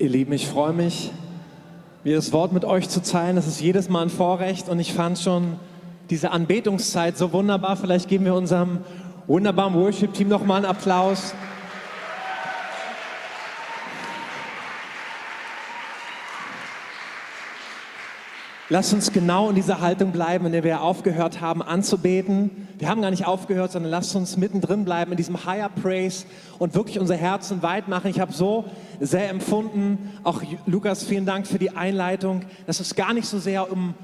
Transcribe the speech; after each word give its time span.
Ihr 0.00 0.10
Lieben, 0.10 0.32
ich 0.32 0.46
freue 0.46 0.72
mich, 0.72 1.10
mir 2.04 2.14
das 2.14 2.32
Wort 2.32 2.52
mit 2.52 2.64
euch 2.64 2.88
zu 2.88 3.02
teilen. 3.02 3.34
Das 3.34 3.48
ist 3.48 3.60
jedes 3.60 3.88
Mal 3.88 4.02
ein 4.02 4.10
Vorrecht 4.10 4.68
und 4.68 4.78
ich 4.78 4.92
fand 4.92 5.18
schon 5.18 5.56
diese 6.08 6.30
Anbetungszeit 6.30 7.18
so 7.18 7.32
wunderbar. 7.32 7.76
Vielleicht 7.76 8.08
geben 8.08 8.24
wir 8.24 8.34
unserem 8.34 8.78
wunderbaren 9.26 9.74
Worship-Team 9.74 10.28
nochmal 10.28 10.58
einen 10.58 10.66
Applaus. 10.66 11.34
Lasst 18.70 18.92
uns 18.92 19.12
genau 19.12 19.48
in 19.48 19.54
dieser 19.54 19.80
Haltung 19.80 20.12
bleiben, 20.12 20.44
in 20.44 20.52
der 20.52 20.62
wir 20.62 20.82
aufgehört 20.82 21.40
haben 21.40 21.62
anzubeten. 21.62 22.68
Wir 22.76 22.90
haben 22.90 23.00
gar 23.00 23.10
nicht 23.10 23.26
aufgehört, 23.26 23.72
sondern 23.72 23.90
lasst 23.90 24.14
uns 24.14 24.36
mittendrin 24.36 24.84
bleiben 24.84 25.10
in 25.10 25.16
diesem 25.16 25.46
Higher 25.46 25.70
Praise 25.70 26.26
und 26.58 26.74
wirklich 26.74 26.98
unser 26.98 27.16
Herzen 27.16 27.62
weit 27.62 27.88
machen. 27.88 28.10
Ich 28.10 28.20
habe 28.20 28.30
so 28.34 28.66
sehr 29.00 29.30
empfunden, 29.30 30.10
auch 30.22 30.42
Lukas, 30.66 31.02
vielen 31.02 31.24
Dank 31.24 31.46
für 31.46 31.58
die 31.58 31.70
Einleitung, 31.70 32.42
dass 32.66 32.78
es 32.78 32.94
gar 32.94 33.14
nicht 33.14 33.26
so 33.26 33.38
sehr 33.38 33.72
um 33.72 33.94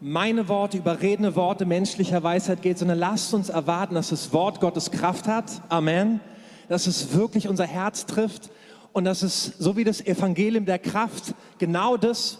meine 0.00 0.46
Worte, 0.46 0.78
überredende 0.78 1.34
Worte 1.34 1.66
menschlicher 1.66 2.22
Weisheit 2.22 2.62
geht, 2.62 2.78
sondern 2.78 3.00
lasst 3.00 3.34
uns 3.34 3.48
erwarten, 3.48 3.96
dass 3.96 4.10
das 4.10 4.32
Wort 4.32 4.60
Gottes 4.60 4.92
Kraft 4.92 5.26
hat. 5.26 5.62
Amen. 5.68 6.20
Dass 6.68 6.86
es 6.86 7.12
wirklich 7.12 7.48
unser 7.48 7.66
Herz 7.66 8.06
trifft 8.06 8.50
und 8.92 9.04
dass 9.04 9.22
es, 9.22 9.46
so 9.58 9.76
wie 9.76 9.82
das 9.82 10.00
Evangelium 10.00 10.64
der 10.64 10.78
Kraft, 10.78 11.34
genau 11.58 11.96
das 11.96 12.38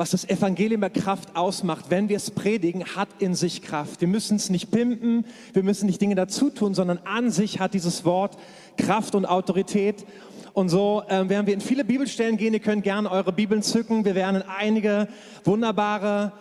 was 0.00 0.12
das 0.12 0.26
Evangelium 0.26 0.80
der 0.80 0.88
Kraft 0.88 1.36
ausmacht, 1.36 1.90
wenn 1.90 2.08
wir 2.08 2.16
es 2.16 2.30
predigen, 2.30 2.86
hat 2.96 3.10
in 3.18 3.34
sich 3.34 3.60
Kraft. 3.60 4.00
Wir 4.00 4.08
müssen 4.08 4.36
es 4.36 4.48
nicht 4.48 4.70
pimpen, 4.70 5.26
wir 5.52 5.62
müssen 5.62 5.84
nicht 5.84 6.00
Dinge 6.00 6.14
dazu 6.14 6.48
tun, 6.48 6.72
sondern 6.72 7.00
an 7.04 7.30
sich 7.30 7.60
hat 7.60 7.74
dieses 7.74 8.02
Wort 8.06 8.38
Kraft 8.78 9.14
und 9.14 9.26
Autorität. 9.26 10.06
Und 10.54 10.70
so 10.70 11.02
äh, 11.06 11.28
werden 11.28 11.46
wir 11.46 11.52
in 11.52 11.60
viele 11.60 11.84
Bibelstellen 11.84 12.38
gehen. 12.38 12.54
Ihr 12.54 12.60
könnt 12.60 12.82
gerne 12.82 13.10
eure 13.10 13.30
Bibeln 13.30 13.62
zücken. 13.62 14.06
Wir 14.06 14.14
werden 14.14 14.36
in 14.36 14.48
einige 14.48 15.06
wunderbare 15.44 16.32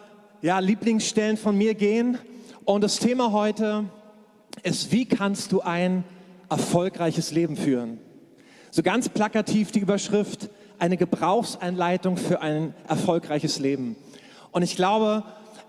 ja, 0.42 0.60
Lieblingsstellen 0.60 1.36
von 1.36 1.58
mir 1.58 1.74
gehen. 1.74 2.18
Und 2.64 2.82
das 2.82 2.98
Thema 2.98 3.34
heute 3.34 3.84
ist, 4.64 4.94
wie 4.94 5.04
kannst 5.04 5.52
du 5.52 5.60
ein 5.60 6.06
erfolgreiches 6.50 7.32
Leben 7.32 7.58
führen? 7.58 7.98
So 8.72 8.84
ganz 8.84 9.10
plakativ 9.10 9.74
die 9.74 9.80
Überschrift, 9.80 10.50
eine 10.80 10.98
Gebrauchsanleitung 10.98 12.18
für 12.18 12.42
ein 12.42 12.74
erfolgreiches 12.88 13.60
Leben. 13.60 13.96
Und 14.52 14.64
ich 14.64 14.76
glaube, 14.76 15.24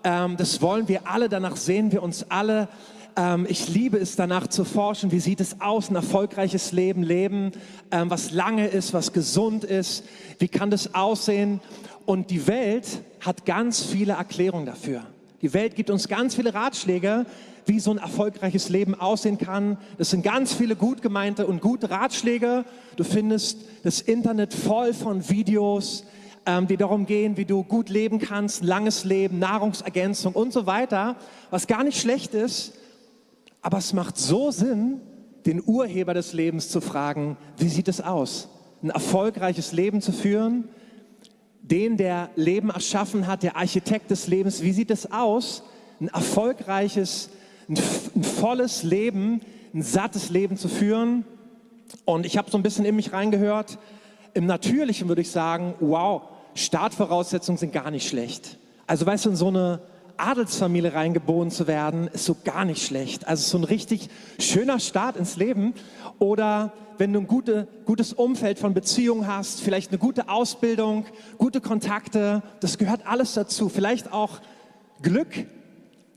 ähm, 0.04 0.36
das 0.36 0.62
wollen 0.62 0.88
wir 0.88 1.06
alle, 1.06 1.28
danach 1.28 1.56
sehen 1.56 1.92
wir 1.92 2.02
uns 2.02 2.26
alle. 2.30 2.68
Ähm, 3.16 3.46
ich 3.48 3.68
liebe 3.68 3.98
es 3.98 4.16
danach 4.16 4.46
zu 4.46 4.64
forschen, 4.64 5.12
wie 5.12 5.20
sieht 5.20 5.40
es 5.40 5.60
aus, 5.60 5.90
ein 5.90 5.96
erfolgreiches 5.96 6.72
Leben 6.72 7.02
leben, 7.02 7.52
ähm, 7.90 8.10
was 8.10 8.30
lange 8.30 8.68
ist, 8.68 8.94
was 8.94 9.12
gesund 9.12 9.64
ist, 9.64 10.04
wie 10.38 10.48
kann 10.48 10.70
das 10.70 10.94
aussehen. 10.94 11.60
Und 12.06 12.30
die 12.30 12.46
Welt 12.46 12.86
hat 13.20 13.44
ganz 13.44 13.82
viele 13.82 14.14
Erklärungen 14.14 14.66
dafür. 14.66 15.02
Die 15.42 15.54
Welt 15.54 15.74
gibt 15.74 15.88
uns 15.88 16.06
ganz 16.06 16.34
viele 16.34 16.52
Ratschläge, 16.52 17.24
wie 17.64 17.80
so 17.80 17.90
ein 17.90 17.98
erfolgreiches 17.98 18.68
Leben 18.68 18.94
aussehen 18.94 19.38
kann. 19.38 19.78
Das 19.96 20.10
sind 20.10 20.22
ganz 20.22 20.52
viele 20.52 20.76
gut 20.76 21.00
gemeinte 21.00 21.46
und 21.46 21.62
gute 21.62 21.90
Ratschläge. 21.90 22.64
Du 22.96 23.04
findest 23.04 23.58
das 23.82 24.00
Internet 24.00 24.52
voll 24.52 24.92
von 24.92 25.28
Videos, 25.30 26.04
ähm, 26.44 26.66
die 26.66 26.76
darum 26.76 27.06
gehen, 27.06 27.38
wie 27.38 27.46
du 27.46 27.62
gut 27.62 27.88
leben 27.88 28.18
kannst, 28.18 28.62
langes 28.62 29.04
Leben, 29.04 29.38
Nahrungsergänzung 29.38 30.34
und 30.34 30.52
so 30.52 30.66
weiter, 30.66 31.16
was 31.50 31.66
gar 31.66 31.84
nicht 31.84 31.98
schlecht 31.98 32.34
ist. 32.34 32.74
Aber 33.62 33.78
es 33.78 33.94
macht 33.94 34.18
so 34.18 34.50
Sinn, 34.50 35.00
den 35.46 35.62
Urheber 35.64 36.12
des 36.12 36.34
Lebens 36.34 36.68
zu 36.68 36.82
fragen, 36.82 37.38
wie 37.56 37.68
sieht 37.68 37.88
es 37.88 38.02
aus? 38.02 38.48
Ein 38.82 38.90
erfolgreiches 38.90 39.72
Leben 39.72 40.02
zu 40.02 40.12
führen, 40.12 40.68
den, 41.70 41.96
der 41.96 42.30
Leben 42.36 42.70
erschaffen 42.70 43.26
hat, 43.26 43.42
der 43.42 43.56
Architekt 43.56 44.10
des 44.10 44.26
Lebens, 44.26 44.62
wie 44.62 44.72
sieht 44.72 44.90
es 44.90 45.10
aus? 45.10 45.62
Ein 46.00 46.08
erfolgreiches 46.08 47.30
ein, 47.70 47.78
ein 48.16 48.24
volles 48.24 48.82
Leben, 48.82 49.40
ein 49.72 49.82
sattes 49.82 50.30
Leben 50.30 50.56
zu 50.56 50.68
führen. 50.68 51.24
Und 52.04 52.26
ich 52.26 52.36
habe 52.36 52.50
so 52.50 52.58
ein 52.58 52.62
bisschen 52.62 52.84
in 52.84 52.96
mich 52.96 53.12
reingehört. 53.12 53.78
Im 54.34 54.46
Natürlichen 54.46 55.08
würde 55.08 55.22
ich 55.22 55.30
sagen, 55.30 55.74
wow, 55.80 56.22
Startvoraussetzungen 56.54 57.58
sind 57.58 57.72
gar 57.72 57.90
nicht 57.90 58.08
schlecht. 58.08 58.58
Also 58.86 59.06
weißt 59.06 59.26
du, 59.26 59.30
in 59.30 59.36
so 59.36 59.48
eine 59.48 59.80
Adelsfamilie 60.16 60.92
reingeboren 60.92 61.50
zu 61.50 61.66
werden, 61.66 62.08
ist 62.08 62.24
so 62.24 62.36
gar 62.44 62.64
nicht 62.64 62.84
schlecht. 62.84 63.26
Also 63.26 63.48
so 63.48 63.58
ein 63.58 63.64
richtig 63.64 64.08
schöner 64.38 64.80
Start 64.80 65.16
ins 65.16 65.36
Leben. 65.36 65.74
Oder 66.18 66.72
wenn 67.00 67.14
du 67.14 67.20
ein 67.20 67.26
gute, 67.26 67.66
gutes 67.86 68.12
Umfeld 68.12 68.58
von 68.58 68.74
Beziehungen 68.74 69.26
hast, 69.26 69.62
vielleicht 69.62 69.90
eine 69.90 69.96
gute 69.96 70.28
Ausbildung, 70.28 71.06
gute 71.38 71.62
Kontakte, 71.62 72.42
das 72.60 72.76
gehört 72.76 73.06
alles 73.06 73.32
dazu. 73.32 73.70
Vielleicht 73.70 74.12
auch 74.12 74.40
Glück, 75.00 75.46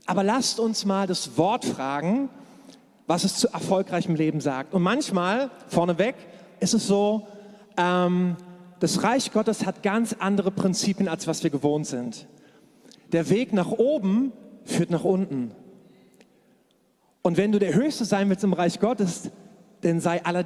aber 0.04 0.22
lasst 0.22 0.60
uns 0.60 0.84
mal 0.84 1.06
das 1.06 1.38
Wort 1.38 1.64
fragen, 1.64 2.28
was 3.06 3.24
es 3.24 3.36
zu 3.36 3.48
erfolgreichem 3.48 4.14
Leben 4.14 4.42
sagt. 4.42 4.74
Und 4.74 4.82
manchmal, 4.82 5.50
vorneweg, 5.68 6.16
ist 6.60 6.74
es 6.74 6.86
so, 6.86 7.26
ähm, 7.78 8.36
das 8.78 9.02
Reich 9.02 9.32
Gottes 9.32 9.64
hat 9.64 9.82
ganz 9.82 10.14
andere 10.18 10.50
Prinzipien, 10.50 11.08
als 11.08 11.26
was 11.26 11.42
wir 11.42 11.48
gewohnt 11.48 11.86
sind. 11.86 12.26
Der 13.12 13.30
Weg 13.30 13.54
nach 13.54 13.70
oben 13.70 14.32
führt 14.66 14.90
nach 14.90 15.04
unten. 15.04 15.52
Und 17.22 17.38
wenn 17.38 17.52
du 17.52 17.58
der 17.58 17.72
Höchste 17.72 18.04
sein 18.04 18.28
willst 18.28 18.44
im 18.44 18.52
Reich 18.52 18.80
Gottes, 18.80 19.30
dann 19.84 20.00
sei 20.00 20.24
aller. 20.24 20.44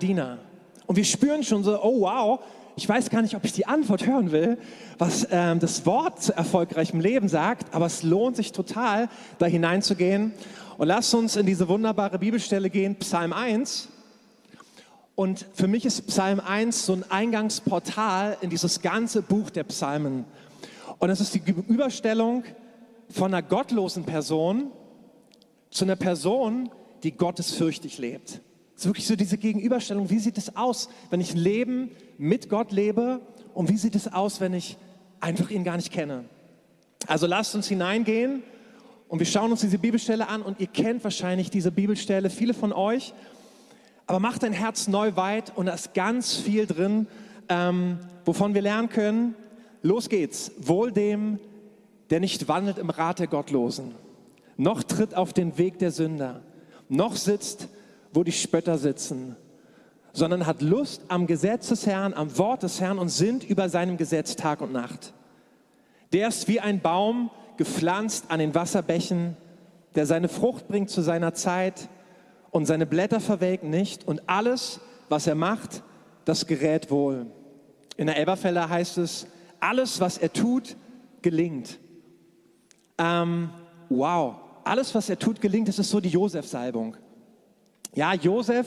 Und 0.86 0.96
wir 0.96 1.04
spüren 1.04 1.42
schon 1.42 1.64
so, 1.64 1.82
oh 1.82 2.00
wow, 2.00 2.40
ich 2.76 2.88
weiß 2.88 3.10
gar 3.10 3.22
nicht, 3.22 3.34
ob 3.34 3.44
ich 3.44 3.52
die 3.52 3.66
Antwort 3.66 4.06
hören 4.06 4.30
will, 4.30 4.56
was 4.98 5.26
ähm, 5.30 5.58
das 5.58 5.84
Wort 5.84 6.22
zu 6.22 6.36
erfolgreichem 6.36 7.00
Leben 7.00 7.28
sagt, 7.28 7.74
aber 7.74 7.86
es 7.86 8.02
lohnt 8.02 8.36
sich 8.36 8.52
total, 8.52 9.08
da 9.38 9.46
hineinzugehen. 9.46 10.32
Und 10.76 10.86
lasst 10.86 11.12
uns 11.14 11.34
in 11.34 11.44
diese 11.44 11.68
wunderbare 11.68 12.20
Bibelstelle 12.20 12.70
gehen, 12.70 12.96
Psalm 12.96 13.32
1. 13.32 13.88
Und 15.16 15.44
für 15.54 15.66
mich 15.66 15.84
ist 15.84 16.06
Psalm 16.06 16.38
1 16.38 16.86
so 16.86 16.92
ein 16.92 17.04
Eingangsportal 17.10 18.36
in 18.40 18.50
dieses 18.50 18.80
ganze 18.80 19.22
Buch 19.22 19.50
der 19.50 19.64
Psalmen. 19.64 20.24
Und 20.98 21.10
es 21.10 21.20
ist 21.20 21.34
die 21.34 21.42
Überstellung 21.66 22.44
von 23.10 23.34
einer 23.34 23.42
gottlosen 23.42 24.04
Person 24.04 24.70
zu 25.70 25.84
einer 25.84 25.96
Person, 25.96 26.70
die 27.02 27.12
gottesfürchtig 27.12 27.98
lebt. 27.98 28.40
Es 28.78 28.84
ist 28.84 28.90
wirklich 28.90 29.08
so 29.08 29.16
diese 29.16 29.38
Gegenüberstellung. 29.38 30.08
Wie 30.08 30.20
sieht 30.20 30.38
es 30.38 30.54
aus, 30.54 30.88
wenn 31.10 31.20
ich 31.20 31.34
ein 31.34 31.38
Leben 31.38 31.90
mit 32.16 32.48
Gott 32.48 32.70
lebe 32.70 33.20
und 33.52 33.68
wie 33.68 33.76
sieht 33.76 33.96
es 33.96 34.06
aus, 34.06 34.40
wenn 34.40 34.54
ich 34.54 34.76
einfach 35.18 35.50
ihn 35.50 35.64
gar 35.64 35.74
nicht 35.74 35.90
kenne? 35.90 36.26
Also 37.08 37.26
lasst 37.26 37.56
uns 37.56 37.66
hineingehen 37.66 38.44
und 39.08 39.18
wir 39.18 39.26
schauen 39.26 39.50
uns 39.50 39.62
diese 39.62 39.78
Bibelstelle 39.78 40.28
an 40.28 40.42
und 40.42 40.60
ihr 40.60 40.68
kennt 40.68 41.02
wahrscheinlich 41.02 41.50
diese 41.50 41.72
Bibelstelle, 41.72 42.30
viele 42.30 42.54
von 42.54 42.72
euch. 42.72 43.14
Aber 44.06 44.20
macht 44.20 44.44
dein 44.44 44.52
Herz 44.52 44.86
neu 44.86 45.16
weit 45.16 45.56
und 45.56 45.66
da 45.66 45.74
ist 45.74 45.92
ganz 45.92 46.36
viel 46.36 46.66
drin, 46.66 47.08
ähm, 47.48 47.98
wovon 48.26 48.54
wir 48.54 48.62
lernen 48.62 48.90
können. 48.90 49.34
Los 49.82 50.08
geht's. 50.08 50.52
Wohl 50.56 50.92
dem, 50.92 51.40
der 52.10 52.20
nicht 52.20 52.46
wandelt 52.46 52.78
im 52.78 52.90
Rat 52.90 53.18
der 53.18 53.26
Gottlosen, 53.26 53.96
noch 54.56 54.84
tritt 54.84 55.16
auf 55.16 55.32
den 55.32 55.58
Weg 55.58 55.80
der 55.80 55.90
Sünder, 55.90 56.42
noch 56.88 57.16
sitzt 57.16 57.66
wo 58.18 58.24
die 58.24 58.32
Spötter 58.32 58.78
sitzen, 58.78 59.36
sondern 60.12 60.44
hat 60.44 60.60
Lust 60.60 61.02
am 61.06 61.28
Gesetz 61.28 61.68
des 61.68 61.86
Herrn, 61.86 62.14
am 62.14 62.36
Wort 62.36 62.64
des 62.64 62.80
Herrn 62.80 62.98
und 62.98 63.10
sind 63.10 63.48
über 63.48 63.68
seinem 63.68 63.96
Gesetz 63.96 64.34
Tag 64.34 64.60
und 64.60 64.72
Nacht. 64.72 65.14
Der 66.12 66.26
ist 66.26 66.48
wie 66.48 66.58
ein 66.58 66.80
Baum 66.80 67.30
gepflanzt 67.58 68.24
an 68.28 68.40
den 68.40 68.56
Wasserbächen, 68.56 69.36
der 69.94 70.04
seine 70.04 70.28
Frucht 70.28 70.66
bringt 70.66 70.90
zu 70.90 71.00
seiner 71.00 71.32
Zeit 71.32 71.88
und 72.50 72.66
seine 72.66 72.86
Blätter 72.86 73.20
verwelken 73.20 73.70
nicht 73.70 74.08
und 74.08 74.28
alles, 74.28 74.80
was 75.08 75.28
er 75.28 75.36
macht, 75.36 75.84
das 76.24 76.48
gerät 76.48 76.90
wohl. 76.90 77.26
In 77.96 78.08
der 78.08 78.16
Elberfeller 78.16 78.68
heißt 78.68 78.98
es, 78.98 79.28
alles, 79.60 80.00
was 80.00 80.18
er 80.18 80.32
tut, 80.32 80.74
gelingt. 81.22 81.78
Ähm, 82.98 83.50
wow, 83.88 84.34
alles, 84.64 84.92
was 84.92 85.08
er 85.08 85.20
tut, 85.20 85.40
gelingt. 85.40 85.68
Das 85.68 85.78
ist 85.78 85.90
so 85.90 86.00
die 86.00 86.08
Josef-Salbung. 86.08 86.96
Ja, 87.94 88.14
Josef, 88.14 88.66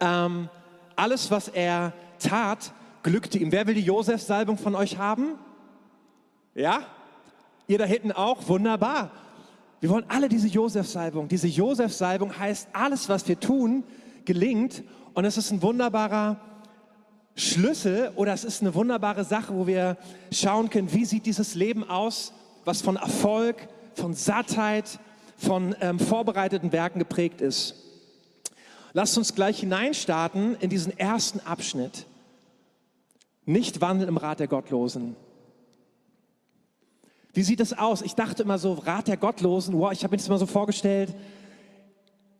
ähm, 0.00 0.48
alles, 0.96 1.30
was 1.30 1.48
er 1.48 1.92
tat, 2.18 2.72
glückte 3.02 3.38
ihm. 3.38 3.52
Wer 3.52 3.66
will 3.66 3.74
die 3.74 3.82
Josef-Salbung 3.82 4.58
von 4.58 4.74
euch 4.74 4.98
haben? 4.98 5.38
Ja? 6.54 6.80
Ihr 7.68 7.78
da 7.78 7.84
hinten 7.84 8.12
auch? 8.12 8.48
Wunderbar. 8.48 9.10
Wir 9.80 9.90
wollen 9.90 10.04
alle 10.08 10.28
diese 10.28 10.48
Josef-Salbung. 10.48 11.28
Diese 11.28 11.46
Josef-Salbung 11.46 12.38
heißt, 12.38 12.68
alles, 12.72 13.08
was 13.08 13.28
wir 13.28 13.38
tun, 13.38 13.84
gelingt. 14.24 14.82
Und 15.14 15.24
es 15.24 15.36
ist 15.36 15.50
ein 15.50 15.62
wunderbarer 15.62 16.40
Schlüssel 17.36 18.10
oder 18.16 18.32
es 18.32 18.44
ist 18.44 18.62
eine 18.62 18.74
wunderbare 18.74 19.24
Sache, 19.24 19.54
wo 19.54 19.66
wir 19.66 19.98
schauen 20.32 20.70
können, 20.70 20.92
wie 20.92 21.04
sieht 21.04 21.26
dieses 21.26 21.54
Leben 21.54 21.88
aus, 21.88 22.32
was 22.64 22.80
von 22.80 22.96
Erfolg, 22.96 23.68
von 23.94 24.14
Sattheit, 24.14 24.98
von 25.36 25.76
ähm, 25.80 25.98
vorbereiteten 25.98 26.72
Werken 26.72 26.98
geprägt 26.98 27.42
ist. 27.42 27.85
Lasst 28.96 29.18
uns 29.18 29.34
gleich 29.34 29.60
hineinstarten 29.60 30.56
in 30.58 30.70
diesen 30.70 30.98
ersten 30.98 31.40
Abschnitt. 31.40 32.06
nicht 33.44 33.82
wandeln 33.82 34.08
im 34.08 34.16
Rat 34.16 34.40
der 34.40 34.48
Gottlosen. 34.48 35.16
Wie 37.34 37.42
sieht 37.42 37.60
es 37.60 37.76
aus? 37.76 38.00
Ich 38.00 38.14
dachte 38.14 38.42
immer 38.42 38.56
so, 38.56 38.72
Rat 38.72 39.08
der 39.08 39.18
Gottlosen, 39.18 39.78
wow, 39.78 39.92
ich 39.92 40.02
habe 40.02 40.12
mir 40.12 40.16
das 40.16 40.28
immer 40.28 40.38
so 40.38 40.46
vorgestellt, 40.46 41.14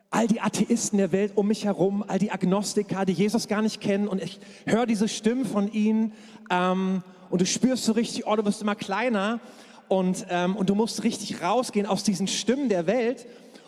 all 0.08 0.28
die 0.28 0.40
Atheisten 0.40 0.96
der 0.96 1.12
Welt 1.12 1.32
um 1.34 1.46
mich 1.46 1.66
herum, 1.66 2.02
all 2.08 2.18
die 2.18 2.30
Agnostiker, 2.30 3.04
die 3.04 3.12
Jesus 3.12 3.48
gar 3.48 3.60
nicht 3.60 3.82
kennen 3.82 4.08
und 4.08 4.22
ich 4.22 4.40
höre 4.64 4.86
diese 4.86 5.08
Stimmen 5.08 5.44
von 5.44 5.70
ihnen 5.70 6.14
ähm, 6.48 7.02
und 7.28 7.42
du 7.42 7.44
spürst 7.44 7.84
so 7.84 7.92
richtig, 7.92 8.26
oh, 8.26 8.34
du 8.34 8.46
wirst 8.46 8.62
immer 8.62 8.76
kleiner 8.76 9.40
und, 9.88 10.24
ähm, 10.30 10.56
und 10.56 10.70
du 10.70 10.74
musst 10.74 11.04
richtig 11.04 11.42
rausgehen 11.42 11.84
aus 11.84 12.02
diesen 12.02 12.28
Stimmen 12.28 12.70
der 12.70 12.86
Welt 12.86 13.26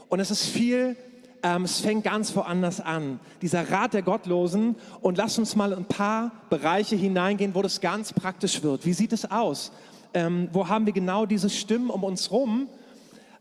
und 0.08 0.20
es 0.20 0.30
ist 0.30 0.46
viel, 0.46 0.96
ähm, 1.42 1.64
es 1.64 1.80
fängt 1.80 2.04
ganz 2.04 2.34
woanders 2.34 2.80
an. 2.80 3.20
Dieser 3.42 3.70
Rat 3.70 3.94
der 3.94 4.02
Gottlosen 4.02 4.76
und 5.00 5.18
lass 5.18 5.38
uns 5.38 5.56
mal 5.56 5.72
ein 5.72 5.84
paar 5.84 6.32
Bereiche 6.50 6.96
hineingehen, 6.96 7.54
wo 7.54 7.62
das 7.62 7.80
ganz 7.80 8.12
praktisch 8.12 8.62
wird. 8.62 8.84
Wie 8.84 8.92
sieht 8.92 9.12
es 9.12 9.30
aus? 9.30 9.72
Ähm, 10.14 10.48
wo 10.52 10.68
haben 10.68 10.86
wir 10.86 10.92
genau 10.92 11.26
diese 11.26 11.50
Stimmen 11.50 11.90
um 11.90 12.02
uns 12.04 12.30
rum? 12.30 12.68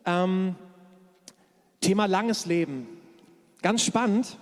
Ähm, 0.05 0.55
Thema 1.81 2.05
langes 2.05 2.45
Leben. 2.45 2.87
Ganz 3.61 3.83
spannend. 3.83 4.37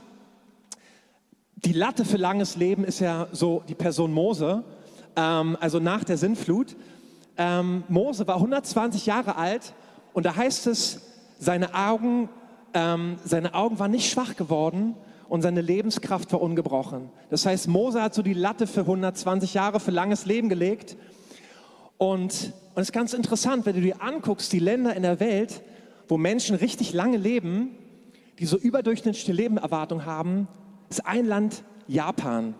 Die 1.56 1.74
Latte 1.74 2.06
für 2.06 2.18
langes 2.18 2.58
Leben 2.58 2.84
ist 2.84 3.00
ja 3.00 3.28
so 3.32 3.64
die 3.68 3.76
Person 3.76 4.12
Mose, 4.12 4.64
ähm, 5.16 5.58
also 5.60 5.80
nach 5.80 6.04
der 6.04 6.18
Sintflut. 6.18 6.76
Ähm, 7.38 7.84
Mose 7.88 8.28
war 8.28 8.36
120 8.36 9.06
Jahre 9.06 9.36
alt 9.36 9.74
und 10.14 10.26
da 10.26 10.36
heißt 10.36 10.68
es, 10.68 11.02
seine 11.40 11.74
Augen, 11.74 12.30
ähm, 12.76 13.16
seine 13.24 13.56
Augen 13.56 13.80
waren 13.80 13.92
nicht 13.92 14.12
schwach 14.12 14.36
geworden 14.36 14.96
und 15.30 15.42
seine 15.42 15.62
Lebenskraft 15.62 16.32
war 16.34 16.42
ungebrochen. 16.42 17.10
Das 17.30 17.46
heißt, 17.46 17.68
Mose 17.68 18.02
hat 18.04 18.14
so 18.14 18.22
die 18.22 18.34
Latte 18.34 18.68
für 18.68 18.82
120 18.82 19.54
Jahre, 19.56 19.80
für 19.80 19.92
langes 19.92 20.26
Leben 20.26 20.50
gelegt. 20.50 20.98
Und, 21.98 22.54
es 22.76 22.82
ist 22.82 22.92
ganz 22.92 23.14
interessant, 23.14 23.66
wenn 23.66 23.76
du 23.76 23.82
dir 23.82 24.02
anguckst, 24.02 24.52
die 24.52 24.60
Länder 24.60 24.94
in 24.96 25.04
der 25.04 25.22
Welt, 25.22 25.64
wo 26.10 26.18
Menschen 26.18 26.58
richtig 26.58 26.92
lange 26.92 27.16
leben, 27.16 27.70
die 28.38 28.46
so 28.46 28.58
überdurchschnittliche 28.58 29.32
Lebenserwartung 29.32 30.06
haben, 30.06 30.50
ist 30.90 31.06
ein 31.06 31.26
Land 31.26 31.64
Japan. 31.88 32.54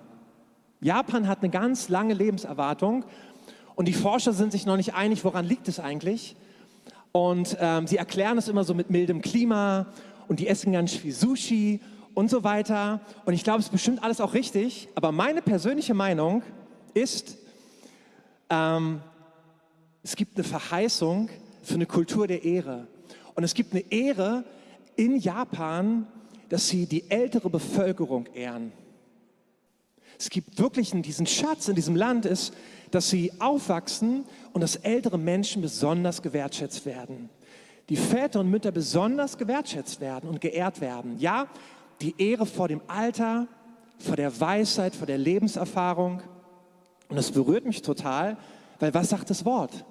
Japan 0.80 1.28
hat 1.28 1.40
eine 1.42 1.50
ganz 1.50 1.90
lange 1.90 2.14
Lebenserwartung 2.14 3.04
und 3.76 3.90
die 3.90 3.94
Forscher 3.94 4.32
sind 4.32 4.54
sich 4.54 4.66
noch 4.66 4.78
nicht 4.78 4.94
einig, 4.94 5.26
woran 5.26 5.46
liegt 5.46 5.68
es 5.68 5.82
eigentlich. 5.82 6.38
Und 7.16 7.56
ähm, 7.62 7.88
sie 7.88 7.96
erklären 7.96 8.38
es 8.38 8.50
immer 8.50 8.66
so 8.66 8.74
mit 8.74 8.90
mildem 8.90 9.22
Klima 9.22 9.86
und 10.28 10.42
die 10.42 10.50
essen 10.50 10.74
ganz 10.74 10.92
viel 10.92 11.14
Sushi 11.14 11.80
und 12.14 12.30
so 12.30 12.44
weiter. 12.44 13.00
Und 13.24 13.34
ich 13.34 13.46
glaube, 13.46 13.60
es 13.60 13.68
ist 13.68 13.72
bestimmt 13.72 14.04
alles 14.04 14.20
auch 14.20 14.34
richtig. 14.34 14.90
Aber 14.96 15.14
meine 15.14 15.42
persönliche 15.42 15.94
Meinung 15.94 16.44
ist, 16.94 17.38
ähm, 18.50 19.00
es 20.04 20.18
gibt 20.18 20.36
eine 20.36 20.44
Verheißung 20.44 21.30
für 21.64 21.76
eine 21.76 21.86
Kultur 21.86 22.28
der 22.28 22.44
Ehre. 22.44 22.86
Und 23.34 23.46
es 23.46 23.54
gibt 23.54 23.72
eine 23.72 23.90
Ehre 23.94 24.44
in 24.98 25.16
Japan, 25.18 26.08
dass 26.50 26.68
sie 26.68 26.86
die 26.86 27.10
ältere 27.10 27.50
Bevölkerung 27.50 28.26
ehren. 28.34 28.74
Es 30.20 30.30
gibt 30.30 30.60
wirklich 30.60 30.92
diesen 30.92 31.28
Schatz 31.28 31.70
in 31.70 31.76
diesem 31.76 31.96
Land 31.96 32.26
ist, 32.26 32.54
dass 32.92 33.10
sie 33.10 33.32
aufwachsen 33.40 34.26
und 34.54 34.62
dass 34.62 34.76
ältere 34.78 35.18
Menschen 35.18 35.62
besonders 35.62 36.22
gewertschätzt 36.22 36.86
werden. 36.86 37.30
Die 37.90 37.98
Väter 37.98 38.40
und 38.40 38.50
Mütter 38.50 38.72
besonders 38.72 39.38
gewertschätzt 39.38 40.02
werden 40.02 40.30
und 40.30 40.42
geehrt 40.42 40.82
werden. 40.82 41.20
Ja, 41.20 41.48
die 42.02 42.16
Ehre 42.18 42.46
vor 42.46 42.68
dem 42.68 42.82
Alter, 42.88 43.48
vor 44.00 44.16
der 44.16 44.40
Weisheit, 44.40 44.96
vor 44.96 45.08
der 45.08 45.18
Lebenserfahrung. 45.18 46.22
Und 47.10 47.16
das 47.16 47.32
berührt 47.32 47.66
mich 47.66 47.82
total, 47.82 48.38
weil 48.80 48.94
was 48.94 49.10
sagt 49.10 49.30
das 49.30 49.46
Wort? 49.46 49.86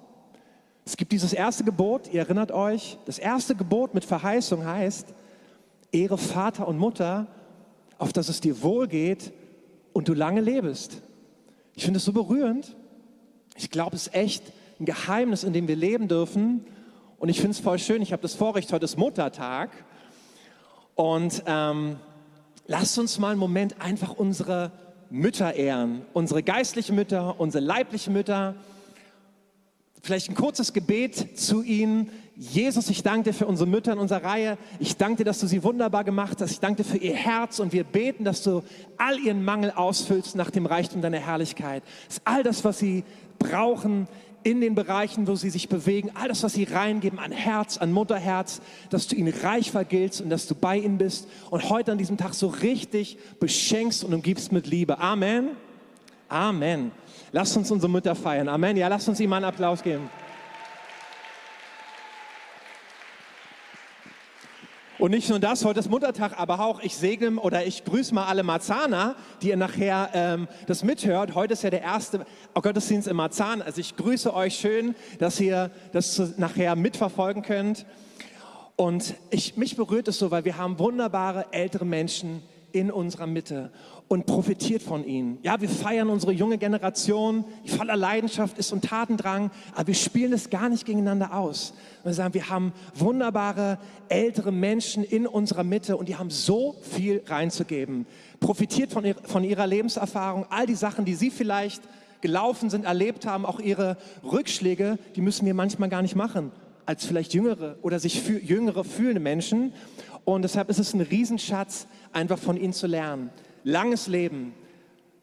Es 0.85 0.97
gibt 0.97 1.11
dieses 1.11 1.33
erste 1.33 1.63
Gebot, 1.63 2.13
ihr 2.13 2.19
erinnert 2.19 2.51
euch, 2.51 2.99
das 3.05 3.17
erste 3.17 3.55
Gebot 3.55 3.95
mit 3.95 4.05
Verheißung 4.05 4.65
heißt, 4.65 5.07
Ehre 5.91 6.17
Vater 6.17 6.67
und 6.67 6.77
Mutter, 6.77 7.27
auf 7.97 8.13
dass 8.13 8.29
es 8.29 8.41
dir 8.41 8.61
wohl 8.61 8.87
geht 8.87 9.33
und 9.93 10.07
du 10.07 10.13
lange 10.13 10.41
lebst. 10.41 11.01
Ich 11.73 11.85
finde 11.85 11.97
es 11.97 12.05
so 12.05 12.13
berührend. 12.13 12.75
Ich 13.57 13.71
glaube, 13.71 13.95
es 13.95 14.07
ist 14.07 14.15
echt 14.15 14.43
ein 14.79 14.85
Geheimnis, 14.85 15.43
in 15.45 15.53
dem 15.53 15.69
wir 15.69 15.77
leben 15.77 16.09
dürfen. 16.09 16.65
Und 17.17 17.29
ich 17.29 17.37
finde 17.37 17.51
es 17.51 17.59
voll 17.59 17.79
schön. 17.79 18.01
Ich 18.01 18.11
habe 18.11 18.21
das 18.21 18.33
Vorrecht, 18.33 18.73
heute 18.73 18.83
ist 18.83 18.97
Muttertag. 18.97 19.69
Und 20.95 21.41
ähm, 21.45 21.95
lasst 22.67 22.99
uns 22.99 23.17
mal 23.17 23.31
einen 23.31 23.39
Moment 23.39 23.79
einfach 23.79 24.13
unsere 24.13 24.71
Mütter 25.09 25.53
ehren. 25.53 26.01
Unsere 26.11 26.43
geistlichen 26.43 26.95
Mütter, 26.95 27.39
unsere 27.39 27.63
leiblichen 27.63 28.11
Mütter 28.11 28.55
Vielleicht 30.05 30.29
ein 30.29 30.35
kurzes 30.35 30.71
Gebet 30.71 31.35
zu 31.39 31.63
ihnen. 31.63 32.11
Jesus, 32.35 32.91
ich 32.91 33.01
danke 33.01 33.31
dir 33.31 33.33
für 33.33 33.47
unsere 33.47 33.67
Mütter 33.67 33.91
in 33.91 33.97
unserer 33.97 34.23
Reihe. 34.23 34.59
Ich 34.77 34.97
danke 34.97 35.17
dir, 35.17 35.23
dass 35.23 35.39
du 35.39 35.47
sie 35.47 35.63
wunderbar 35.63 36.03
gemacht 36.03 36.41
hast. 36.41 36.51
Ich 36.51 36.59
danke 36.59 36.83
dir 36.83 36.87
für 36.87 36.97
ihr 36.97 37.15
Herz 37.15 37.57
und 37.57 37.73
wir 37.73 37.83
beten, 37.83 38.23
dass 38.23 38.43
du 38.43 38.61
all 38.97 39.17
ihren 39.17 39.43
Mangel 39.43 39.71
ausfüllst 39.71 40.35
nach 40.35 40.51
dem 40.51 40.67
Reichtum 40.67 41.01
deiner 41.01 41.17
Herrlichkeit. 41.17 41.81
Das 42.05 42.17
ist 42.17 42.21
all 42.23 42.43
das, 42.43 42.63
was 42.63 42.77
sie 42.77 43.03
brauchen 43.49 44.07
in 44.43 44.61
den 44.61 44.75
Bereichen, 44.75 45.27
wo 45.27 45.35
sie 45.35 45.49
sich 45.49 45.69
bewegen, 45.69 46.11
all 46.13 46.27
das, 46.27 46.43
was 46.43 46.53
sie 46.53 46.65
reingeben 46.65 47.17
an 47.17 47.31
Herz, 47.31 47.77
an 47.77 47.91
Mutterherz, 47.91 48.61
dass 48.91 49.07
du 49.07 49.15
ihnen 49.15 49.33
reich 49.41 49.71
vergiltst 49.71 50.21
und 50.21 50.29
dass 50.29 50.45
du 50.45 50.53
bei 50.53 50.77
ihnen 50.77 50.99
bist 50.99 51.27
und 51.49 51.69
heute 51.69 51.91
an 51.91 51.97
diesem 51.97 52.17
Tag 52.17 52.35
so 52.35 52.47
richtig 52.47 53.17
beschenkst 53.39 54.03
und 54.03 54.13
umgibst 54.13 54.51
mit 54.51 54.67
Liebe. 54.67 54.99
Amen. 54.99 55.49
Amen. 56.29 56.91
Lasst 57.31 57.57
uns 57.57 57.71
unsere 57.71 57.91
Mütter 57.91 58.15
feiern. 58.15 58.47
Amen. 58.47 58.77
Ja, 58.77 58.87
lasst 58.87 59.09
uns 59.09 59.19
ihm 59.19 59.33
einen 59.33 59.45
Applaus 59.45 59.81
geben. 59.81 60.09
Und 64.97 65.11
nicht 65.11 65.29
nur 65.29 65.39
das, 65.39 65.65
heute 65.65 65.81
ist 65.81 65.89
Muttertag, 65.89 66.39
aber 66.39 66.61
auch 66.61 66.79
ich 66.81 66.95
segne 66.95 67.37
oder 67.41 67.65
ich 67.65 67.83
grüße 67.83 68.13
mal 68.13 68.27
alle 68.27 68.43
Marzahner, 68.43 69.15
die 69.41 69.49
ihr 69.49 69.57
nachher 69.57 70.09
ähm, 70.13 70.47
das 70.67 70.85
mithört. 70.85 71.35
Heute 71.35 71.51
ist 71.51 71.63
ja 71.63 71.69
der 71.69 71.81
erste 71.81 72.25
Gottesdienst 72.53 73.09
in 73.09 73.17
Marzahn. 73.17 73.61
Also 73.61 73.81
ich 73.81 73.97
grüße 73.97 74.33
euch 74.33 74.55
schön, 74.55 74.95
dass 75.19 75.37
ihr 75.41 75.69
das 75.91 76.37
nachher 76.37 76.77
mitverfolgen 76.77 77.43
könnt. 77.43 77.85
Und 78.77 79.15
ich, 79.31 79.57
mich 79.57 79.75
berührt 79.75 80.07
es 80.07 80.17
so, 80.17 80.31
weil 80.31 80.45
wir 80.45 80.57
haben 80.57 80.79
wunderbare 80.79 81.47
ältere 81.51 81.85
Menschen 81.85 82.41
in 82.75 82.91
unserer 82.91 83.25
Mitte 83.25 83.71
und 84.09 84.25
profitiert 84.25 84.81
von 84.81 85.05
ihnen. 85.05 85.39
Ja, 85.43 85.61
wir 85.61 85.69
feiern 85.69 86.09
unsere 86.09 86.33
junge 86.33 86.57
Generation, 86.57 87.45
die 87.63 87.69
voller 87.69 87.95
Leidenschaft 87.95 88.57
ist 88.57 88.73
und 88.73 88.83
Tatendrang, 88.83 89.49
aber 89.73 89.87
wir 89.87 89.95
spielen 89.95 90.33
es 90.33 90.49
gar 90.49 90.67
nicht 90.67 90.85
gegeneinander 90.85 91.33
aus. 91.33 91.73
Wir 92.03 92.13
sagen, 92.13 92.33
wir 92.33 92.49
haben 92.49 92.73
wunderbare 92.93 93.79
ältere 94.09 94.51
Menschen 94.51 95.05
in 95.05 95.25
unserer 95.25 95.63
Mitte 95.63 95.95
und 95.95 96.09
die 96.09 96.17
haben 96.17 96.29
so 96.29 96.75
viel 96.81 97.23
reinzugeben. 97.25 98.05
Profitiert 98.41 98.91
von, 98.91 99.05
von 99.23 99.45
ihrer 99.45 99.65
Lebenserfahrung, 99.65 100.45
all 100.49 100.65
die 100.65 100.75
Sachen, 100.75 101.05
die 101.05 101.15
sie 101.15 101.31
vielleicht 101.31 101.81
gelaufen 102.19 102.69
sind, 102.69 102.83
erlebt 102.83 103.25
haben, 103.25 103.45
auch 103.45 103.61
ihre 103.61 103.95
Rückschläge, 104.29 104.99
die 105.15 105.21
müssen 105.21 105.45
wir 105.45 105.53
manchmal 105.53 105.87
gar 105.87 106.01
nicht 106.01 106.15
machen 106.15 106.51
als 106.85 107.05
vielleicht 107.05 107.33
jüngere 107.33 107.77
oder 107.81 107.99
sich 107.99 108.27
jüngere 108.27 108.83
fühlende 108.83 109.19
Menschen. 109.19 109.73
Und 110.25 110.41
deshalb 110.41 110.69
ist 110.69 110.79
es 110.79 110.93
ein 110.93 111.01
Riesenschatz, 111.01 111.87
einfach 112.11 112.39
von 112.39 112.57
ihnen 112.57 112.73
zu 112.73 112.87
lernen 112.87 113.29
langes 113.65 114.07
Leben. 114.07 114.53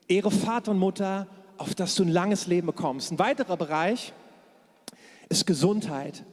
Ehre 0.08 0.30
Vater 0.30 0.72
und 0.72 0.78
Mutter, 0.78 1.28
auf 1.56 1.74
dass 1.74 1.94
du 1.94 2.02
ein 2.02 2.08
langes 2.08 2.46
Leben 2.48 2.66
bekommst. 2.66 3.10
Ein 3.10 3.18
weiterer 3.18 3.56
Bereich 3.56 4.12
ist 5.28 5.46
Gesundheit. 5.46 6.24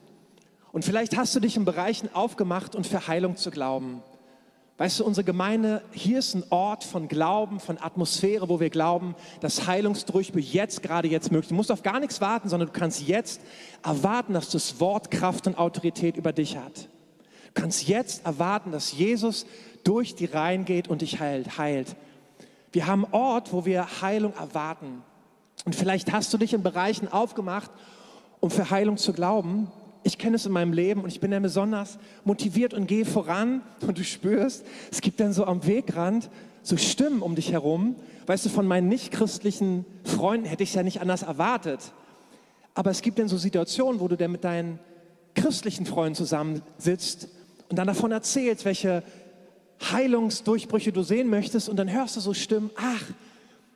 Und 0.72 0.84
vielleicht 0.84 1.16
hast 1.16 1.36
du 1.36 1.40
dich 1.40 1.56
in 1.56 1.66
Bereichen 1.66 2.10
aufgemacht 2.14 2.76
und 2.76 2.86
für 2.86 3.08
Heilung 3.08 3.38
zu 3.38 3.52
glauben. 3.52 4.02
Weißt 4.78 5.00
du, 5.00 5.06
unsere 5.06 5.26
Gemeinde, 5.26 5.84
hier 5.92 6.20
ist 6.20 6.34
ein 6.36 6.44
Ort 6.50 6.84
von 6.84 7.08
Glauben, 7.08 7.60
von 7.60 7.78
Atmosphäre, 7.78 8.50
wo 8.50 8.60
wir 8.60 8.70
glauben, 8.70 9.14
dass 9.42 9.68
Heilungsdurchbruch 9.68 10.40
jetzt, 10.40 10.82
gerade 10.82 11.10
jetzt 11.10 11.32
möglich 11.32 11.48
ist. 11.48 11.52
Du 11.52 11.56
musst 11.56 11.72
auf 11.72 11.84
gar 11.84 12.00
nichts 12.00 12.22
warten, 12.22 12.50
sondern 12.50 12.70
du 12.72 12.80
kannst 12.80 13.02
jetzt 13.02 13.42
erwarten, 13.84 14.34
dass 14.34 14.50
das 14.50 14.80
Wort 14.80 15.12
Kraft 15.12 15.48
und 15.48 15.58
Autorität 15.58 16.18
über 16.18 16.34
dich 16.34 16.58
hat. 16.58 16.90
Du 17.54 17.62
kannst 17.62 17.88
jetzt 17.88 18.26
erwarten, 18.26 18.72
dass 18.72 18.92
Jesus 18.94 19.46
durch 19.84 20.16
die 20.16 20.26
Reihen 20.26 20.66
geht 20.66 20.88
und 20.88 21.02
dich 21.02 21.20
heilt. 21.20 21.58
heilt. 21.58 21.96
Wir 22.72 22.86
haben 22.86 23.06
Ort, 23.12 23.52
wo 23.54 23.66
wir 23.66 24.02
Heilung 24.02 24.34
erwarten. 24.36 25.02
Und 25.66 25.76
vielleicht 25.76 26.12
hast 26.12 26.34
du 26.34 26.38
dich 26.38 26.54
in 26.54 26.64
Bereichen 26.64 27.08
aufgemacht, 27.08 27.72
um 28.40 28.52
für 28.52 28.70
Heilung 28.70 28.98
zu 28.98 29.14
glauben. 29.14 29.72
Ich 30.04 30.18
kenne 30.18 30.36
es 30.36 30.46
in 30.46 30.52
meinem 30.52 30.74
Leben 30.74 31.02
und 31.02 31.10
ich 31.10 31.20
bin 31.20 31.32
dann 31.32 31.44
besonders 31.44 31.98
motiviert 32.24 32.74
und 32.74 32.88
gehe 32.88 33.06
voran 33.06 33.62
und 33.82 33.98
du 33.98 34.04
spürst, 34.04 34.66
es 34.92 35.02
gibt 35.02 35.20
dann 35.20 35.34
so 35.34 35.46
am 35.46 35.66
Wegrand 35.66 36.30
so 36.62 36.78
Stimmen 36.78 37.22
um 37.22 37.36
dich 37.36 37.52
herum. 37.52 37.96
Weißt 38.28 38.46
du, 38.46 38.50
von 38.50 38.68
meinen 38.68 38.88
nichtchristlichen 38.88 39.86
Freunden 40.04 40.46
hätte 40.46 40.64
ich 40.64 40.70
es 40.70 40.76
ja 40.76 40.84
nicht 40.84 41.02
anders 41.02 41.24
erwartet. 41.24 41.94
Aber 42.76 42.92
es 42.92 43.02
gibt 43.02 43.20
dann 43.20 43.28
so 43.28 43.38
Situationen, 43.38 44.00
wo 44.00 44.08
du 44.08 44.16
dann 44.16 44.32
mit 44.32 44.44
deinen 44.44 44.80
christlichen 45.34 45.86
Freunden 45.86 46.16
zusammensitzt 46.16 47.30
und 47.70 47.78
dann 47.78 47.88
davon 47.88 48.12
erzählst, 48.12 48.66
welche 48.66 49.04
Heilungsdurchbrüche 49.82 50.92
du 50.92 51.04
sehen 51.04 51.30
möchtest 51.30 51.70
und 51.70 51.78
dann 51.78 51.92
hörst 51.92 52.16
du 52.16 52.20
so 52.20 52.34
Stimmen, 52.34 52.70
ach, 52.76 53.10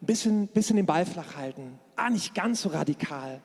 ein 0.02 0.06
bisschen, 0.06 0.48
bisschen 0.48 0.76
den 0.76 0.86
Ball 0.86 1.06
flach 1.06 1.38
halten. 1.38 1.80
Ah, 1.96 2.10
nicht 2.10 2.36
ganz 2.36 2.62
so 2.62 2.70
radikal. 2.70 3.42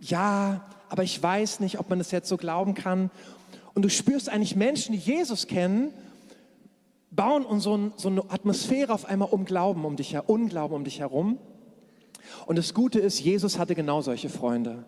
Ja, 0.00 0.68
aber 0.88 1.04
ich 1.04 1.22
weiß 1.22 1.60
nicht, 1.60 1.78
ob 1.78 1.88
man 1.88 1.98
das 1.98 2.10
jetzt 2.10 2.28
so 2.28 2.36
glauben 2.36 2.74
kann. 2.74 3.10
Und 3.74 3.82
du 3.82 3.88
spürst 3.88 4.28
eigentlich 4.28 4.56
Menschen, 4.56 4.92
die 4.92 4.98
Jesus 4.98 5.46
kennen, 5.46 5.94
bauen 7.10 7.46
und 7.46 7.60
so, 7.60 7.76
ein, 7.76 7.92
so 7.96 8.08
eine 8.08 8.22
Atmosphäre 8.30 8.92
auf 8.92 9.06
einmal 9.06 9.28
um 9.30 9.44
Glauben 9.44 9.84
um 9.84 9.96
dich, 9.96 10.16
Unglauben 10.26 10.76
um 10.76 10.84
dich 10.84 11.00
herum. 11.00 11.38
Und 12.46 12.56
das 12.58 12.74
Gute 12.74 12.98
ist, 12.98 13.20
Jesus 13.20 13.58
hatte 13.58 13.74
genau 13.74 14.02
solche 14.02 14.28
Freunde. 14.28 14.84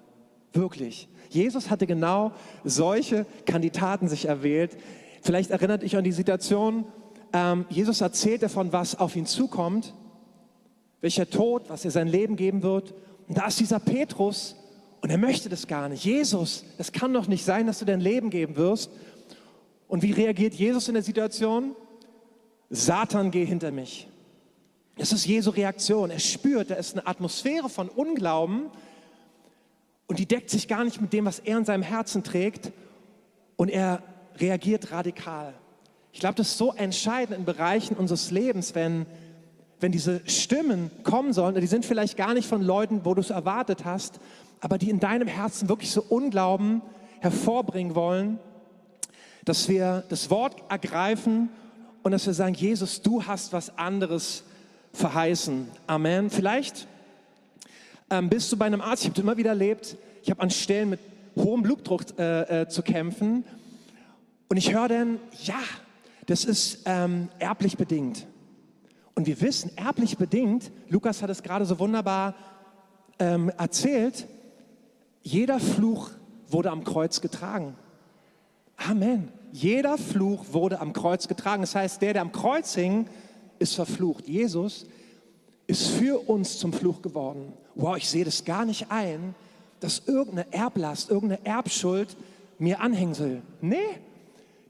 Wirklich. 0.53 1.09
Jesus 1.31 1.71
hatte 1.71 1.87
genau 1.87 2.33
solche 2.65 3.27
Kandidaten 3.47 4.09
sich 4.09 4.27
erwählt. 4.27 4.77
Vielleicht 5.25 5.51
erinnert 5.51 5.83
dich 5.83 5.97
an 5.97 6.05
die 6.05 6.13
Situation, 6.13 6.85
ähm, 7.33 7.65
Jesus 7.71 8.03
erzählt 8.03 8.43
davon, 8.43 8.75
was 8.75 8.95
auf 8.95 9.17
ihn 9.17 9.25
zukommt, 9.25 9.95
welcher 11.01 11.29
Tod, 11.29 11.65
was 11.69 11.85
er 11.87 11.91
sein 11.91 12.09
Leben 12.09 12.37
geben 12.37 12.63
wird. 12.63 12.93
Und 13.27 13.39
da 13.39 13.47
ist 13.47 13.59
dieser 13.59 13.81
Petrus 13.81 14.55
und 15.01 15.09
er 15.09 15.17
möchte 15.17 15.49
das 15.49 15.67
gar 15.67 15.89
nicht. 15.89 16.05
Jesus, 16.05 16.65
es 16.77 16.93
kann 16.93 17.15
doch 17.15 17.27
nicht 17.27 17.43
sein, 17.43 17.67
dass 17.67 17.79
du 17.79 17.87
dein 17.87 18.01
Leben 18.01 18.29
geben 18.29 18.57
wirst. 18.57 18.91
Und 19.89 20.03
wie 20.03 20.13
reagiert 20.13 20.53
Jesus 20.53 20.89
in 20.89 20.95
der 20.95 21.03
Situation? 21.03 21.75
Satan, 22.69 23.31
geh 23.31 23.47
hinter 23.47 23.71
mich. 23.71 24.07
Das 24.99 25.11
ist 25.11 25.25
Jesu 25.25 25.51
Reaktion. 25.51 26.11
Er 26.11 26.19
spürt, 26.19 26.71
da 26.71 26.75
ist 26.75 26.93
eine 26.93 27.07
Atmosphäre 27.07 27.71
von 27.71 27.89
Unglauben 27.89 28.67
und 30.07 30.19
die 30.19 30.27
deckt 30.27 30.51
sich 30.51 30.69
gar 30.69 30.85
nicht 30.85 31.01
mit 31.01 31.15
dem, 31.15 31.25
was 31.25 31.39
er 31.39 31.57
in 31.57 31.65
seinem 31.65 31.83
Herzen 31.83 32.23
trägt. 32.23 32.73
Und 33.57 33.71
er 33.71 34.03
reagiert 34.39 34.91
radikal. 34.93 35.55
Ich 36.13 36.21
glaube, 36.21 36.37
das 36.37 36.49
ist 36.49 36.59
so 36.59 36.73
entscheidend 36.73 37.39
in 37.39 37.45
Bereichen 37.45 37.97
unseres 37.97 38.31
Lebens, 38.31 38.75
wenn, 38.75 39.07
wenn 39.81 39.91
diese 39.91 40.21
Stimmen 40.27 40.91
kommen 41.03 41.33
sollen. 41.33 41.61
Die 41.61 41.67
sind 41.67 41.85
vielleicht 41.85 42.17
gar 42.17 42.35
nicht 42.35 42.49
von 42.49 42.63
Leuten, 42.63 43.05
wo 43.05 43.15
du 43.15 43.21
es 43.21 43.31
erwartet 43.31 43.85
hast, 43.85 44.21
aber 44.61 44.79
die 44.79 44.91
in 44.91 45.01
deinem 45.01 45.29
Herzen 45.29 45.69
wirklich 45.69 45.91
so 45.91 46.03
Unglauben 46.03 46.83
hervorbringen 47.21 47.95
wollen, 47.95 48.39
dass 49.45 49.69
wir 49.69 50.05
das 50.09 50.31
Wort 50.31 50.55
ergreifen 50.69 51.49
und 52.03 52.13
dass 52.13 52.27
wir 52.27 52.35
sagen, 52.35 52.55
Jesus, 52.55 53.03
du 53.03 53.25
hast 53.25 53.53
was 53.53 53.77
anderes 53.77 54.45
verheißen. 54.93 55.69
Amen. 55.87 56.31
Vielleicht 56.31 56.87
ähm, 58.11 58.29
bist 58.29 58.53
du 58.53 58.57
bei 58.57 58.67
einem 58.67 58.81
Arzt, 58.81 59.03
ich 59.03 59.11
habe 59.11 59.21
immer 59.21 59.37
wieder 59.37 59.51
erlebt, 59.51 59.97
ich 60.23 60.31
habe 60.31 60.41
an 60.41 60.51
Stellen 60.51 60.91
mit 60.91 61.01
hohem 61.35 61.63
Blutdruck 61.63 62.03
äh, 62.19 62.63
äh, 62.63 62.69
zu 62.69 62.83
kämpfen 62.83 63.45
und 64.49 64.57
ich 64.57 64.75
höre 64.75 64.89
dann, 64.89 65.19
ja, 65.43 65.61
das 66.27 66.45
ist 66.45 66.83
ähm, 66.87 67.29
erblich 67.39 67.77
bedingt. 67.77 68.27
Und 69.15 69.27
wir 69.27 69.41
wissen, 69.41 69.71
erblich 69.77 70.17
bedingt, 70.17 70.71
Lukas 70.89 71.23
hat 71.23 71.31
es 71.31 71.43
gerade 71.43 71.65
so 71.65 71.79
wunderbar 71.79 72.35
ähm, 73.19 73.51
erzählt, 73.57 74.27
jeder 75.23 75.61
Fluch 75.61 76.11
wurde 76.49 76.71
am 76.71 76.85
Kreuz 76.85 77.21
getragen. 77.21 77.77
Amen. 78.77 79.29
Jeder 79.53 79.97
Fluch 79.99 80.45
wurde 80.51 80.81
am 80.81 80.93
Kreuz 80.93 81.29
getragen. 81.29 81.63
Das 81.63 81.75
heißt, 81.75 82.03
der, 82.03 82.13
der 82.13 82.23
am 82.23 82.33
Kreuz 82.33 82.75
hing, 82.75 83.07
ist 83.59 83.75
verflucht. 83.75 84.29
Jesus 84.29 84.87
ist 85.67 85.87
für 85.89 86.29
uns 86.29 86.59
zum 86.59 86.73
Fluch 86.73 87.01
geworden. 87.01 87.53
Wow, 87.75 87.97
ich 87.97 88.09
sehe 88.09 88.25
das 88.25 88.45
gar 88.45 88.65
nicht 88.65 88.91
ein, 88.91 89.35
dass 89.81 90.03
irgendeine 90.07 90.53
Erblast, 90.53 91.11
irgendeine 91.11 91.45
Erbschuld 91.47 92.17
mir 92.59 92.81
anhängen 92.81 93.15
soll. 93.15 93.43
Nee, 93.61 93.77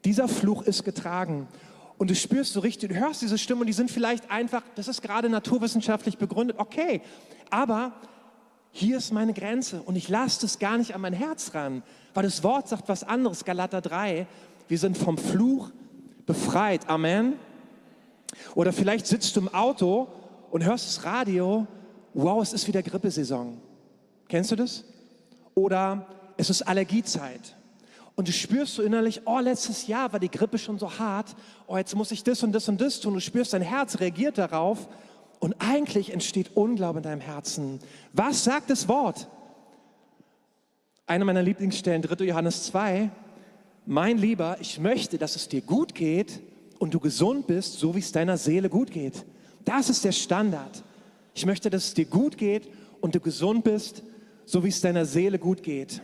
dieser 0.04 0.28
Fluch 0.28 0.62
ist 0.62 0.84
getragen. 0.84 1.48
Und 1.96 2.10
du 2.10 2.14
spürst 2.14 2.52
so 2.52 2.60
richtig, 2.60 2.90
du 2.90 2.96
hörst 2.96 3.22
diese 3.22 3.38
Stimmen 3.38 3.66
die 3.66 3.72
sind 3.72 3.90
vielleicht 3.90 4.30
einfach, 4.30 4.62
das 4.74 4.88
ist 4.88 5.02
gerade 5.02 5.28
naturwissenschaftlich 5.28 6.18
begründet, 6.18 6.58
okay, 6.58 7.00
aber 7.50 7.92
hier 8.72 8.98
ist 8.98 9.12
meine 9.12 9.32
Grenze 9.32 9.80
und 9.82 9.94
ich 9.94 10.08
lasse 10.08 10.40
das 10.40 10.58
gar 10.58 10.76
nicht 10.76 10.94
an 10.94 11.00
mein 11.00 11.12
Herz 11.12 11.54
ran, 11.54 11.84
weil 12.12 12.24
das 12.24 12.42
Wort 12.42 12.68
sagt 12.68 12.88
was 12.88 13.04
anderes, 13.04 13.44
Galater 13.44 13.80
3, 13.80 14.26
wir 14.66 14.78
sind 14.78 14.98
vom 14.98 15.16
Fluch 15.16 15.70
befreit, 16.26 16.88
Amen. 16.88 17.34
Oder 18.56 18.72
vielleicht 18.72 19.06
sitzt 19.06 19.36
du 19.36 19.40
im 19.40 19.54
Auto 19.54 20.08
und 20.50 20.64
hörst 20.64 20.88
das 20.88 21.04
Radio, 21.04 21.68
wow, 22.14 22.42
es 22.42 22.52
ist 22.52 22.66
wieder 22.66 22.82
Grippesaison. 22.82 23.60
Kennst 24.28 24.50
du 24.50 24.56
das? 24.56 24.84
Oder 25.54 26.06
es 26.36 26.50
ist 26.50 26.62
Allergiezeit. 26.62 27.54
Und 28.16 28.28
du 28.28 28.32
spürst 28.32 28.74
so 28.74 28.82
innerlich, 28.82 29.22
oh, 29.24 29.40
letztes 29.40 29.86
Jahr 29.86 30.12
war 30.12 30.20
die 30.20 30.30
Grippe 30.30 30.58
schon 30.58 30.78
so 30.78 30.98
hart, 30.98 31.34
oh, 31.66 31.76
jetzt 31.76 31.96
muss 31.96 32.12
ich 32.12 32.22
das 32.22 32.42
und 32.42 32.52
das 32.52 32.68
und 32.68 32.80
das 32.80 33.00
tun. 33.00 33.14
Du 33.14 33.20
spürst, 33.20 33.52
dein 33.52 33.62
Herz 33.62 33.98
reagiert 33.98 34.38
darauf 34.38 34.88
und 35.40 35.56
eigentlich 35.58 36.12
entsteht 36.12 36.52
Unglaube 36.54 37.00
in 37.00 37.02
deinem 37.02 37.20
Herzen. 37.20 37.80
Was 38.12 38.44
sagt 38.44 38.70
das 38.70 38.88
Wort? 38.88 39.28
Eine 41.06 41.24
meiner 41.24 41.42
Lieblingsstellen, 41.42 42.02
3. 42.02 42.24
Johannes 42.24 42.64
2. 42.64 43.10
Mein 43.84 44.16
Lieber, 44.16 44.56
ich 44.60 44.78
möchte, 44.78 45.18
dass 45.18 45.36
es 45.36 45.48
dir 45.48 45.60
gut 45.60 45.94
geht 45.94 46.40
und 46.78 46.94
du 46.94 47.00
gesund 47.00 47.46
bist, 47.46 47.78
so 47.78 47.94
wie 47.94 47.98
es 47.98 48.12
deiner 48.12 48.38
Seele 48.38 48.70
gut 48.70 48.90
geht. 48.90 49.24
Das 49.64 49.90
ist 49.90 50.04
der 50.04 50.12
Standard. 50.12 50.82
Ich 51.34 51.44
möchte, 51.46 51.68
dass 51.68 51.86
es 51.86 51.94
dir 51.94 52.06
gut 52.06 52.38
geht 52.38 52.68
und 53.00 53.14
du 53.14 53.20
gesund 53.20 53.64
bist, 53.64 54.02
so 54.46 54.62
wie 54.64 54.68
es 54.68 54.80
deiner 54.80 55.04
Seele 55.04 55.38
gut 55.38 55.62
geht. 55.62 56.00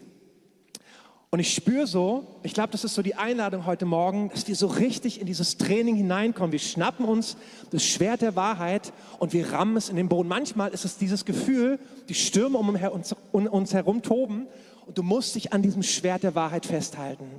Und 1.32 1.38
ich 1.38 1.54
spüre 1.54 1.86
so, 1.86 2.26
ich 2.42 2.54
glaube, 2.54 2.72
das 2.72 2.82
ist 2.82 2.94
so 2.94 3.02
die 3.02 3.14
Einladung 3.14 3.64
heute 3.64 3.86
Morgen, 3.86 4.30
dass 4.30 4.48
wir 4.48 4.56
so 4.56 4.66
richtig 4.66 5.20
in 5.20 5.28
dieses 5.28 5.58
Training 5.58 5.94
hineinkommen. 5.94 6.50
Wir 6.50 6.58
schnappen 6.58 7.04
uns 7.04 7.36
das 7.70 7.84
Schwert 7.84 8.22
der 8.22 8.34
Wahrheit 8.34 8.92
und 9.20 9.32
wir 9.32 9.52
rammen 9.52 9.76
es 9.76 9.88
in 9.88 9.94
den 9.94 10.08
Boden. 10.08 10.28
Manchmal 10.28 10.72
ist 10.72 10.84
es 10.84 10.98
dieses 10.98 11.24
Gefühl, 11.24 11.78
die 12.08 12.14
Stürme 12.14 12.58
um 12.58 12.70
uns, 12.70 13.14
um 13.30 13.64
herum 13.64 14.02
toben 14.02 14.48
und 14.86 14.98
du 14.98 15.04
musst 15.04 15.36
dich 15.36 15.52
an 15.52 15.62
diesem 15.62 15.84
Schwert 15.84 16.24
der 16.24 16.34
Wahrheit 16.34 16.66
festhalten. 16.66 17.30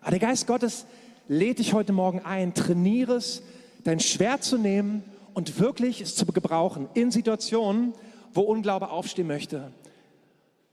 Aber 0.00 0.12
der 0.12 0.20
Geist 0.20 0.46
Gottes 0.46 0.86
lädt 1.28 1.58
dich 1.58 1.74
heute 1.74 1.92
Morgen 1.92 2.20
ein, 2.20 2.54
trainiere 2.54 3.16
es, 3.16 3.42
dein 3.84 4.00
Schwert 4.00 4.42
zu 4.42 4.56
nehmen 4.56 5.04
und 5.34 5.60
wirklich 5.60 6.00
es 6.00 6.16
zu 6.16 6.24
gebrauchen 6.24 6.88
in 6.94 7.10
Situationen, 7.10 7.92
wo 8.32 8.40
Unglaube 8.40 8.88
aufstehen 8.88 9.26
möchte. 9.26 9.70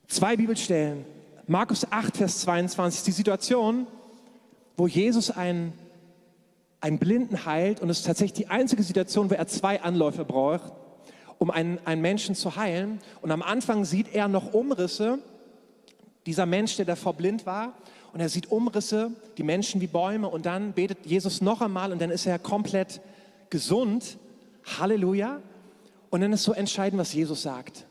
Zwei 0.07 0.37
Bibelstellen, 0.37 1.03
Markus 1.47 1.85
8, 1.91 2.17
Vers 2.17 2.39
22, 2.39 3.03
die 3.03 3.11
Situation, 3.11 3.85
wo 4.77 4.87
Jesus 4.87 5.29
einen, 5.29 5.73
einen 6.81 6.97
Blinden 6.97 7.45
heilt 7.45 7.81
und 7.81 7.89
es 7.91 7.99
ist 7.99 8.07
tatsächlich 8.07 8.33
die 8.33 8.47
einzige 8.47 8.81
Situation, 8.81 9.29
wo 9.29 9.35
er 9.35 9.45
zwei 9.45 9.79
Anläufe 9.79 10.25
braucht, 10.25 10.73
um 11.37 11.51
einen, 11.51 11.77
einen 11.85 12.01
Menschen 12.01 12.33
zu 12.33 12.55
heilen. 12.55 12.99
Und 13.21 13.29
am 13.29 13.43
Anfang 13.43 13.85
sieht 13.85 14.15
er 14.15 14.27
noch 14.27 14.55
Umrisse, 14.55 15.19
dieser 16.25 16.47
Mensch, 16.47 16.77
der 16.77 16.85
davor 16.85 17.13
blind 17.13 17.45
war, 17.45 17.73
und 18.11 18.21
er 18.21 18.29
sieht 18.29 18.49
Umrisse, 18.51 19.11
die 19.37 19.43
Menschen 19.43 19.81
wie 19.81 19.87
Bäume, 19.87 20.27
und 20.27 20.47
dann 20.47 20.73
betet 20.73 21.05
Jesus 21.05 21.41
noch 21.41 21.61
einmal 21.61 21.91
und 21.91 22.01
dann 22.01 22.09
ist 22.09 22.25
er 22.25 22.39
komplett 22.39 23.01
gesund. 23.51 24.17
Halleluja. 24.79 25.41
Und 26.09 26.21
dann 26.21 26.33
ist 26.33 26.43
so 26.43 26.53
entscheidend, 26.53 26.99
was 26.99 27.13
Jesus 27.13 27.43
sagt. 27.43 27.85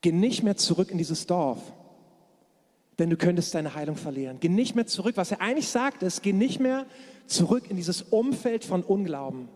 Geh 0.00 0.12
nicht 0.12 0.42
mehr 0.42 0.56
zurück 0.56 0.90
in 0.90 0.96
dieses 0.96 1.26
Dorf 1.26 1.60
denn 2.98 3.10
du 3.10 3.16
könntest 3.16 3.54
deine 3.54 3.74
Heilung 3.74 3.96
verlieren. 3.96 4.38
Geh 4.40 4.48
nicht 4.48 4.74
mehr 4.74 4.86
zurück. 4.86 5.16
Was 5.16 5.30
er 5.30 5.40
eigentlich 5.40 5.68
sagt, 5.68 6.02
ist, 6.02 6.22
geh 6.22 6.32
nicht 6.32 6.60
mehr 6.60 6.86
zurück 7.26 7.64
in 7.68 7.76
dieses 7.76 8.02
Umfeld 8.02 8.64
von 8.64 8.82
Unglauben. 8.82 9.48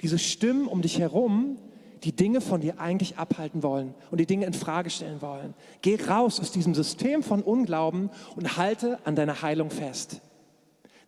Diese 0.00 0.18
Stimmen 0.18 0.66
um 0.66 0.82
dich 0.82 0.98
herum, 0.98 1.58
die 2.04 2.14
Dinge 2.14 2.40
von 2.40 2.60
dir 2.60 2.80
eigentlich 2.80 3.18
abhalten 3.18 3.62
wollen 3.62 3.94
und 4.10 4.18
die 4.18 4.26
Dinge 4.26 4.46
in 4.46 4.54
Frage 4.54 4.90
stellen 4.90 5.22
wollen. 5.22 5.54
Geh 5.82 5.96
raus 6.02 6.40
aus 6.40 6.50
diesem 6.50 6.74
System 6.74 7.22
von 7.22 7.42
Unglauben 7.42 8.10
und 8.34 8.56
halte 8.56 8.98
an 9.04 9.14
deiner 9.14 9.42
Heilung 9.42 9.70
fest. 9.70 10.20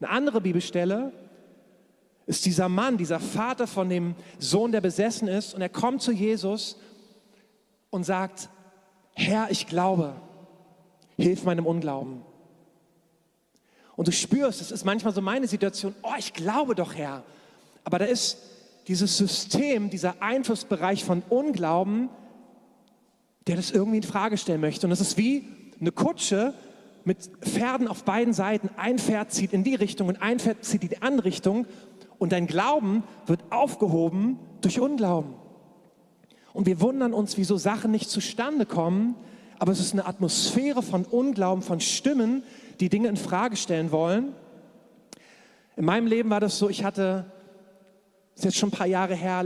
Eine 0.00 0.10
andere 0.10 0.40
Bibelstelle 0.40 1.12
ist 2.26 2.46
dieser 2.46 2.68
Mann, 2.68 2.96
dieser 2.96 3.20
Vater 3.20 3.66
von 3.66 3.88
dem 3.88 4.14
Sohn, 4.38 4.72
der 4.72 4.80
besessen 4.80 5.28
ist, 5.28 5.54
und 5.54 5.60
er 5.60 5.68
kommt 5.68 6.00
zu 6.00 6.12
Jesus 6.12 6.78
und 7.90 8.04
sagt, 8.04 8.48
Herr, 9.12 9.50
ich 9.50 9.66
glaube, 9.66 10.14
Hilf 11.16 11.44
meinem 11.44 11.66
Unglauben. 11.66 12.22
Und 13.96 14.08
du 14.08 14.12
spürst, 14.12 14.60
es 14.60 14.70
ist 14.70 14.84
manchmal 14.84 15.14
so 15.14 15.20
meine 15.20 15.46
Situation, 15.46 15.94
oh, 16.02 16.14
ich 16.18 16.32
glaube 16.32 16.74
doch, 16.74 16.94
Herr. 16.94 17.22
Aber 17.84 17.98
da 17.98 18.06
ist 18.06 18.38
dieses 18.88 19.16
System, 19.16 19.90
dieser 19.90 20.20
Einflussbereich 20.20 21.04
von 21.04 21.22
Unglauben, 21.28 22.08
der 23.46 23.56
das 23.56 23.70
irgendwie 23.70 23.98
in 23.98 24.02
Frage 24.02 24.36
stellen 24.36 24.60
möchte. 24.60 24.86
Und 24.86 24.92
es 24.92 25.00
ist 25.00 25.16
wie 25.16 25.48
eine 25.80 25.92
Kutsche 25.92 26.54
mit 27.04 27.30
Pferden 27.42 27.88
auf 27.88 28.04
beiden 28.04 28.32
Seiten. 28.32 28.70
Ein 28.76 28.98
Pferd 28.98 29.32
zieht 29.32 29.52
in 29.52 29.64
die 29.64 29.74
Richtung 29.74 30.08
und 30.08 30.22
ein 30.22 30.38
Pferd 30.38 30.64
zieht 30.64 30.82
in 30.82 30.88
die 30.88 31.02
andere 31.02 31.26
Richtung. 31.26 31.66
Und 32.18 32.32
dein 32.32 32.46
Glauben 32.46 33.04
wird 33.26 33.40
aufgehoben 33.50 34.38
durch 34.60 34.80
Unglauben. 34.80 35.34
Und 36.52 36.66
wir 36.66 36.80
wundern 36.80 37.12
uns, 37.12 37.36
wieso 37.36 37.56
Sachen 37.56 37.90
nicht 37.90 38.08
zustande 38.08 38.64
kommen, 38.64 39.16
aber 39.58 39.72
es 39.72 39.80
ist 39.80 39.92
eine 39.92 40.06
Atmosphäre 40.06 40.82
von 40.82 41.04
Unglauben, 41.04 41.62
von 41.62 41.80
Stimmen, 41.80 42.42
die 42.80 42.88
Dinge 42.88 43.08
in 43.08 43.16
Frage 43.16 43.56
stellen 43.56 43.92
wollen. 43.92 44.34
In 45.76 45.84
meinem 45.84 46.06
Leben 46.06 46.30
war 46.30 46.40
das 46.40 46.58
so, 46.58 46.68
ich 46.68 46.84
hatte, 46.84 47.26
das 48.34 48.40
ist 48.40 48.44
jetzt 48.44 48.56
schon 48.56 48.68
ein 48.68 48.76
paar 48.76 48.86
Jahre 48.86 49.14
her, 49.14 49.44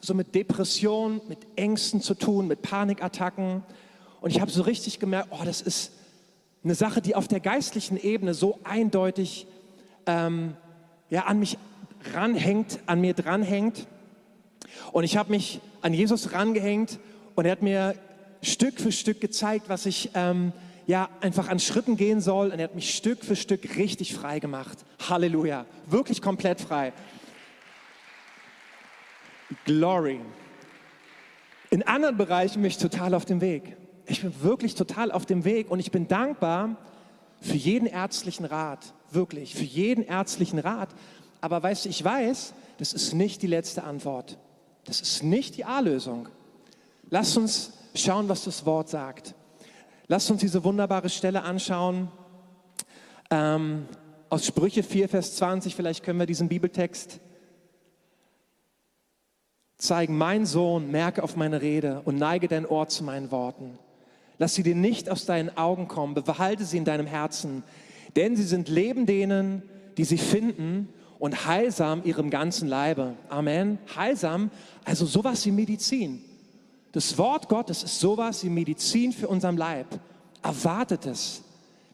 so 0.00 0.14
mit 0.14 0.34
Depressionen, 0.34 1.20
mit 1.28 1.38
Ängsten 1.56 2.00
zu 2.00 2.14
tun, 2.14 2.46
mit 2.46 2.62
Panikattacken. 2.62 3.62
Und 4.20 4.30
ich 4.30 4.40
habe 4.40 4.50
so 4.50 4.62
richtig 4.62 4.98
gemerkt, 4.98 5.28
oh, 5.30 5.44
das 5.44 5.60
ist 5.60 5.92
eine 6.64 6.74
Sache, 6.74 7.00
die 7.00 7.14
auf 7.14 7.28
der 7.28 7.40
geistlichen 7.40 7.96
Ebene 7.96 8.34
so 8.34 8.58
eindeutig 8.64 9.46
ähm, 10.06 10.56
ja, 11.10 11.24
an 11.24 11.38
mich 11.38 11.58
ranhängt, 12.14 12.80
an 12.86 13.00
mir 13.00 13.14
dranhängt. 13.14 13.86
Und 14.92 15.04
ich 15.04 15.16
habe 15.16 15.30
mich 15.30 15.60
an 15.82 15.94
Jesus 15.94 16.32
rangehängt 16.32 16.98
und 17.34 17.44
er 17.44 17.52
hat 17.52 17.62
mir 17.62 17.94
Stück 18.42 18.80
für 18.80 18.92
Stück 18.92 19.20
gezeigt, 19.20 19.68
was 19.68 19.86
ich 19.86 20.10
ähm, 20.14 20.52
ja 20.86 21.08
einfach 21.20 21.48
an 21.48 21.58
Schritten 21.58 21.96
gehen 21.96 22.20
soll. 22.20 22.50
Und 22.50 22.58
er 22.58 22.64
hat 22.64 22.74
mich 22.74 22.94
Stück 22.94 23.24
für 23.24 23.36
Stück 23.36 23.76
richtig 23.76 24.14
frei 24.14 24.38
gemacht. 24.38 24.78
Halleluja, 25.08 25.66
wirklich 25.86 26.22
komplett 26.22 26.60
frei. 26.60 26.92
Glory. 29.64 30.20
In 31.70 31.82
anderen 31.82 32.16
Bereichen 32.16 32.62
bin 32.62 32.70
ich 32.70 32.78
total 32.78 33.14
auf 33.14 33.24
dem 33.24 33.40
Weg. 33.40 33.76
Ich 34.06 34.22
bin 34.22 34.32
wirklich 34.42 34.74
total 34.74 35.12
auf 35.12 35.26
dem 35.26 35.44
Weg 35.44 35.70
und 35.70 35.80
ich 35.80 35.90
bin 35.90 36.08
dankbar 36.08 36.76
für 37.40 37.56
jeden 37.56 37.86
ärztlichen 37.86 38.46
Rat, 38.46 38.94
wirklich, 39.10 39.54
für 39.54 39.64
jeden 39.64 40.02
ärztlichen 40.02 40.58
Rat. 40.58 40.88
Aber 41.40 41.62
weißt 41.62 41.84
du, 41.84 41.88
ich 41.90 42.02
weiß, 42.02 42.54
das 42.78 42.92
ist 42.92 43.12
nicht 43.12 43.42
die 43.42 43.46
letzte 43.46 43.84
Antwort. 43.84 44.38
Das 44.84 45.00
ist 45.00 45.22
nicht 45.22 45.56
die 45.56 45.64
A-Lösung. 45.64 46.28
Lass 47.10 47.36
uns 47.36 47.72
schauen, 48.00 48.28
was 48.28 48.44
das 48.44 48.64
Wort 48.66 48.88
sagt. 48.88 49.34
Lass 50.06 50.30
uns 50.30 50.40
diese 50.40 50.64
wunderbare 50.64 51.08
Stelle 51.08 51.42
anschauen. 51.42 52.10
Ähm, 53.30 53.86
aus 54.30 54.46
Sprüche 54.46 54.82
4, 54.82 55.08
Vers 55.08 55.36
20, 55.36 55.74
vielleicht 55.74 56.02
können 56.02 56.18
wir 56.18 56.26
diesen 56.26 56.48
Bibeltext 56.48 57.20
zeigen. 59.76 60.18
Mein 60.18 60.46
Sohn, 60.46 60.90
merke 60.90 61.22
auf 61.22 61.36
meine 61.36 61.62
Rede 61.62 62.02
und 62.04 62.18
neige 62.18 62.48
dein 62.48 62.66
Ohr 62.66 62.88
zu 62.88 63.04
meinen 63.04 63.30
Worten. 63.30 63.78
Lass 64.38 64.54
sie 64.54 64.62
dir 64.62 64.74
nicht 64.74 65.10
aus 65.10 65.26
deinen 65.26 65.56
Augen 65.56 65.88
kommen, 65.88 66.14
behalte 66.14 66.64
sie 66.64 66.78
in 66.78 66.84
deinem 66.84 67.06
Herzen, 67.06 67.64
denn 68.16 68.36
sie 68.36 68.44
sind 68.44 68.68
Leben 68.68 69.06
denen, 69.06 69.62
die 69.96 70.04
sie 70.04 70.18
finden 70.18 70.88
und 71.18 71.46
heilsam 71.46 72.02
ihrem 72.04 72.30
ganzen 72.30 72.68
Leibe. 72.68 73.14
Amen. 73.28 73.78
Heilsam, 73.96 74.50
also 74.84 75.06
sowas 75.06 75.44
wie 75.46 75.50
Medizin. 75.50 76.24
Das 76.98 77.16
Wort 77.16 77.48
Gottes 77.48 77.84
ist 77.84 78.00
sowas 78.00 78.42
wie 78.42 78.48
Medizin 78.48 79.12
für 79.12 79.28
unseren 79.28 79.56
Leib. 79.56 79.86
Erwartet 80.42 81.06
es. 81.06 81.42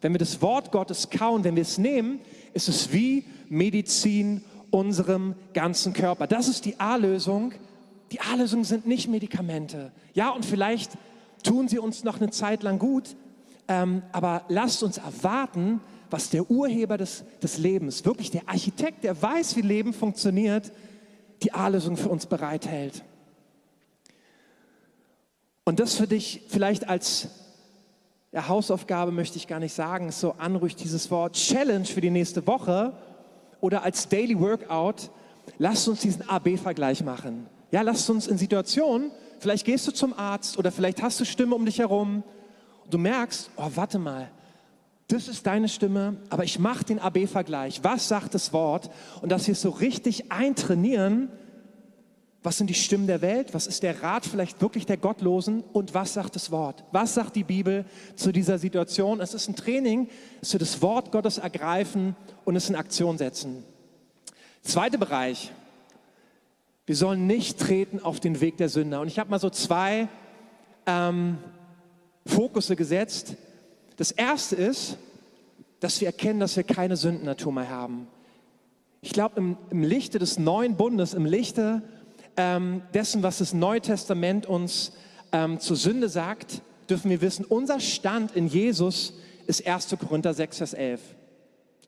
Wenn 0.00 0.14
wir 0.14 0.18
das 0.18 0.40
Wort 0.40 0.72
Gottes 0.72 1.10
kauen, 1.10 1.44
wenn 1.44 1.56
wir 1.56 1.60
es 1.62 1.76
nehmen, 1.76 2.20
ist 2.54 2.70
es 2.70 2.90
wie 2.90 3.26
Medizin 3.50 4.42
unserem 4.70 5.34
ganzen 5.52 5.92
Körper. 5.92 6.26
Das 6.26 6.48
ist 6.48 6.64
die 6.64 6.80
A-Lösung. 6.80 7.52
Die 8.12 8.20
A-Lösung 8.20 8.64
sind 8.64 8.86
nicht 8.86 9.06
Medikamente. 9.10 9.92
Ja, 10.14 10.30
und 10.30 10.46
vielleicht 10.46 10.92
tun 11.42 11.68
sie 11.68 11.78
uns 11.78 12.02
noch 12.02 12.18
eine 12.18 12.30
Zeit 12.30 12.62
lang 12.62 12.78
gut, 12.78 13.14
ähm, 13.68 14.00
aber 14.10 14.46
lasst 14.48 14.82
uns 14.82 14.96
erwarten, 14.96 15.82
was 16.08 16.30
der 16.30 16.50
Urheber 16.50 16.96
des, 16.96 17.24
des 17.42 17.58
Lebens, 17.58 18.06
wirklich 18.06 18.30
der 18.30 18.48
Architekt, 18.48 19.04
der 19.04 19.20
weiß, 19.20 19.54
wie 19.56 19.60
Leben 19.60 19.92
funktioniert, 19.92 20.72
die 21.42 21.52
A-Lösung 21.52 21.98
für 21.98 22.08
uns 22.08 22.24
bereithält. 22.24 23.04
Und 25.66 25.80
das 25.80 25.94
für 25.94 26.06
dich 26.06 26.42
vielleicht 26.48 26.88
als 26.88 27.28
ja, 28.32 28.48
Hausaufgabe 28.48 29.12
möchte 29.12 29.38
ich 29.38 29.46
gar 29.46 29.60
nicht 29.60 29.72
sagen, 29.72 30.12
so 30.12 30.32
anrüchig 30.32 30.76
dieses 30.76 31.10
Wort 31.10 31.36
Challenge 31.36 31.86
für 31.86 32.02
die 32.02 32.10
nächste 32.10 32.46
Woche 32.46 32.92
oder 33.62 33.82
als 33.82 34.08
Daily 34.08 34.38
Workout, 34.38 35.10
lasst 35.56 35.88
uns 35.88 36.00
diesen 36.00 36.28
AB-Vergleich 36.28 37.02
machen. 37.02 37.46
Ja, 37.70 37.80
lasst 37.80 38.10
uns 38.10 38.26
in 38.26 38.36
Situationen, 38.36 39.10
vielleicht 39.38 39.64
gehst 39.64 39.86
du 39.86 39.92
zum 39.92 40.12
Arzt 40.12 40.58
oder 40.58 40.70
vielleicht 40.70 41.02
hast 41.02 41.18
du 41.20 41.24
Stimme 41.24 41.54
um 41.54 41.64
dich 41.64 41.78
herum 41.78 42.22
und 42.84 42.92
du 42.92 42.98
merkst, 42.98 43.50
oh, 43.56 43.70
warte 43.74 43.98
mal, 43.98 44.30
das 45.08 45.28
ist 45.28 45.46
deine 45.46 45.68
Stimme, 45.68 46.16
aber 46.28 46.44
ich 46.44 46.58
mache 46.58 46.84
den 46.84 46.98
AB-Vergleich. 46.98 47.82
Was 47.82 48.08
sagt 48.08 48.34
das 48.34 48.52
Wort? 48.52 48.90
Und 49.22 49.32
dass 49.32 49.46
wir 49.46 49.52
es 49.52 49.62
so 49.62 49.70
richtig 49.70 50.30
eintrainieren, 50.30 51.30
was 52.44 52.58
sind 52.58 52.68
die 52.68 52.74
Stimmen 52.74 53.06
der 53.06 53.22
Welt? 53.22 53.54
Was 53.54 53.66
ist 53.66 53.82
der 53.82 54.02
Rat 54.02 54.26
vielleicht 54.26 54.60
wirklich 54.60 54.84
der 54.84 54.98
Gottlosen? 54.98 55.64
Und 55.72 55.94
was 55.94 56.12
sagt 56.12 56.36
das 56.36 56.50
Wort? 56.50 56.84
Was 56.92 57.14
sagt 57.14 57.36
die 57.36 57.42
Bibel 57.42 57.86
zu 58.16 58.32
dieser 58.32 58.58
Situation? 58.58 59.20
Es 59.20 59.32
ist 59.32 59.48
ein 59.48 59.56
Training, 59.56 60.10
dass 60.40 60.52
wir 60.52 60.60
das 60.60 60.82
Wort 60.82 61.10
Gottes 61.10 61.38
ergreifen 61.38 62.14
und 62.44 62.54
es 62.54 62.68
in 62.68 62.76
Aktion 62.76 63.16
setzen. 63.16 63.64
Zweiter 64.60 64.98
Bereich. 64.98 65.52
Wir 66.84 66.96
sollen 66.96 67.26
nicht 67.26 67.58
treten 67.58 67.98
auf 67.98 68.20
den 68.20 68.42
Weg 68.42 68.58
der 68.58 68.68
Sünder. 68.68 69.00
Und 69.00 69.08
ich 69.08 69.18
habe 69.18 69.30
mal 69.30 69.40
so 69.40 69.48
zwei 69.48 70.08
ähm, 70.84 71.38
Fokusse 72.26 72.76
gesetzt. 72.76 73.36
Das 73.96 74.10
erste 74.10 74.54
ist, 74.54 74.98
dass 75.80 75.98
wir 76.02 76.08
erkennen, 76.08 76.40
dass 76.40 76.56
wir 76.58 76.64
keine 76.64 76.98
Sündennatur 76.98 77.54
mehr 77.54 77.70
haben. 77.70 78.06
Ich 79.00 79.14
glaube, 79.14 79.36
im, 79.38 79.56
im 79.70 79.82
Lichte 79.82 80.18
des 80.18 80.38
neuen 80.38 80.76
Bundes, 80.76 81.14
im 81.14 81.24
Lichte 81.24 81.82
ähm, 82.36 82.82
dessen, 82.92 83.22
was 83.22 83.38
das 83.38 83.52
Neue 83.52 83.80
Testament 83.80 84.46
uns 84.46 84.92
ähm, 85.32 85.60
zur 85.60 85.76
Sünde 85.76 86.08
sagt, 86.08 86.62
dürfen 86.88 87.10
wir 87.10 87.20
wissen, 87.20 87.44
unser 87.44 87.80
Stand 87.80 88.36
in 88.36 88.46
Jesus 88.46 89.14
ist 89.46 89.66
1. 89.66 89.96
Korinther 89.98 90.34
6, 90.34 90.58
Vers 90.58 90.74
11. 90.74 91.00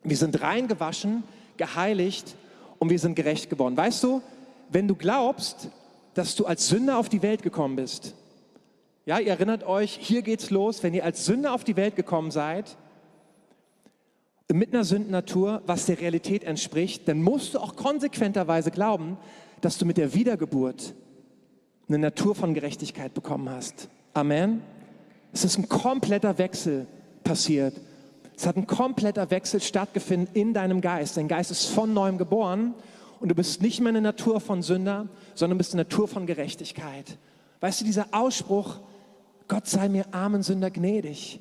Wir 0.03 0.17
sind 0.17 0.41
rein 0.41 0.67
gewaschen, 0.67 1.23
geheiligt 1.57 2.35
und 2.79 2.89
wir 2.89 2.99
sind 2.99 3.15
gerecht 3.15 3.49
geworden. 3.49 3.75
Weißt 3.75 4.03
du, 4.03 4.21
wenn 4.69 4.87
du 4.87 4.95
glaubst, 4.95 5.69
dass 6.13 6.35
du 6.35 6.45
als 6.45 6.67
Sünder 6.67 6.97
auf 6.97 7.09
die 7.09 7.21
Welt 7.21 7.43
gekommen 7.43 7.75
bist, 7.75 8.13
ja, 9.05 9.19
ihr 9.19 9.29
erinnert 9.29 9.63
euch, 9.63 9.97
hier 10.01 10.21
geht's 10.21 10.49
los, 10.49 10.83
wenn 10.83 10.93
ihr 10.93 11.05
als 11.05 11.25
Sünder 11.25 11.53
auf 11.53 11.63
die 11.63 11.77
Welt 11.77 11.95
gekommen 11.95 12.31
seid, 12.31 12.75
mit 14.51 14.73
einer 14.73 14.83
Sündennatur, 14.83 15.61
was 15.65 15.85
der 15.85 15.99
Realität 15.99 16.43
entspricht, 16.43 17.07
dann 17.07 17.21
musst 17.21 17.53
du 17.53 17.59
auch 17.59 17.75
konsequenterweise 17.75 18.71
glauben, 18.71 19.17
dass 19.61 19.77
du 19.77 19.85
mit 19.85 19.97
der 19.97 20.13
Wiedergeburt 20.13 20.93
eine 21.87 21.99
Natur 21.99 22.35
von 22.35 22.53
Gerechtigkeit 22.53 23.13
bekommen 23.13 23.49
hast. 23.49 23.89
Amen. 24.13 24.61
Es 25.33 25.43
ist 25.43 25.57
ein 25.57 25.69
kompletter 25.69 26.37
Wechsel 26.37 26.87
passiert. 27.23 27.75
Es 28.35 28.45
hat 28.45 28.55
ein 28.55 28.67
kompletter 28.67 29.31
Wechsel 29.31 29.61
stattgefunden 29.61 30.27
in 30.33 30.53
deinem 30.53 30.81
Geist. 30.81 31.17
Dein 31.17 31.27
Geist 31.27 31.51
ist 31.51 31.65
von 31.65 31.93
neuem 31.93 32.17
geboren 32.17 32.75
und 33.19 33.29
du 33.29 33.35
bist 33.35 33.61
nicht 33.61 33.79
mehr 33.79 33.89
eine 33.89 34.01
Natur 34.01 34.39
von 34.39 34.61
Sünder, 34.61 35.07
sondern 35.33 35.57
bist 35.57 35.73
eine 35.73 35.83
Natur 35.83 36.07
von 36.07 36.27
Gerechtigkeit. 36.27 37.17
Weißt 37.61 37.81
du, 37.81 37.85
dieser 37.85 38.07
Ausspruch, 38.11 38.79
Gott 39.47 39.67
sei 39.67 39.89
mir 39.89 40.05
armen 40.13 40.43
Sünder 40.43 40.69
gnädig. 40.69 41.39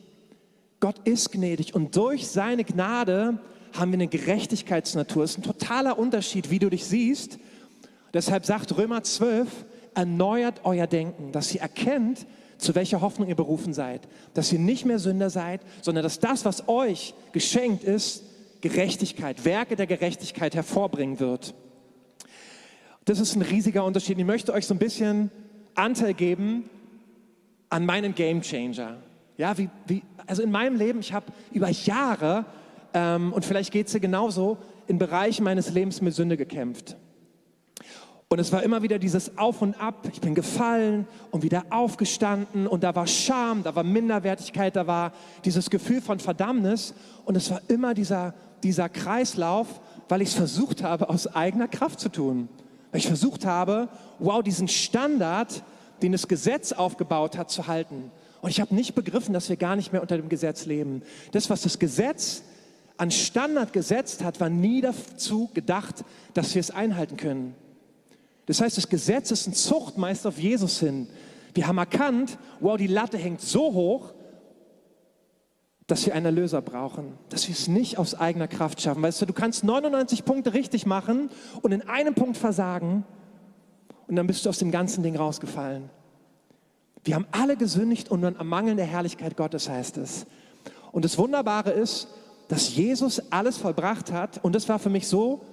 Gott 0.81 0.96
ist 1.05 1.33
gnädig 1.33 1.74
und 1.74 1.96
durch 1.96 2.29
seine 2.29 2.64
Gnade 2.64 3.38
haben 3.72 3.90
wir 3.90 3.96
eine 3.96 4.09
Gerechtigkeitsnatur. 4.09 5.24
Es 5.24 5.33
ist 5.33 5.38
ein 5.38 5.42
totaler 5.42 5.98
Unterschied, 5.98 6.50
wie 6.50 6.59
du 6.59 6.70
dich 6.70 6.87
siehst 6.87 7.38
Deshalb 8.16 8.46
sagt 8.46 8.74
Römer 8.79 9.02
12, 9.02 9.46
erneuert 9.94 10.62
euer 10.64 10.87
Denken, 10.87 11.33
dass 11.33 11.55
ihr 11.55 11.61
erkennt, 11.61 12.26
zu 12.57 12.74
welcher 12.74 13.02
Hoffnung 13.02 13.29
ihr 13.29 13.35
berufen 13.35 13.74
seid. 13.74 14.09
Dass 14.33 14.50
ihr 14.55 14.59
nicht 14.59 14.87
mehr 14.87 14.98
Sünder 14.98 15.29
seid, 15.29 15.61
sondern 15.83 16.02
dass 16.02 16.18
das, 16.18 16.46
was 16.46 16.66
euch 16.66 17.12
geschenkt 17.33 17.85
ist, 17.85 18.22
Gerechtigkeit, 18.62 19.44
Werke 19.44 19.76
der 19.76 19.87
Gerechtigkeit 19.87 20.55
hervorbringen 20.55 21.20
wird. 21.20 21.52
Das 23.05 23.20
ist 23.20 23.37
ein 23.37 23.42
riesiger 23.42 23.85
Unterschied. 23.85 24.18
Ich 24.18 24.24
möchte 24.24 24.55
euch 24.55 24.66
so 24.66 24.72
ein 24.72 24.79
bisschen 24.79 25.31
Anteil 25.74 26.14
geben 26.14 26.70
an 27.68 27.85
meinen 27.85 28.14
Game 28.14 28.40
Changer. 28.40 28.96
Ja, 29.37 29.59
wie, 29.59 29.68
wie, 29.87 30.02
also 30.26 30.42
in 30.42 30.50
meinem 30.50 30.79
Leben, 30.79 31.00
ich 31.00 31.12
habe 31.12 31.26
über 31.52 31.68
Jahre, 31.68 32.46
ähm, 32.94 33.35
und 33.35 33.44
vielleicht 33.44 33.72
geht 33.72 33.88
es 33.88 33.92
dir 33.92 34.00
genauso, 34.00 34.57
in 34.87 34.96
Bereichen 34.96 35.44
meines 35.44 35.70
Lebens 35.70 36.00
mit 36.00 36.14
Sünde 36.14 36.38
gekämpft. 36.38 36.96
Und 38.29 38.41
es 38.41 38.51
war 38.51 38.65
immer 38.65 38.83
wieder 38.83 38.99
dieses 38.99 39.39
Auf 39.39 39.62
und 39.62 39.81
Ab. 39.81 40.09
Ich 40.12 40.21
bin 40.21 40.35
gefallen 40.35 41.07
und 41.31 41.45
wieder 41.45 41.65
aufgestanden 41.71 42.67
und 42.67 42.83
da 42.83 42.93
war 42.97 43.07
Scham, 43.07 43.62
da 43.62 43.77
war 43.77 43.85
Minderwertigkeit, 43.85 44.75
da 44.75 44.89
war 44.89 45.12
dieses 45.45 45.71
Gefühl 45.71 46.01
von 46.01 46.19
Verdammnis. 46.19 46.93
Und 47.25 47.37
es 47.37 47.53
war 47.53 47.61
immer 47.69 47.95
dieser, 47.95 48.35
dieser 48.65 48.89
Kreislauf, 48.89 49.81
weil 50.09 50.23
ich 50.23 50.31
es 50.31 50.35
versucht 50.35 50.83
habe, 50.83 51.09
aus 51.09 51.29
eigener 51.37 51.69
Kraft 51.69 52.01
zu 52.01 52.09
tun. 52.09 52.49
Weil 52.91 52.99
ich 52.99 53.07
versucht 53.07 53.47
habe, 53.47 53.89
wow, 54.19 54.43
diesen 54.43 54.67
Standard, 54.67 55.62
den 56.03 56.11
das 56.11 56.27
Gesetz 56.27 56.73
aufgebaut 56.73 57.39
hat, 57.39 57.49
zu 57.49 57.69
halten. 57.69 58.11
Und 58.41 58.51
ich 58.51 58.61
habe 58.61 58.75
nicht 58.75 58.97
begriffen, 58.97 59.35
dass 59.35 59.49
wir 59.49 59.57
gar 59.57 59.77
nicht 59.77 59.93
mehr 59.93 60.03
unter 60.03 60.17
dem 60.17 60.29
Gesetz 60.29 60.67
leben. 60.67 61.03
Das, 61.31 61.49
was 61.49 61.62
das 61.62 61.79
Gesetz 61.79 62.43
an 62.97 63.12
Standard 63.12 63.73
gesetzt 63.73 64.25
hat, 64.25 64.41
war 64.41 64.49
nie 64.49 64.81
dazu 64.81 65.49
gedacht, 65.55 66.05
dass 66.35 66.57
wir 66.57 66.61
es 66.61 66.73
einhalten 66.73 67.17
können. 67.17 67.55
Das 68.47 68.61
heißt, 68.61 68.77
das 68.77 68.89
Gesetz 68.89 69.31
ist 69.31 69.47
ein 69.47 69.55
Zuchtmeister 69.55 70.31
auf 70.31 70.39
Jesus 70.39 70.79
hin. 70.81 71.09
Wir 71.55 71.67
haben 71.67 71.79
erkannt, 71.79 72.39
wow, 72.61 72.77
die 72.77 72.87
Latte 72.87 73.19
hängt 73.19 73.41
so 73.41 73.73
hoch, 73.73 74.13
dass 75.87 76.05
wir 76.05 76.15
einen 76.15 76.27
Erlöser 76.27 76.63
brauchen, 76.63 77.17
dass 77.29 77.47
wir 77.47 77.55
es 77.55 77.69
nicht 77.69 77.99
aus 77.99 78.15
eigener 78.15 78.49
Kraft 78.49 78.81
schaffen. 78.81 79.03
Weißt 79.03 79.23
du, 79.23 79.27
du 79.27 79.33
kannst 79.33 79.63
99 79.63 80.25
Punkte 80.25 80.53
richtig 80.53 80.85
machen 80.85 81.31
und 81.63 81.73
in 81.73 81.83
einem 81.83 82.15
Punkt 82.15 82.37
versagen 82.37 83.05
und 84.09 84.17
dann 84.17 84.27
bist 84.27 84.45
du 84.45 84.49
aus 84.49 84.59
dem 84.59 84.71
ganzen 84.71 85.03
Ding 85.03 85.17
rausgefallen. 85.17 85.91
Wir 87.05 87.15
haben 87.15 87.27
alle 87.31 87.57
gesündigt 87.57 88.11
und 88.11 88.25
am 88.25 88.49
Mangel 88.49 88.75
der 88.75 88.85
Herrlichkeit 88.85 89.37
Gottes 89.37 89.69
heißt 89.69 89.97
es. 89.99 90.27
Und 90.91 91.05
das 91.05 91.19
Wunderbare 91.19 91.71
ist, 91.71 92.09
dass 92.49 92.75
Jesus 92.75 93.23
alles 93.31 93.57
vollbracht 93.57 94.11
hat 94.11 94.43
und 94.45 94.55
das 94.55 94.69
war 94.69 94.81
für 94.81 94.91
mich 94.91 95.07
so 95.07 95.45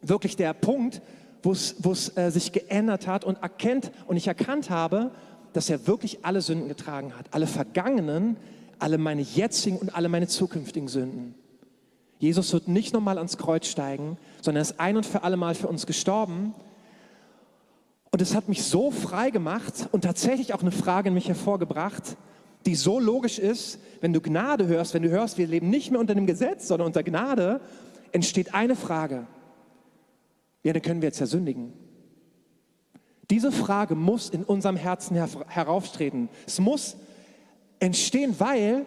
wirklich 0.00 0.36
der 0.36 0.54
Punkt, 0.54 1.02
wo 1.42 1.52
es 1.52 2.16
äh, 2.16 2.30
sich 2.30 2.52
geändert 2.52 3.06
hat 3.06 3.24
und 3.24 3.42
erkennt 3.42 3.90
und 4.06 4.16
ich 4.16 4.26
erkannt 4.26 4.70
habe, 4.70 5.10
dass 5.52 5.70
er 5.70 5.86
wirklich 5.86 6.24
alle 6.24 6.40
Sünden 6.40 6.68
getragen 6.68 7.16
hat, 7.16 7.26
alle 7.32 7.46
vergangenen, 7.46 8.36
alle 8.78 8.98
meine 8.98 9.22
jetzigen 9.22 9.76
und 9.76 9.94
alle 9.94 10.08
meine 10.08 10.28
zukünftigen 10.28 10.88
Sünden. 10.88 11.34
Jesus 12.18 12.52
wird 12.52 12.68
nicht 12.68 12.92
nochmal 12.92 13.16
ans 13.16 13.38
Kreuz 13.38 13.66
steigen, 13.66 14.18
sondern 14.42 14.60
er 14.60 14.62
ist 14.62 14.78
ein 14.80 14.96
und 14.96 15.06
für 15.06 15.22
alle 15.22 15.36
Mal 15.36 15.54
für 15.54 15.68
uns 15.68 15.86
gestorben. 15.86 16.54
Und 18.10 18.20
es 18.20 18.34
hat 18.34 18.48
mich 18.48 18.62
so 18.62 18.90
frei 18.90 19.30
gemacht 19.30 19.88
und 19.92 20.02
tatsächlich 20.02 20.52
auch 20.52 20.60
eine 20.60 20.72
Frage 20.72 21.08
in 21.08 21.14
mich 21.14 21.28
hervorgebracht, 21.28 22.16
die 22.66 22.74
so 22.74 23.00
logisch 23.00 23.38
ist, 23.38 23.78
wenn 24.00 24.12
du 24.12 24.20
Gnade 24.20 24.66
hörst, 24.66 24.92
wenn 24.92 25.02
du 25.02 25.08
hörst, 25.08 25.38
wir 25.38 25.46
leben 25.46 25.70
nicht 25.70 25.90
mehr 25.90 26.00
unter 26.00 26.14
dem 26.14 26.26
Gesetz, 26.26 26.68
sondern 26.68 26.86
unter 26.86 27.02
Gnade, 27.02 27.60
entsteht 28.12 28.54
eine 28.54 28.76
Frage. 28.76 29.26
Ja, 30.62 30.72
dann 30.72 30.82
können 30.82 31.02
wir 31.02 31.08
jetzt 31.08 31.20
ja 31.20 31.26
sündigen. 31.26 31.72
Diese 33.30 33.52
Frage 33.52 33.94
muss 33.94 34.28
in 34.28 34.44
unserem 34.44 34.76
Herzen 34.76 35.14
her 35.14 35.28
herauftreten. 35.46 36.28
Es 36.46 36.58
muss 36.58 36.96
entstehen, 37.78 38.34
weil 38.38 38.86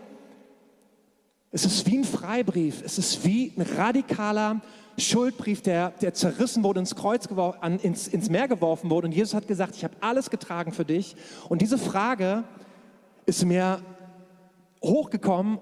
es 1.52 1.66
ist 1.66 1.86
wie 1.86 2.00
ein 2.00 2.04
Freibrief, 2.04 2.82
es 2.84 2.98
ist 2.98 3.26
wie 3.26 3.54
ein 3.56 3.62
radikaler 3.62 4.62
Schuldbrief, 4.98 5.62
der, 5.62 5.92
der 5.92 6.14
zerrissen 6.14 6.64
wurde, 6.64 6.80
ins 6.80 6.96
Kreuz 6.96 7.28
an, 7.28 7.80
ins, 7.80 8.08
ins 8.08 8.30
Meer 8.30 8.48
geworfen 8.48 8.90
wurde. 8.90 9.08
Und 9.08 9.14
Jesus 9.14 9.34
hat 9.34 9.48
gesagt, 9.48 9.76
ich 9.76 9.84
habe 9.84 9.96
alles 10.02 10.30
getragen 10.30 10.72
für 10.72 10.86
dich. 10.86 11.16
Und 11.50 11.62
diese 11.62 11.78
Frage 11.78 12.44
ist 13.26 13.46
mir 13.46 13.82
hochgekommen, 14.84 15.60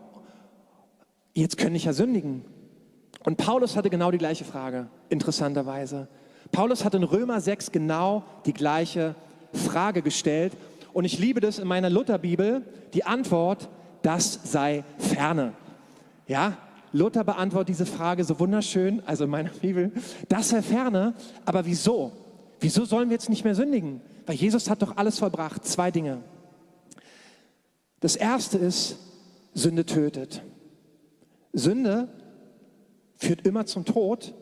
jetzt 1.34 1.58
könnte 1.58 1.78
ich 1.78 1.86
ja 1.86 1.94
sündigen. 1.94 2.44
Und 3.24 3.38
Paulus 3.38 3.76
hatte 3.76 3.90
genau 3.90 4.12
die 4.12 4.18
gleiche 4.18 4.46
Frage, 4.46 4.88
interessanterweise. 5.10 6.08
Paulus 6.52 6.84
hat 6.84 6.96
in 6.96 7.04
Römer 7.04 7.40
6 7.40 7.72
genau 7.72 8.24
die 8.46 8.54
gleiche 8.54 9.16
Frage 9.54 10.02
gestellt. 10.02 10.54
Und 10.94 11.06
ich 11.06 11.20
liebe 11.20 11.40
das 11.40 11.60
in 11.60 11.68
meiner 11.68 11.90
Lutherbibel, 11.90 12.64
die 12.94 13.06
Antwort, 13.06 13.70
das 14.02 14.40
sei 14.44 14.84
ferne. 14.98 15.54
Ja, 16.28 16.58
Luther 16.94 17.24
beantwortet 17.24 17.70
diese 17.70 17.86
Frage 17.86 18.24
so 18.24 18.40
wunderschön, 18.40 19.02
also 19.06 19.24
in 19.24 19.30
meiner 19.30 19.50
Bibel, 19.50 19.92
das 20.28 20.50
sei 20.50 20.62
ferne, 20.62 21.14
aber 21.46 21.66
wieso? 21.66 22.12
Wieso 22.60 22.86
sollen 22.86 23.10
wir 23.10 23.16
jetzt 23.16 23.30
nicht 23.30 23.46
mehr 23.46 23.56
sündigen? 23.56 24.02
Weil 24.26 24.36
Jesus 24.36 24.70
hat 24.70 24.82
doch 24.82 24.98
alles 24.98 25.20
vollbracht. 25.20 25.66
Zwei 25.66 25.90
Dinge. 25.90 26.22
Das 28.02 28.16
erste 28.16 28.58
ist, 28.58 28.98
Sünde 29.54 29.86
tötet. 29.86 30.42
Sünde 31.54 32.08
führt 33.22 33.46
immer 33.46 33.66
zum 33.66 33.86
Tod. 33.86 34.34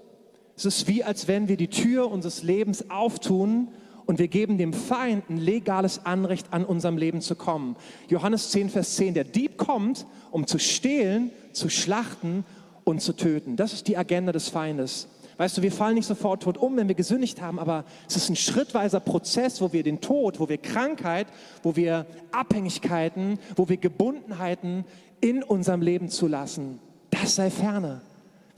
Es 0.55 0.65
ist 0.65 0.87
wie, 0.87 1.03
als 1.03 1.27
wenn 1.27 1.47
wir 1.47 1.57
die 1.57 1.67
Tür 1.67 2.09
unseres 2.09 2.43
Lebens 2.43 2.89
auftun 2.89 3.69
und 4.05 4.19
wir 4.19 4.27
geben 4.27 4.57
dem 4.57 4.73
Feind 4.73 5.29
ein 5.29 5.37
legales 5.37 6.05
Anrecht 6.05 6.47
an 6.51 6.65
unserem 6.65 6.97
Leben 6.97 7.21
zu 7.21 7.35
kommen. 7.35 7.75
Johannes 8.07 8.51
10, 8.51 8.69
Vers 8.69 8.95
10, 8.95 9.13
der 9.13 9.23
Dieb 9.23 9.57
kommt, 9.57 10.05
um 10.31 10.47
zu 10.47 10.59
stehlen, 10.59 11.31
zu 11.53 11.69
schlachten 11.69 12.45
und 12.83 13.01
zu 13.01 13.13
töten. 13.13 13.55
Das 13.55 13.73
ist 13.73 13.87
die 13.87 13.97
Agenda 13.97 14.31
des 14.31 14.49
Feindes. 14.49 15.07
Weißt 15.37 15.57
du, 15.57 15.61
wir 15.61 15.71
fallen 15.71 15.95
nicht 15.95 16.07
sofort 16.07 16.43
tot 16.43 16.57
um, 16.57 16.75
wenn 16.75 16.89
wir 16.89 16.95
gesündigt 16.95 17.41
haben, 17.41 17.59
aber 17.59 17.85
es 18.07 18.17
ist 18.17 18.29
ein 18.29 18.35
schrittweiser 18.35 18.99
Prozess, 18.99 19.61
wo 19.61 19.71
wir 19.71 19.83
den 19.83 20.01
Tod, 20.01 20.39
wo 20.39 20.49
wir 20.49 20.57
Krankheit, 20.57 21.27
wo 21.63 21.75
wir 21.75 22.05
Abhängigkeiten, 22.31 23.39
wo 23.55 23.69
wir 23.69 23.77
Gebundenheiten 23.77 24.83
in 25.21 25.43
unserem 25.43 25.81
Leben 25.81 26.09
zulassen. 26.09 26.79
Das 27.11 27.35
sei 27.35 27.49
ferne. 27.49 28.01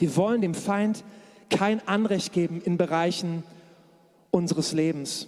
Wir 0.02 0.16
wollen 0.16 0.42
dem 0.42 0.56
Feind 0.56 1.04
kein 1.52 1.88
Anrecht 1.88 2.34
geben 2.34 2.60
in 2.60 2.76
Bereichen 2.76 3.44
unseres 4.32 4.72
Lebens. 4.72 5.28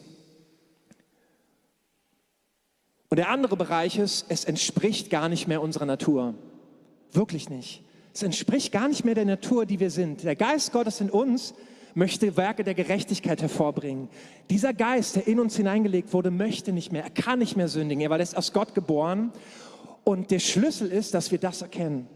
Und 3.10 3.18
der 3.18 3.30
andere 3.30 3.56
Bereich 3.56 4.00
ist, 4.00 4.26
es 4.30 4.46
entspricht 4.46 5.12
gar 5.12 5.30
nicht 5.30 5.48
mehr 5.48 5.62
unserer 5.62 5.86
Natur. 5.86 6.34
Wirklich 7.12 7.52
nicht. 7.52 7.84
Es 8.16 8.24
entspricht 8.24 8.72
gar 8.72 8.88
nicht 8.88 9.06
mehr 9.06 9.14
der 9.14 9.26
Natur, 9.26 9.68
die 9.68 9.80
wir 9.80 9.92
sind. 9.92 10.24
Der 10.24 10.36
Geist 10.36 10.72
Gottes 10.72 11.02
in 11.02 11.12
uns 11.12 11.54
möchte 11.94 12.36
Werke 12.36 12.64
der 12.64 12.74
Gerechtigkeit 12.74 13.44
hervorbringen. 13.44 14.10
Dieser 14.50 14.74
Geist, 14.74 15.18
der 15.18 15.28
in 15.28 15.40
uns 15.40 15.56
hineingelegt 15.56 16.14
wurde, 16.14 16.32
möchte 16.32 16.74
nicht 16.74 16.92
mehr, 16.92 17.04
er 17.04 17.12
kann 17.12 17.38
nicht 17.38 17.56
mehr 17.56 17.68
sündigen, 17.68 18.10
weil 18.10 18.20
er 18.20 18.24
ist 18.24 18.36
aus 18.36 18.54
Gott 18.54 18.74
geboren. 18.74 19.32
Und 20.04 20.32
der 20.32 20.40
Schlüssel 20.40 20.92
ist, 20.92 21.14
dass 21.14 21.30
wir 21.30 21.38
das 21.38 21.62
erkennen. 21.62 22.08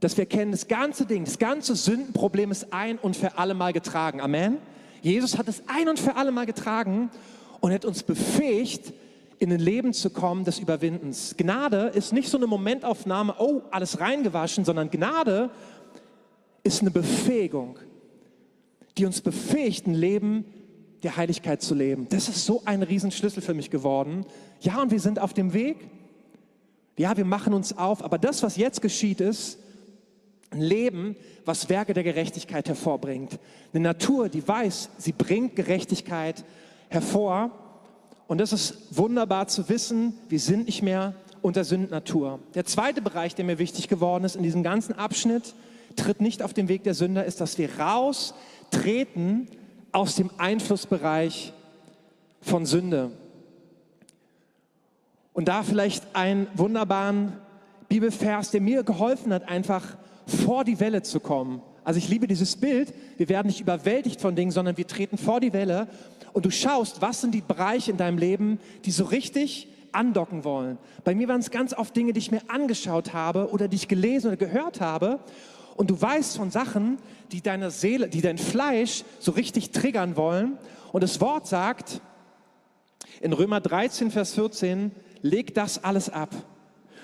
Dass 0.00 0.16
wir 0.16 0.22
erkennen, 0.22 0.52
das 0.52 0.66
ganze 0.66 1.06
Ding, 1.06 1.24
das 1.24 1.38
ganze 1.38 1.76
Sündenproblem 1.76 2.50
ist 2.50 2.72
ein 2.72 2.98
und 2.98 3.16
für 3.16 3.38
alle 3.38 3.54
Mal 3.54 3.72
getragen. 3.72 4.20
Amen. 4.20 4.56
Jesus 5.02 5.38
hat 5.38 5.48
es 5.48 5.62
ein 5.66 5.88
und 5.88 5.98
für 5.98 6.16
alle 6.16 6.32
Mal 6.32 6.46
getragen 6.46 7.10
und 7.60 7.72
hat 7.72 7.84
uns 7.84 8.02
befähigt, 8.02 8.92
in 9.38 9.50
ein 9.52 9.60
Leben 9.60 9.94
zu 9.94 10.10
kommen 10.10 10.44
des 10.44 10.58
Überwindens. 10.58 11.34
Gnade 11.36 11.92
ist 11.94 12.12
nicht 12.12 12.28
so 12.28 12.36
eine 12.36 12.46
Momentaufnahme, 12.46 13.36
oh, 13.38 13.62
alles 13.70 13.98
reingewaschen, 13.98 14.66
sondern 14.66 14.90
Gnade 14.90 15.50
ist 16.62 16.82
eine 16.82 16.90
Befähigung, 16.90 17.78
die 18.98 19.06
uns 19.06 19.22
befähigt, 19.22 19.86
ein 19.86 19.94
Leben 19.94 20.44
der 21.02 21.16
Heiligkeit 21.16 21.62
zu 21.62 21.74
leben. 21.74 22.06
Das 22.10 22.28
ist 22.28 22.44
so 22.44 22.62
ein 22.66 22.82
Riesenschlüssel 22.82 23.42
für 23.42 23.54
mich 23.54 23.70
geworden. 23.70 24.26
Ja, 24.60 24.82
und 24.82 24.90
wir 24.90 25.00
sind 25.00 25.18
auf 25.18 25.32
dem 25.32 25.54
Weg. 25.54 25.78
Ja, 26.98 27.16
wir 27.16 27.24
machen 27.24 27.54
uns 27.54 27.76
auf. 27.76 28.04
Aber 28.04 28.18
das, 28.18 28.42
was 28.42 28.58
jetzt 28.58 28.82
geschieht, 28.82 29.22
ist 29.22 29.58
ein 30.50 30.60
Leben, 30.60 31.16
was 31.44 31.68
Werke 31.68 31.94
der 31.94 32.02
Gerechtigkeit 32.02 32.68
hervorbringt. 32.68 33.38
Eine 33.72 33.82
Natur, 33.82 34.28
die 34.28 34.46
weiß, 34.46 34.90
sie 34.98 35.12
bringt 35.12 35.56
Gerechtigkeit 35.56 36.44
hervor. 36.88 37.50
Und 38.26 38.38
das 38.38 38.52
ist 38.52 38.96
wunderbar 38.96 39.48
zu 39.48 39.68
wissen, 39.68 40.14
wir 40.28 40.40
sind 40.40 40.66
nicht 40.66 40.82
mehr 40.82 41.14
unter 41.42 41.64
Sündnatur. 41.64 42.40
Der 42.54 42.64
zweite 42.64 43.00
Bereich, 43.00 43.34
der 43.34 43.44
mir 43.44 43.58
wichtig 43.58 43.88
geworden 43.88 44.24
ist 44.24 44.36
in 44.36 44.42
diesem 44.42 44.62
ganzen 44.62 44.94
Abschnitt, 44.94 45.54
tritt 45.96 46.20
nicht 46.20 46.42
auf 46.42 46.52
den 46.52 46.68
Weg 46.68 46.84
der 46.84 46.94
Sünder, 46.94 47.24
ist, 47.24 47.40
dass 47.40 47.58
wir 47.58 47.78
raustreten 47.78 49.48
aus 49.92 50.16
dem 50.16 50.30
Einflussbereich 50.36 51.52
von 52.40 52.66
Sünde. 52.66 53.10
Und 55.32 55.48
da 55.48 55.62
vielleicht 55.62 56.14
einen 56.14 56.46
wunderbaren 56.54 57.32
Bibelvers, 57.88 58.50
der 58.50 58.60
mir 58.60 58.82
geholfen 58.82 59.32
hat, 59.32 59.48
einfach 59.48 59.96
vor 60.30 60.64
die 60.64 60.80
Welle 60.80 61.02
zu 61.02 61.20
kommen. 61.20 61.62
Also 61.84 61.98
ich 61.98 62.08
liebe 62.08 62.26
dieses 62.26 62.56
Bild, 62.56 62.94
wir 63.16 63.28
werden 63.28 63.48
nicht 63.48 63.60
überwältigt 63.60 64.20
von 64.20 64.36
Dingen, 64.36 64.50
sondern 64.50 64.76
wir 64.76 64.86
treten 64.86 65.18
vor 65.18 65.40
die 65.40 65.52
Welle 65.52 65.88
und 66.32 66.46
du 66.46 66.50
schaust, 66.50 67.00
was 67.00 67.20
sind 67.20 67.34
die 67.34 67.40
Bereiche 67.40 67.90
in 67.90 67.96
deinem 67.96 68.18
Leben, 68.18 68.58
die 68.84 68.90
so 68.90 69.04
richtig 69.04 69.68
andocken 69.92 70.44
wollen. 70.44 70.78
Bei 71.04 71.14
mir 71.14 71.28
waren 71.28 71.40
es 71.40 71.50
ganz 71.50 71.74
oft 71.74 71.96
Dinge, 71.96 72.12
die 72.12 72.18
ich 72.18 72.30
mir 72.30 72.42
angeschaut 72.48 73.12
habe 73.12 73.50
oder 73.50 73.68
die 73.68 73.76
ich 73.76 73.88
gelesen 73.88 74.28
oder 74.28 74.36
gehört 74.36 74.80
habe. 74.80 75.20
Und 75.76 75.90
du 75.90 76.00
weißt 76.00 76.36
von 76.36 76.50
Sachen, 76.50 76.98
die 77.32 77.40
deine 77.40 77.70
Seele, 77.70 78.08
die 78.08 78.20
dein 78.20 78.38
Fleisch 78.38 79.04
so 79.18 79.32
richtig 79.32 79.70
triggern 79.70 80.16
wollen. 80.16 80.58
Und 80.92 81.02
das 81.02 81.20
Wort 81.20 81.46
sagt 81.46 82.00
in 83.20 83.32
Römer 83.32 83.60
13, 83.60 84.10
Vers 84.10 84.34
14, 84.34 84.92
legt 85.22 85.56
das 85.56 85.82
alles 85.82 86.08
ab 86.08 86.30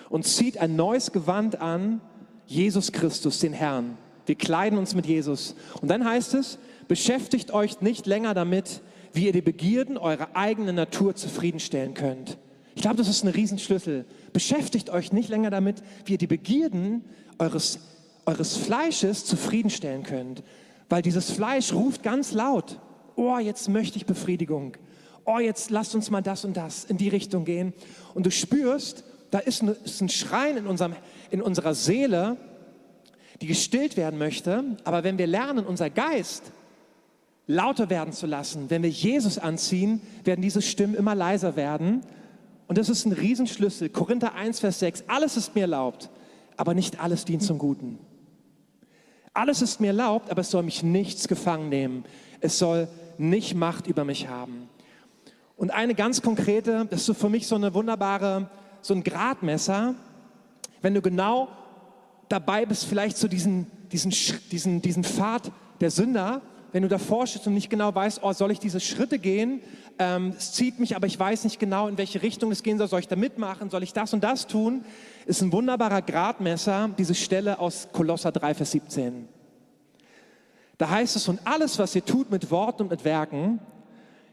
und 0.08 0.24
zieht 0.24 0.58
ein 0.58 0.76
neues 0.76 1.12
Gewand 1.12 1.60
an, 1.60 2.00
Jesus 2.46 2.92
Christus, 2.92 3.40
den 3.40 3.52
Herrn. 3.52 3.98
Wir 4.26 4.34
kleiden 4.34 4.78
uns 4.78 4.94
mit 4.94 5.06
Jesus. 5.06 5.54
Und 5.80 5.88
dann 5.88 6.04
heißt 6.04 6.34
es, 6.34 6.58
beschäftigt 6.88 7.52
euch 7.52 7.80
nicht 7.80 8.06
länger 8.06 8.34
damit, 8.34 8.80
wie 9.12 9.26
ihr 9.26 9.32
die 9.32 9.42
Begierden 9.42 9.96
eurer 9.96 10.28
eigenen 10.34 10.76
Natur 10.76 11.14
zufriedenstellen 11.14 11.94
könnt. 11.94 12.38
Ich 12.74 12.82
glaube, 12.82 12.96
das 12.96 13.08
ist 13.08 13.24
ein 13.24 13.28
Riesenschlüssel. 13.28 14.04
Beschäftigt 14.32 14.90
euch 14.90 15.12
nicht 15.12 15.30
länger 15.30 15.50
damit, 15.50 15.82
wie 16.04 16.12
ihr 16.12 16.18
die 16.18 16.26
Begierden 16.26 17.04
eures, 17.38 17.78
eures 18.26 18.56
Fleisches 18.56 19.24
zufriedenstellen 19.24 20.02
könnt. 20.02 20.42
Weil 20.88 21.02
dieses 21.02 21.30
Fleisch 21.30 21.72
ruft 21.72 22.02
ganz 22.02 22.32
laut, 22.32 22.78
oh, 23.16 23.38
jetzt 23.38 23.68
möchte 23.68 23.96
ich 23.96 24.06
Befriedigung. 24.06 24.76
Oh, 25.24 25.38
jetzt 25.38 25.70
lasst 25.70 25.94
uns 25.94 26.10
mal 26.10 26.20
das 26.20 26.44
und 26.44 26.56
das 26.56 26.84
in 26.84 26.98
die 26.98 27.08
Richtung 27.08 27.44
gehen. 27.44 27.72
Und 28.14 28.26
du 28.26 28.30
spürst, 28.30 29.04
da 29.30 29.38
ist, 29.38 29.62
eine, 29.62 29.72
ist 29.72 30.00
ein 30.00 30.08
Schreien 30.08 30.58
in, 30.58 30.66
unserem, 30.66 30.94
in 31.36 31.42
unserer 31.42 31.74
Seele, 31.74 32.38
die 33.42 33.46
gestillt 33.46 33.98
werden 33.98 34.18
möchte. 34.18 34.64
Aber 34.84 35.04
wenn 35.04 35.18
wir 35.18 35.26
lernen, 35.26 35.66
unser 35.66 35.90
Geist 35.90 36.44
lauter 37.46 37.90
werden 37.90 38.12
zu 38.12 38.26
lassen. 38.26 38.70
Wenn 38.70 38.82
wir 38.82 38.90
Jesus 38.90 39.38
anziehen, 39.38 40.00
werden 40.24 40.40
diese 40.40 40.62
Stimmen 40.62 40.94
immer 40.94 41.14
leiser 41.14 41.54
werden. 41.54 42.00
Und 42.66 42.78
das 42.78 42.88
ist 42.88 43.04
ein 43.04 43.12
Riesenschlüssel. 43.12 43.90
Korinther 43.90 44.34
1, 44.34 44.60
Vers 44.60 44.80
6. 44.80 45.04
Alles 45.08 45.36
ist 45.36 45.54
mir 45.54 45.62
erlaubt, 45.62 46.10
aber 46.56 46.74
nicht 46.74 47.00
alles 47.00 47.24
dient 47.24 47.42
zum 47.42 47.58
Guten. 47.58 47.98
Alles 49.34 49.60
ist 49.60 49.80
mir 49.80 49.88
erlaubt, 49.88 50.30
aber 50.30 50.40
es 50.40 50.50
soll 50.50 50.62
mich 50.62 50.82
nichts 50.82 51.28
gefangen 51.28 51.68
nehmen. 51.68 52.04
Es 52.40 52.58
soll 52.58 52.88
nicht 53.18 53.54
Macht 53.54 53.86
über 53.86 54.04
mich 54.04 54.28
haben. 54.28 54.68
Und 55.56 55.70
eine 55.70 55.94
ganz 55.94 56.22
konkrete, 56.22 56.86
das 56.88 57.08
ist 57.08 57.18
für 57.18 57.28
mich 57.28 57.46
so 57.46 57.54
eine 57.54 57.74
wunderbare, 57.74 58.48
so 58.80 58.94
ein 58.94 59.04
Gradmesser, 59.04 59.94
wenn 60.86 60.94
du 60.94 61.02
genau 61.02 61.48
dabei 62.28 62.64
bist, 62.64 62.84
vielleicht 62.84 63.16
so 63.16 63.26
diesen, 63.26 63.66
diesen, 63.90 64.14
diesen, 64.52 64.82
diesen 64.82 65.02
Pfad 65.02 65.50
der 65.80 65.90
Sünder, 65.90 66.42
wenn 66.70 66.84
du 66.84 66.88
davor 66.88 67.26
stehst 67.26 67.44
und 67.48 67.54
nicht 67.54 67.70
genau 67.70 67.92
weißt, 67.92 68.20
oh, 68.22 68.32
soll 68.32 68.52
ich 68.52 68.60
diese 68.60 68.78
Schritte 68.78 69.18
gehen? 69.18 69.62
Ähm, 69.98 70.32
es 70.38 70.52
zieht 70.52 70.78
mich, 70.78 70.94
aber 70.94 71.08
ich 71.08 71.18
weiß 71.18 71.42
nicht 71.42 71.58
genau, 71.58 71.88
in 71.88 71.98
welche 71.98 72.22
Richtung 72.22 72.52
es 72.52 72.62
gehen 72.62 72.78
soll. 72.78 72.86
Soll 72.86 73.00
ich 73.00 73.08
da 73.08 73.16
mitmachen? 73.16 73.68
Soll 73.68 73.82
ich 73.82 73.94
das 73.94 74.14
und 74.14 74.22
das 74.22 74.46
tun? 74.46 74.84
Ist 75.24 75.42
ein 75.42 75.50
wunderbarer 75.50 76.02
Gradmesser, 76.02 76.88
diese 76.96 77.16
Stelle 77.16 77.58
aus 77.58 77.88
Kolosser 77.92 78.30
3, 78.30 78.54
Vers 78.54 78.70
17. 78.70 79.26
Da 80.78 80.88
heißt 80.88 81.16
es, 81.16 81.26
und 81.26 81.40
alles, 81.44 81.80
was 81.80 81.96
ihr 81.96 82.04
tut 82.04 82.30
mit 82.30 82.48
Worten 82.52 82.82
und 82.82 82.90
mit 82.92 83.04
Werken, 83.04 83.58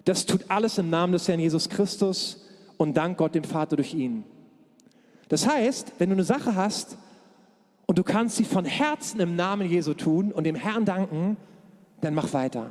das 0.05 0.27
tut 0.27 0.51
alles 0.51 0.77
im 0.77 0.91
Namen 0.91 1.13
des 1.13 1.27
Herrn 1.27 1.39
Jesus 1.39 1.67
Christus 1.67 2.45
und 2.77 2.95
dank 2.95 3.17
Gott 3.17 3.33
dem 3.33 3.43
Vater 3.43 3.75
durch 3.75 3.95
ihn. 3.95 4.23
Das 5.33 5.47
heißt, 5.47 5.93
wenn 5.97 6.09
du 6.09 6.13
eine 6.13 6.23
Sache 6.23 6.53
hast 6.53 6.95
und 7.87 7.97
du 7.97 8.03
kannst 8.03 8.35
sie 8.35 8.43
von 8.43 8.65
Herzen 8.65 9.19
im 9.19 9.35
Namen 9.35 9.67
Jesu 9.67 9.95
tun 9.95 10.31
und 10.31 10.43
dem 10.43 10.53
Herrn 10.53 10.85
danken, 10.85 11.37
dann 12.01 12.13
mach 12.13 12.33
weiter. 12.33 12.69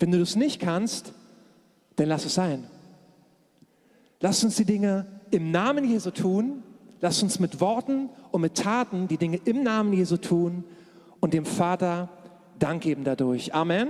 Wenn 0.00 0.10
du 0.10 0.18
das 0.18 0.34
nicht 0.34 0.60
kannst, 0.60 1.12
dann 1.94 2.08
lass 2.08 2.24
es 2.24 2.34
sein. 2.34 2.64
Lass 4.18 4.42
uns 4.42 4.56
die 4.56 4.64
Dinge 4.64 5.06
im 5.30 5.52
Namen 5.52 5.84
Jesu 5.88 6.10
tun. 6.10 6.64
Lass 7.00 7.22
uns 7.22 7.38
mit 7.38 7.60
Worten 7.60 8.08
und 8.32 8.40
mit 8.40 8.56
Taten 8.56 9.06
die 9.06 9.16
Dinge 9.16 9.38
im 9.44 9.62
Namen 9.62 9.92
Jesu 9.92 10.16
tun 10.16 10.64
und 11.20 11.32
dem 11.32 11.46
Vater 11.46 12.08
Dank 12.58 12.82
geben 12.82 13.04
dadurch. 13.04 13.54
Amen. 13.54 13.86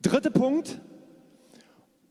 Dritter 0.00 0.30
Punkt. 0.30 0.80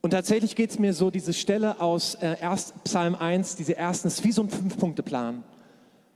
Und 0.03 0.09
tatsächlich 0.09 0.57
geht 0.57 0.69
es 0.69 0.79
mir 0.79 0.93
so, 0.93 1.09
diese 1.09 1.31
Stelle 1.31 1.79
aus 1.79 2.15
äh, 2.15 2.35
erst, 2.41 2.83
Psalm 2.83 3.15
1, 3.15 3.55
diese 3.55 3.77
ersten, 3.77 4.09
ist 4.09 4.21
wie 4.25 4.33
so 4.33 4.43
ein 4.43 4.49
Fünf-Punkte-Plan. 4.49 5.45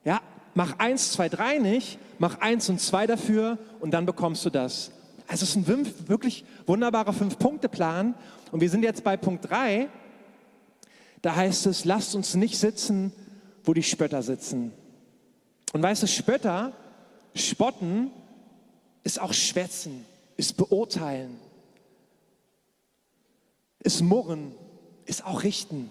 Ja, 0.03 0.19
mach 0.55 0.77
eins, 0.77 1.13
zwei, 1.13 1.29
drei 1.29 1.57
nicht, 1.57 1.97
mach 2.19 2.41
eins 2.41 2.67
und 2.67 2.81
zwei 2.81 3.07
dafür 3.07 3.57
und 3.79 3.91
dann 3.91 4.05
bekommst 4.05 4.43
du 4.43 4.49
das. 4.49 4.91
Also 5.25 5.43
es 5.43 5.51
ist 5.51 5.55
ein 5.55 5.67
wirklich 6.09 6.43
wunderbarer 6.65 7.13
Fünf-Punkte-Plan. 7.13 8.13
Und 8.51 8.59
wir 8.59 8.69
sind 8.69 8.83
jetzt 8.83 9.05
bei 9.05 9.15
Punkt 9.15 9.49
drei. 9.49 9.87
Da 11.21 11.37
heißt 11.37 11.65
es, 11.67 11.85
lasst 11.85 12.13
uns 12.13 12.35
nicht 12.35 12.57
sitzen, 12.59 13.13
wo 13.63 13.73
die 13.73 13.83
Spötter 13.83 14.21
sitzen. 14.21 14.73
Und 15.71 15.81
weißt 15.81 16.03
du, 16.03 16.07
Spötter, 16.07 16.73
spotten, 17.35 18.11
ist 19.05 19.21
auch 19.21 19.33
schwätzen, 19.33 20.05
ist 20.35 20.57
beurteilen, 20.57 21.39
ist 23.87 24.01
murren, 24.01 24.51
ist 25.05 25.25
auch 25.25 25.43
richten. 25.43 25.89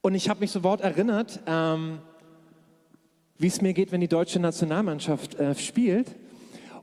Und 0.00 0.14
ich 0.14 0.28
habe 0.28 0.38
mich 0.38 0.52
sofort 0.52 0.80
erinnert, 0.80 1.40
ähm, 1.44 1.98
wie 3.36 3.48
es 3.48 3.60
mir 3.60 3.72
geht, 3.72 3.90
wenn 3.90 4.00
die 4.00 4.06
deutsche 4.06 4.38
Nationalmannschaft 4.38 5.34
äh, 5.34 5.56
spielt. 5.56 6.14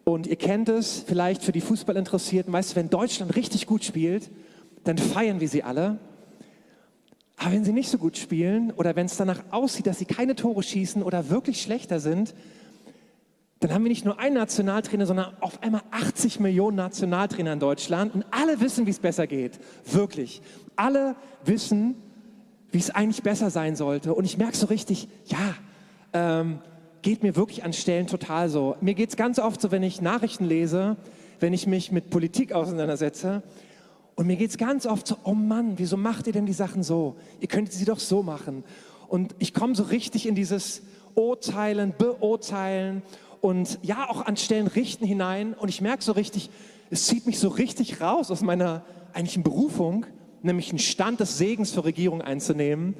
Und 0.03 0.27
ihr 0.27 0.35
kennt 0.35 0.67
es 0.67 1.01
vielleicht 1.07 1.43
für 1.43 1.53
die 1.53 1.61
Fußballinteressierten, 1.61 2.51
weißt 2.51 2.71
du, 2.71 2.75
wenn 2.75 2.89
Deutschland 2.89 3.37
richtig 3.37 3.67
gut 3.67 3.85
spielt, 3.85 4.29
dann 4.83 4.97
feiern 4.97 5.39
wir 5.39 5.47
sie 5.47 5.63
alle. 5.63 5.97
Aber 7.37 7.53
wenn 7.53 7.63
sie 7.63 7.71
nicht 7.71 7.89
so 7.89 7.97
gut 7.97 8.17
spielen 8.17 8.71
oder 8.71 8.97
wenn 8.97 9.05
es 9.05 9.15
danach 9.15 9.45
aussieht, 9.51 9.87
dass 9.87 9.99
sie 9.99 10.05
keine 10.05 10.35
Tore 10.35 10.61
schießen 10.61 11.01
oder 11.03 11.29
wirklich 11.29 11.61
schlechter 11.61 12.01
sind, 12.01 12.33
dann 13.59 13.73
haben 13.73 13.83
wir 13.83 13.89
nicht 13.89 14.05
nur 14.05 14.19
einen 14.19 14.35
Nationaltrainer, 14.35 15.05
sondern 15.05 15.35
auf 15.39 15.63
einmal 15.63 15.81
80 15.89 16.39
Millionen 16.39 16.77
Nationaltrainer 16.77 17.53
in 17.53 17.59
Deutschland 17.59 18.13
und 18.13 18.25
alle 18.29 18.59
wissen, 18.59 18.85
wie 18.85 18.91
es 18.91 18.99
besser 18.99 19.25
geht. 19.25 19.59
Wirklich. 19.85 20.41
Alle 20.75 21.15
wissen, 21.43 21.95
wie 22.71 22.77
es 22.77 22.91
eigentlich 22.91 23.23
besser 23.23 23.49
sein 23.49 23.75
sollte. 23.75 24.13
Und 24.13 24.25
ich 24.25 24.37
merke 24.37 24.55
so 24.55 24.67
richtig, 24.67 25.07
ja, 25.25 25.55
ähm, 26.13 26.59
geht 27.01 27.23
mir 27.23 27.35
wirklich 27.35 27.63
an 27.63 27.73
Stellen 27.73 28.05
total 28.05 28.49
so. 28.49 28.75
Mir 28.81 28.93
geht 28.93 29.09
es 29.09 29.15
ganz 29.15 29.39
oft 29.39 29.59
so, 29.59 29.71
wenn 29.71 29.83
ich 29.83 30.01
Nachrichten 30.01 30.45
lese, 30.45 30.97
wenn 31.39 31.53
ich 31.53 31.65
mich 31.65 31.91
mit 31.91 32.09
Politik 32.09 32.53
auseinandersetze. 32.53 33.41
Und 34.15 34.27
mir 34.27 34.35
geht 34.35 34.51
es 34.51 34.57
ganz 34.57 34.85
oft 34.85 35.07
so, 35.07 35.17
oh 35.23 35.33
Mann, 35.33 35.73
wieso 35.77 35.97
macht 35.97 36.27
ihr 36.27 36.33
denn 36.33 36.45
die 36.45 36.53
Sachen 36.53 36.83
so? 36.83 37.15
Ihr 37.39 37.47
könntet 37.47 37.73
sie 37.73 37.85
doch 37.85 37.99
so 37.99 38.23
machen. 38.23 38.63
Und 39.07 39.35
ich 39.39 39.53
komme 39.53 39.73
so 39.73 39.83
richtig 39.83 40.27
in 40.27 40.35
dieses 40.35 40.81
Urteilen, 41.15 41.93
Beurteilen 41.97 43.01
und 43.41 43.79
ja, 43.81 44.09
auch 44.09 44.25
an 44.25 44.37
Stellen 44.37 44.67
richten 44.67 45.05
hinein. 45.05 45.53
Und 45.53 45.69
ich 45.69 45.81
merke 45.81 46.03
so 46.03 46.11
richtig, 46.11 46.49
es 46.89 47.05
zieht 47.07 47.25
mich 47.25 47.39
so 47.39 47.49
richtig 47.49 48.01
raus 48.01 48.31
aus 48.31 48.41
meiner 48.41 48.83
eigentlichen 49.13 49.43
Berufung, 49.43 50.05
nämlich 50.41 50.69
einen 50.69 50.79
Stand 50.79 51.19
des 51.19 51.37
Segens 51.37 51.71
für 51.71 51.83
Regierung 51.83 52.21
einzunehmen 52.21 52.95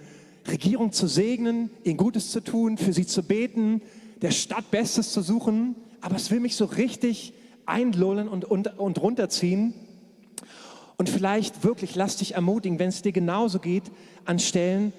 Regierung 0.47 0.91
zu 0.91 1.08
segnen, 1.08 1.69
ihnen 1.84 1.97
Gutes 1.97 2.32
zu 2.32 2.41
tun, 2.41 2.78
für 2.78 2.93
sie 2.93 3.06
zu 3.06 3.23
beten, 3.23 3.82
der 4.21 4.32
Stadt 4.32 4.71
Bestes 4.71 5.12
zu 5.12 5.21
suchen. 5.21 5.76
Aber 6.02 6.15
es 6.15 6.32
will 6.32 6.39
mich 6.39 6.56
so 6.56 6.65
richtig 6.65 7.34
einlullen 7.65 8.28
und, 8.28 8.45
und, 8.45 8.80
und 8.80 9.02
runterziehen. 9.02 9.73
Und 10.97 11.10
vielleicht 11.10 11.63
wirklich 11.63 11.95
lass 11.95 12.17
dich 12.17 12.36
ermutigen, 12.36 12.80
wenn 12.80 12.89
es 12.89 13.02
dir 13.02 13.12
genauso 13.12 13.60
geht, 13.60 13.84
an 14.26 14.39
Stellen, 14.39 14.93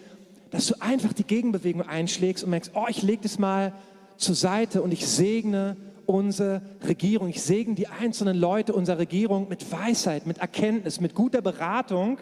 dass 0.51 0.66
du 0.66 0.81
einfach 0.81 1.12
die 1.12 1.24
Gegenbewegung 1.24 1.83
einschlägst 1.83 2.44
und 2.44 2.51
merkst, 2.51 2.72
oh, 2.74 2.87
ich 2.88 3.03
lege 3.03 3.22
das 3.22 3.38
mal 3.38 3.72
zur 4.18 4.35
Seite 4.35 4.83
und 4.83 4.92
ich 4.92 5.07
segne 5.07 5.76
unsere 6.04 6.62
Regierung. 6.87 7.28
Ich 7.28 7.42
segne 7.42 7.74
die 7.74 7.88
einzelnen 7.88 8.37
Leute 8.37 8.72
unserer 8.72 8.98
Regierung 8.98 9.48
mit 9.48 9.70
Weisheit, 9.72 10.26
mit 10.26 10.38
Erkenntnis, 10.38 11.00
mit 11.00 11.14
guter 11.14 11.40
Beratung. 11.40 12.18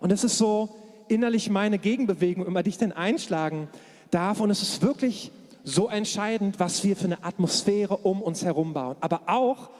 Und 0.00 0.12
es 0.12 0.24
ist 0.24 0.38
so, 0.38 0.76
innerlich 1.08 1.50
meine 1.50 1.78
Gegenbewegung 1.78 2.46
immer 2.46 2.62
dich 2.62 2.78
denn 2.78 2.92
einschlagen 2.92 3.68
darf. 4.10 4.40
Und 4.40 4.50
es 4.50 4.62
ist 4.62 4.82
wirklich 4.82 5.30
so 5.64 5.88
entscheidend, 5.88 6.60
was 6.60 6.84
wir 6.84 6.96
für 6.96 7.06
eine 7.06 7.24
Atmosphäre 7.24 7.96
um 7.96 8.22
uns 8.22 8.44
herum 8.44 8.74
bauen. 8.74 8.96
Aber 9.00 9.22
auch, 9.26 9.70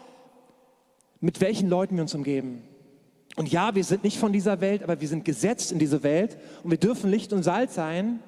mit 1.20 1.40
welchen 1.40 1.68
Leuten 1.68 1.96
wir 1.96 2.02
uns 2.02 2.14
umgeben. 2.14 2.62
Und 3.36 3.50
ja, 3.50 3.74
wir 3.74 3.84
sind 3.84 4.04
nicht 4.04 4.18
von 4.18 4.32
dieser 4.32 4.60
Welt, 4.60 4.82
aber 4.82 5.00
wir 5.00 5.08
sind 5.08 5.24
gesetzt 5.24 5.72
in 5.72 5.78
diese 5.78 6.02
Welt 6.02 6.36
und 6.62 6.70
wir 6.70 6.78
dürfen 6.78 7.10
Licht 7.10 7.32
und 7.32 7.42
Salz 7.42 7.74
sein. 7.74 8.20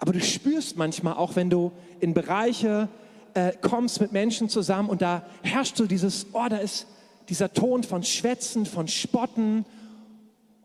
Aber 0.00 0.12
du 0.12 0.20
spürst 0.20 0.76
manchmal 0.76 1.14
auch, 1.14 1.36
wenn 1.36 1.50
du 1.50 1.72
in 2.00 2.14
Bereiche 2.14 2.88
äh, 3.34 3.52
kommst 3.60 4.00
mit 4.00 4.12
Menschen 4.12 4.48
zusammen 4.48 4.88
und 4.88 5.02
da 5.02 5.22
herrscht 5.42 5.76
so 5.76 5.86
dieses, 5.86 6.26
oh, 6.32 6.46
da 6.48 6.56
ist 6.56 6.86
dieser 7.28 7.52
Ton 7.52 7.84
von 7.84 8.02
Schwätzen, 8.02 8.66
von 8.66 8.88
Spotten 8.88 9.64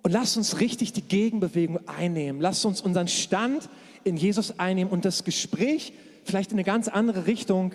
und 0.04 0.12
lasst 0.12 0.38
uns 0.38 0.60
richtig 0.60 0.93
die 0.93 1.02
Gegenbewegung 1.02 1.80
einnehmen. 1.88 2.41
Lasst 2.41 2.65
uns 2.65 2.82
unseren 2.82 3.08
Stand 3.08 3.69
in 4.04 4.17
Jesus 4.17 4.58
einnehmen 4.60 4.91
und 4.91 5.04
das 5.04 5.24
Gespräch 5.24 5.93
vielleicht 6.24 6.52
in 6.52 6.58
eine 6.58 6.63
ganz 6.63 6.88
andere 6.88 7.28
Richtung 7.28 7.74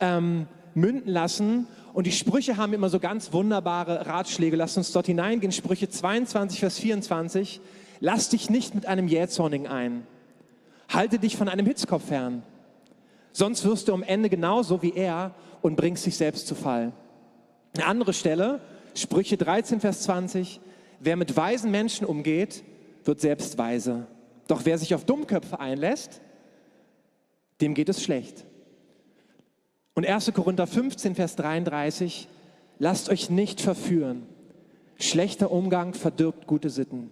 ähm, 0.00 0.46
münden 0.74 1.12
lassen. 1.12 1.66
Und 1.92 2.06
die 2.06 2.12
Sprüche 2.12 2.56
haben 2.56 2.72
immer 2.72 2.88
so 2.88 2.98
ganz 2.98 3.32
wunderbare 3.32 4.06
Ratschläge. 4.06 4.56
Lasst 4.56 4.76
uns 4.78 4.92
dort 4.92 5.06
hineingehen. 5.06 5.52
Sprüche 5.52 5.88
22, 5.88 6.60
Vers 6.60 6.78
24. 6.78 7.60
Lass 8.00 8.28
dich 8.28 8.50
nicht 8.50 8.74
mit 8.74 8.86
einem 8.86 9.08
Jähzornigen 9.08 9.66
ein. 9.66 10.06
Halte 10.88 11.18
dich 11.18 11.36
von 11.36 11.48
einem 11.48 11.66
Hitzkopf 11.66 12.06
fern. 12.06 12.42
Sonst 13.32 13.64
wirst 13.64 13.88
du 13.88 13.94
am 13.94 14.02
Ende 14.02 14.28
genauso 14.28 14.82
wie 14.82 14.94
er 14.94 15.34
und 15.62 15.76
bringst 15.76 16.06
dich 16.06 16.16
selbst 16.16 16.46
zu 16.46 16.54
Fall. 16.54 16.92
Eine 17.76 17.86
andere 17.86 18.12
Stelle, 18.12 18.60
Sprüche 18.94 19.36
13, 19.36 19.80
Vers 19.80 20.02
20. 20.02 20.60
Wer 21.00 21.16
mit 21.16 21.36
weisen 21.36 21.70
Menschen 21.70 22.06
umgeht, 22.06 22.64
wird 23.04 23.20
selbst 23.20 23.58
weise. 23.58 24.06
Doch 24.48 24.64
wer 24.64 24.78
sich 24.78 24.94
auf 24.94 25.04
Dummköpfe 25.04 25.60
einlässt, 25.60 26.20
dem 27.60 27.74
geht 27.74 27.88
es 27.88 28.02
schlecht. 28.02 28.44
Und 29.94 30.06
1. 30.06 30.32
Korinther 30.32 30.66
15, 30.66 31.14
Vers 31.14 31.36
33, 31.36 32.28
lasst 32.78 33.08
euch 33.08 33.30
nicht 33.30 33.60
verführen. 33.60 34.26
Schlechter 34.98 35.50
Umgang 35.50 35.94
verdirbt 35.94 36.46
gute 36.46 36.70
Sitten. 36.70 37.10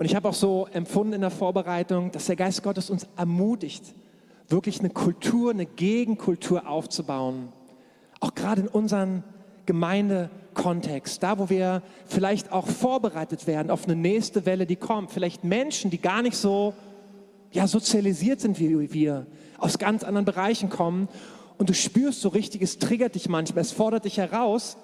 Und 0.00 0.06
ich 0.06 0.16
habe 0.16 0.30
auch 0.30 0.34
so 0.34 0.66
empfunden 0.72 1.12
in 1.12 1.20
der 1.20 1.30
Vorbereitung, 1.30 2.10
dass 2.10 2.24
der 2.24 2.34
Geist 2.34 2.62
Gottes 2.62 2.88
uns 2.88 3.06
ermutigt, 3.18 3.84
wirklich 4.48 4.80
eine 4.80 4.88
Kultur, 4.88 5.50
eine 5.50 5.66
Gegenkultur 5.66 6.66
aufzubauen. 6.66 7.52
Auch 8.18 8.34
gerade 8.34 8.62
in 8.62 8.68
unseren 8.68 9.22
Gemeindekontext, 9.66 11.22
da 11.22 11.38
wo 11.38 11.50
wir 11.50 11.82
vielleicht 12.06 12.50
auch 12.50 12.66
vorbereitet 12.66 13.46
werden 13.46 13.70
auf 13.70 13.84
eine 13.84 13.94
nächste 13.94 14.46
Welle, 14.46 14.64
die 14.64 14.76
kommt. 14.76 15.10
Vielleicht 15.10 15.44
Menschen, 15.44 15.90
die 15.90 16.00
gar 16.00 16.22
nicht 16.22 16.38
so 16.38 16.72
ja, 17.52 17.66
sozialisiert 17.66 18.40
sind 18.40 18.58
wie 18.58 18.94
wir, 18.94 19.26
aus 19.58 19.76
ganz 19.76 20.02
anderen 20.02 20.24
Bereichen 20.24 20.70
kommen. 20.70 21.08
Und 21.58 21.68
du 21.68 21.74
spürst 21.74 22.22
so 22.22 22.30
richtig, 22.30 22.62
es 22.62 22.78
triggert 22.78 23.16
dich 23.16 23.28
manchmal, 23.28 23.60
es 23.60 23.72
fordert 23.72 24.06
dich 24.06 24.16
heraus, 24.16 24.78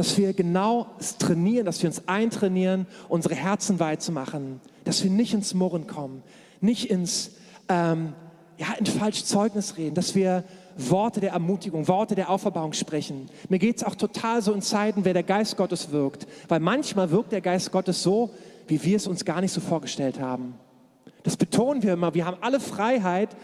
dass 0.00 0.16
wir 0.16 0.32
genau 0.32 0.86
trainieren, 1.18 1.66
dass 1.66 1.82
wir 1.82 1.90
uns 1.90 2.08
eintrainieren, 2.08 2.86
unsere 3.10 3.34
Herzen 3.34 3.80
weit 3.80 4.00
zu 4.00 4.12
machen, 4.12 4.62
dass 4.84 5.04
wir 5.04 5.10
nicht 5.10 5.34
ins 5.34 5.52
Murren 5.52 5.86
kommen, 5.86 6.22
nicht 6.62 6.90
ins, 6.90 7.32
ähm, 7.68 8.14
ja, 8.56 8.68
in 8.78 8.86
falsch 8.86 9.24
Zeugnis 9.24 9.76
reden, 9.76 9.94
dass 9.94 10.14
wir 10.14 10.44
Worte 10.78 11.20
der 11.20 11.32
Ermutigung, 11.32 11.86
Worte 11.86 12.14
der 12.14 12.30
Auferbauung 12.30 12.72
sprechen. 12.72 13.28
Mir 13.50 13.58
geht 13.58 13.76
es 13.76 13.84
auch 13.84 13.94
total 13.94 14.40
so 14.40 14.54
in 14.54 14.62
Zeiten, 14.62 15.04
wer 15.04 15.12
der 15.12 15.22
Geist 15.22 15.58
Gottes 15.58 15.90
wirkt. 15.90 16.26
Weil 16.48 16.60
manchmal 16.60 17.10
wirkt 17.10 17.32
der 17.32 17.42
Geist 17.42 17.70
Gottes 17.70 18.02
so, 18.02 18.30
wie 18.68 18.82
wir 18.82 18.96
es 18.96 19.06
uns 19.06 19.26
gar 19.26 19.42
nicht 19.42 19.52
so 19.52 19.60
vorgestellt 19.60 20.18
haben. 20.18 20.54
Das 21.24 21.36
betonen 21.36 21.82
wir 21.82 21.92
immer. 21.92 22.14
Wir 22.14 22.24
haben 22.24 22.38
alle 22.40 22.60
Freiheit. 22.60 23.36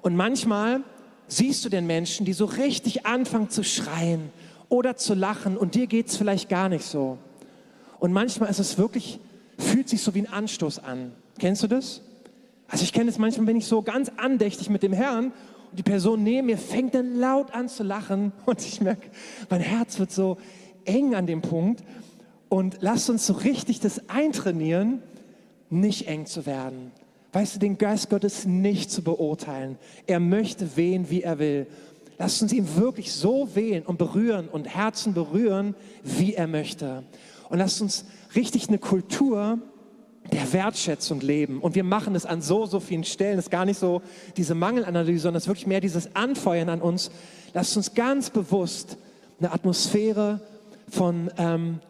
Und 0.00 0.16
manchmal 0.16 0.80
siehst 1.26 1.66
du 1.66 1.68
den 1.68 1.86
Menschen, 1.86 2.24
die 2.24 2.32
so 2.32 2.46
richtig 2.46 3.04
anfangen 3.04 3.50
zu 3.50 3.62
schreien 3.62 4.30
oder 4.68 4.96
zu 4.96 5.14
lachen 5.14 5.56
und 5.56 5.74
dir 5.74 5.86
geht 5.86 6.08
es 6.08 6.16
vielleicht 6.16 6.48
gar 6.48 6.68
nicht 6.68 6.84
so. 6.84 7.18
Und 7.98 8.12
manchmal 8.12 8.50
ist 8.50 8.58
es 8.58 8.78
wirklich, 8.78 9.18
fühlt 9.58 9.88
sich 9.88 10.02
so 10.02 10.14
wie 10.14 10.20
ein 10.20 10.32
Anstoß 10.32 10.84
an. 10.84 11.12
Kennst 11.38 11.62
du 11.62 11.66
das? 11.66 12.02
Also 12.68 12.84
ich 12.84 12.92
kenne 12.92 13.10
es 13.10 13.18
manchmal, 13.18 13.46
bin 13.46 13.56
ich 13.56 13.66
so 13.66 13.82
ganz 13.82 14.10
andächtig 14.16 14.68
mit 14.68 14.82
dem 14.82 14.92
Herrn 14.92 15.32
und 15.70 15.78
die 15.78 15.82
Person 15.82 16.22
neben 16.22 16.46
mir 16.46 16.58
fängt 16.58 16.94
dann 16.94 17.16
laut 17.16 17.52
an 17.54 17.68
zu 17.68 17.82
lachen 17.82 18.32
und 18.46 18.60
ich 18.60 18.80
merke, 18.80 19.08
mein 19.48 19.60
Herz 19.60 19.98
wird 19.98 20.12
so 20.12 20.36
eng 20.84 21.14
an 21.14 21.26
dem 21.26 21.42
Punkt 21.42 21.82
und 22.48 22.78
lasst 22.80 23.10
uns 23.10 23.26
so 23.26 23.34
richtig 23.34 23.80
das 23.80 24.08
eintrainieren, 24.08 25.02
nicht 25.70 26.08
eng 26.08 26.26
zu 26.26 26.46
werden. 26.46 26.92
Weißt 27.32 27.56
du, 27.56 27.58
den 27.58 27.76
Geist 27.76 28.08
Gottes 28.08 28.46
nicht 28.46 28.90
zu 28.90 29.02
beurteilen. 29.02 29.76
Er 30.06 30.18
möchte 30.18 30.76
wehen, 30.76 31.10
wie 31.10 31.22
er 31.22 31.38
will. 31.38 31.66
Lasst 32.18 32.42
uns 32.42 32.52
ihn 32.52 32.76
wirklich 32.76 33.12
so 33.12 33.54
wählen 33.54 33.84
und 33.84 33.96
berühren 33.96 34.48
und 34.48 34.68
Herzen 34.68 35.14
berühren, 35.14 35.74
wie 36.02 36.34
er 36.34 36.48
möchte. 36.48 37.04
Und 37.48 37.58
lasst 37.58 37.80
uns 37.80 38.04
richtig 38.34 38.68
eine 38.68 38.78
Kultur 38.78 39.58
der 40.32 40.52
Wertschätzung 40.52 41.20
leben. 41.20 41.60
Und 41.60 41.74
wir 41.74 41.84
machen 41.84 42.14
es 42.14 42.26
an 42.26 42.42
so, 42.42 42.66
so 42.66 42.80
vielen 42.80 43.04
Stellen. 43.04 43.38
Es 43.38 43.46
ist 43.46 43.50
gar 43.50 43.64
nicht 43.64 43.78
so 43.78 44.02
diese 44.36 44.54
Mangelanalyse, 44.54 45.22
sondern 45.22 45.38
es 45.38 45.44
ist 45.44 45.48
wirklich 45.48 45.66
mehr 45.66 45.80
dieses 45.80 46.14
Anfeuern 46.14 46.68
an 46.68 46.82
uns. 46.82 47.10
Lasst 47.54 47.76
uns 47.76 47.94
ganz 47.94 48.30
bewusst 48.30 48.98
eine 49.38 49.52
Atmosphäre 49.52 50.40
von 50.90 51.30
ähm, 51.38 51.80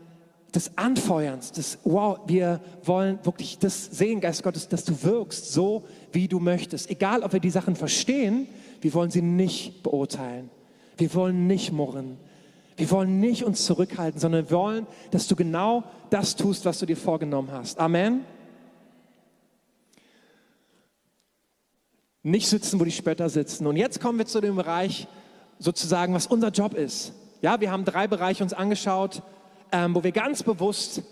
des 0.54 0.76
Anfeuerns, 0.76 1.52
des 1.52 1.78
Wow, 1.84 2.20
wir 2.26 2.60
wollen 2.84 3.18
wirklich 3.22 3.58
das 3.58 3.86
sehen, 3.86 4.20
Geist 4.20 4.42
Gottes, 4.42 4.68
dass 4.68 4.84
du 4.84 5.02
wirkst 5.02 5.52
so, 5.52 5.84
wie 6.12 6.28
du 6.28 6.38
möchtest. 6.38 6.90
Egal, 6.90 7.22
ob 7.22 7.32
wir 7.32 7.40
die 7.40 7.50
Sachen 7.50 7.76
verstehen, 7.76 8.46
wir 8.80 8.94
wollen 8.94 9.10
sie 9.10 9.22
nicht 9.22 9.82
beurteilen. 9.82 10.50
Wir 10.96 11.12
wollen 11.14 11.46
nicht 11.46 11.72
murren. 11.72 12.18
Wir 12.76 12.90
wollen 12.90 13.20
nicht 13.20 13.44
uns 13.44 13.64
zurückhalten, 13.64 14.20
sondern 14.20 14.48
wir 14.48 14.56
wollen, 14.56 14.86
dass 15.10 15.26
du 15.26 15.34
genau 15.34 15.84
das 16.10 16.36
tust, 16.36 16.64
was 16.64 16.78
du 16.78 16.86
dir 16.86 16.96
vorgenommen 16.96 17.50
hast. 17.50 17.78
Amen. 17.78 18.24
Nicht 22.22 22.48
sitzen, 22.48 22.78
wo 22.78 22.84
die 22.84 22.92
Spötter 22.92 23.28
sitzen. 23.28 23.66
Und 23.66 23.76
jetzt 23.76 24.00
kommen 24.00 24.18
wir 24.18 24.26
zu 24.26 24.40
dem 24.40 24.56
Bereich, 24.56 25.08
sozusagen, 25.58 26.14
was 26.14 26.26
unser 26.26 26.50
Job 26.50 26.74
ist. 26.74 27.12
Ja, 27.40 27.60
wir 27.60 27.70
haben 27.70 27.84
drei 27.84 28.06
Bereiche 28.06 28.42
uns 28.42 28.52
angeschaut, 28.52 29.22
ähm, 29.72 29.94
wo 29.94 30.02
wir 30.02 30.12
ganz 30.12 30.42
bewusst 30.42 31.02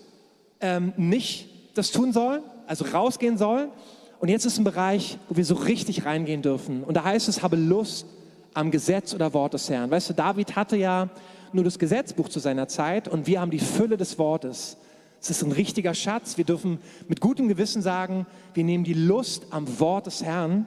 ähm, 0.60 0.92
nicht 0.96 1.48
das 1.76 1.90
tun 1.90 2.12
sollen, 2.12 2.42
also 2.66 2.84
rausgehen 2.84 3.38
sollen. 3.38 3.70
Und 4.18 4.28
jetzt 4.28 4.46
ist 4.46 4.58
ein 4.58 4.64
Bereich, 4.64 5.18
wo 5.28 5.36
wir 5.36 5.44
so 5.44 5.54
richtig 5.54 6.04
reingehen 6.04 6.42
dürfen. 6.42 6.82
Und 6.82 6.94
da 6.96 7.04
heißt 7.04 7.28
es, 7.28 7.42
habe 7.42 7.56
Lust 7.56 8.06
am 8.54 8.70
Gesetz 8.70 9.14
oder 9.14 9.34
Wort 9.34 9.54
des 9.54 9.68
Herrn. 9.68 9.90
Weißt 9.90 10.08
du, 10.08 10.14
David 10.14 10.56
hatte 10.56 10.76
ja 10.76 11.10
nur 11.52 11.64
das 11.64 11.78
Gesetzbuch 11.78 12.28
zu 12.28 12.40
seiner 12.40 12.68
Zeit 12.68 13.08
und 13.08 13.26
wir 13.26 13.40
haben 13.40 13.50
die 13.50 13.58
Fülle 13.58 13.96
des 13.96 14.18
Wortes. 14.18 14.78
Es 15.20 15.30
ist 15.30 15.42
ein 15.42 15.52
richtiger 15.52 15.94
Schatz. 15.94 16.36
Wir 16.36 16.44
dürfen 16.44 16.78
mit 17.08 17.20
gutem 17.20 17.48
Gewissen 17.48 17.82
sagen, 17.82 18.26
wir 18.54 18.64
nehmen 18.64 18.84
die 18.84 18.94
Lust 18.94 19.46
am 19.50 19.80
Wort 19.80 20.06
des 20.06 20.22
Herrn. 20.22 20.66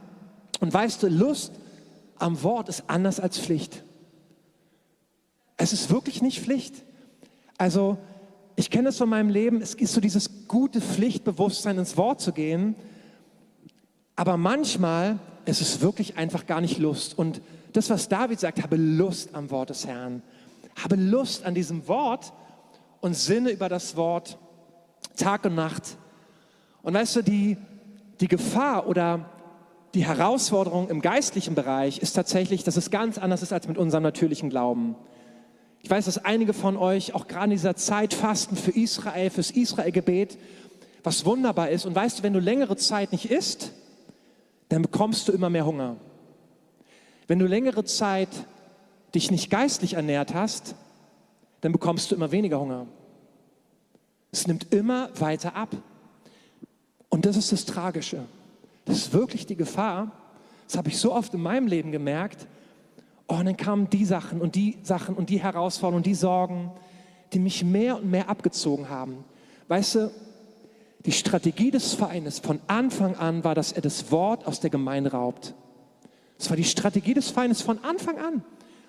Und 0.60 0.74
weißt 0.74 1.02
du, 1.02 1.08
Lust 1.08 1.54
am 2.18 2.44
Wort 2.44 2.70
ist 2.70 2.84
anders 2.88 3.20
als 3.20 3.40
Pflicht. 3.40 3.84
Es 5.58 5.74
ist 5.74 5.90
wirklich 5.90 6.22
nicht 6.22 6.42
Pflicht. 6.42 6.84
Also, 7.58 7.98
ich 8.56 8.70
kenne 8.70 8.90
es 8.90 8.98
von 8.98 9.10
meinem 9.10 9.30
Leben, 9.30 9.62
es 9.62 9.74
ist 9.74 9.94
so 9.94 10.02
dieses 10.02 10.48
gute 10.48 10.82
Pflichtbewusstsein, 10.82 11.78
ins 11.78 11.98
Wort 11.98 12.22
zu 12.22 12.34
gehen. 12.34 12.76
Aber 14.20 14.36
manchmal 14.36 15.18
ist 15.46 15.62
es 15.62 15.80
wirklich 15.80 16.18
einfach 16.18 16.46
gar 16.46 16.60
nicht 16.60 16.78
Lust. 16.78 17.18
Und 17.18 17.40
das, 17.72 17.90
was 17.90 18.10
David 18.10 18.38
sagt, 18.38 18.62
habe 18.62 18.76
Lust 18.76 19.34
am 19.34 19.50
Wort 19.50 19.70
des 19.70 19.88
Herrn. 19.88 20.22
Habe 20.84 20.98
Lust 20.98 21.46
an 21.46 21.56
diesem 21.56 21.88
Wort 21.88 22.34
und 23.00 23.14
sinne 23.14 23.50
über 23.50 23.70
das 23.70 23.96
Wort 23.96 24.38
Tag 25.16 25.46
und 25.46 25.56
Nacht. 25.56 25.96
Und 26.84 26.96
weißt 26.96 27.16
du, 27.16 27.22
die, 27.22 27.56
die 28.20 28.28
Gefahr 28.28 28.88
oder 28.90 29.24
die 29.94 30.06
Herausforderung 30.06 30.90
im 30.90 31.00
geistlichen 31.00 31.56
Bereich 31.56 32.00
ist 32.00 32.12
tatsächlich, 32.12 32.66
dass 32.66 32.76
es 32.76 32.92
ganz 32.92 33.18
anders 33.20 33.42
ist 33.42 33.54
als 33.54 33.70
mit 33.70 33.78
unserem 33.78 34.04
natürlichen 34.04 34.50
Glauben. 34.50 34.98
Ich 35.82 35.90
weiß, 35.90 36.04
dass 36.04 36.26
einige 36.26 36.52
von 36.52 36.76
euch 36.76 37.16
auch 37.16 37.30
gerade 37.30 37.46
in 37.46 37.52
dieser 37.52 37.78
Zeit 37.78 38.14
fasten 38.14 38.58
für 38.58 38.72
Israel, 38.72 39.30
fürs 39.30 39.52
Israel-Gebet, 39.52 40.38
was 41.06 41.24
wunderbar 41.24 41.70
ist. 41.70 41.86
Und 41.86 41.96
weißt 41.96 42.20
du, 42.20 42.24
wenn 42.24 42.34
du 42.34 42.42
längere 42.42 42.76
Zeit 42.76 43.14
nicht 43.14 43.32
isst, 43.32 43.72
dann 44.70 44.84
bekommst 44.84 45.28
du 45.28 45.32
immer 45.32 45.50
mehr 45.50 45.66
Hunger. 45.66 45.98
Wenn 47.28 47.40
du 47.40 47.46
längere 47.46 47.84
Zeit 47.84 48.30
dich 49.14 49.32
nicht 49.32 49.50
geistlich 49.50 49.94
ernährt 49.94 50.34
hast, 50.34 50.76
dann 51.62 51.72
bekommst 51.72 52.10
du 52.10 52.16
immer 52.16 52.32
weniger 52.32 52.60
Hunger. 52.60 52.88
Es 54.32 54.48
nimmt 54.48 54.74
immer 54.74 55.10
weiter 55.20 55.56
ab. 55.56 55.76
Und 57.10 57.26
das 57.26 57.36
ist 57.36 57.52
das 57.52 57.66
Tragische. 57.66 58.24
Das 58.86 58.98
ist 58.98 59.14
wirklich 59.14 59.46
die 59.46 59.56
Gefahr. 59.56 60.12
Das 60.68 60.78
habe 60.78 60.90
ich 60.90 60.98
so 60.98 61.14
oft 61.14 61.34
in 61.34 61.42
meinem 61.42 61.68
Leben 61.68 61.92
gemerkt. 61.92 62.48
Oh, 63.28 63.36
und 63.36 63.46
dann 63.46 63.58
kamen 63.58 63.90
die 63.90 64.06
Sachen 64.06 64.42
und 64.42 64.56
die 64.56 64.78
Sachen 64.84 65.16
und 65.16 65.30
die 65.30 65.42
Herausforderungen 65.42 65.98
und 65.98 66.06
die 66.06 66.16
Sorgen, 66.16 66.72
die 67.34 67.40
mich 67.40 67.64
mehr 67.64 67.98
und 67.98 68.10
mehr 68.10 68.30
abgezogen 68.30 68.90
haben. 68.90 69.24
Weißt 69.68 69.96
du, 69.96 70.12
die 71.06 71.12
Strategie 71.12 71.72
des 71.72 71.94
Feindes 71.94 72.40
von 72.40 72.60
Anfang 72.68 73.16
an 73.16 73.44
war, 73.44 73.56
dass 73.56 73.72
er 73.72 73.82
das 73.82 74.12
Wort 74.12 74.46
aus 74.46 74.60
der 74.60 74.70
Gemeinde 74.70 75.12
raubt. 75.12 75.54
Das 76.38 76.50
war 76.50 76.58
die 76.58 76.64
Strategie 76.64 77.14
des 77.14 77.30
Feindes 77.30 77.62
von 77.62 77.84
Anfang 77.84 78.18
an. 78.18 78.44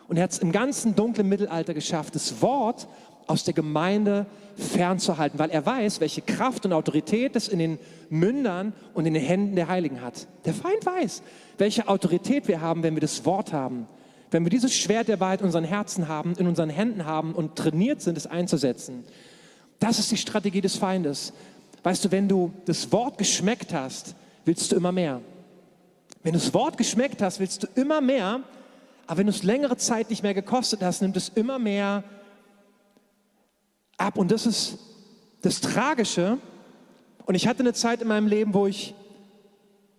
Und 0.09 0.17
er 0.17 0.25
hat 0.25 0.33
es 0.33 0.39
im 0.39 0.51
ganzen 0.51 0.97
dunklen 0.97 1.29
Mittelalter 1.29 1.73
geschafft, 1.73 2.17
das 2.17 2.43
Wort 2.43 2.89
aus 3.29 3.45
der 3.45 3.55
Gemeinde 3.55 4.27
fernzuhalten, 4.57 5.39
weil 5.39 5.51
er 5.51 5.65
weiß, 5.65 6.01
welche 6.01 6.21
Kraft 6.21 6.67
und 6.67 6.73
Autorität 6.73 7.37
es 7.37 7.47
in 7.47 7.61
den 7.61 7.79
Mündern 8.09 8.73
und 8.93 9.07
in 9.07 9.15
den 9.15 9.23
Händen 9.23 9.55
der 9.55 9.69
Heiligen 9.69 10.03
hat. 10.03 10.27
Der 10.45 10.53
Feind 10.53 10.85
weiß, 10.85 11.23
welche 11.59 11.89
Autorität 11.89 12.49
wir 12.49 12.61
haben, 12.61 12.83
wenn 12.83 12.95
wir 12.95 13.01
das 13.01 13.25
Wort 13.25 13.53
haben. 13.53 13.87
Wenn 14.33 14.45
wir 14.45 14.51
dieses 14.51 14.75
Schwert 14.75 15.09
der 15.09 15.21
Wahrheit 15.21 15.41
in 15.41 15.47
unseren 15.47 15.65
Herzen 15.65 16.09
haben, 16.09 16.35
in 16.37 16.47
unseren 16.47 16.71
Händen 16.71 17.05
haben 17.05 17.35
und 17.35 17.57
trainiert 17.57 18.01
sind, 18.01 18.17
es 18.17 18.27
einzusetzen. 18.27 19.05
Das 19.79 19.99
ist 19.99 20.11
die 20.11 20.17
Strategie 20.17 20.61
des 20.61 20.77
Feindes. 20.77 21.33
Weißt 21.83 22.05
du, 22.05 22.11
wenn 22.11 22.29
du 22.29 22.53
das 22.67 22.91
Wort 22.93 23.19
geschmeckt 23.19 23.73
hast, 23.73 24.15
willst 24.45 24.71
du 24.71 24.77
immer 24.77 24.93
mehr. 24.93 25.21
Wenn 26.23 26.35
du 26.35 26.39
das 26.39 26.53
Wort 26.53 26.77
geschmeckt 26.77 27.23
hast, 27.23 27.41
willst 27.41 27.63
du 27.63 27.67
immer 27.75 28.01
mehr. 28.01 28.41
Aber 29.07 29.19
wenn 29.19 29.27
du 29.27 29.33
es 29.33 29.43
längere 29.43 29.77
Zeit 29.77 30.11
nicht 30.11 30.23
mehr 30.23 30.35
gekostet 30.35 30.83
hast, 30.83 31.01
nimmt 31.01 31.17
es 31.17 31.31
immer 31.31 31.59
mehr 31.59 32.05
ab. 33.97 34.19
Und 34.19 34.31
das 34.31 34.47
ist 34.47 34.79
das 35.43 35.61
Tragische. 35.61 36.39
Und 37.25 37.35
ich 37.35 37.47
hatte 37.47 37.61
eine 37.61 37.73
Zeit 37.73 38.03
in 38.03 38.09
meinem 38.09 38.27
Leben, 38.27 38.55
wo 38.55 38.67
ich, 38.67 38.95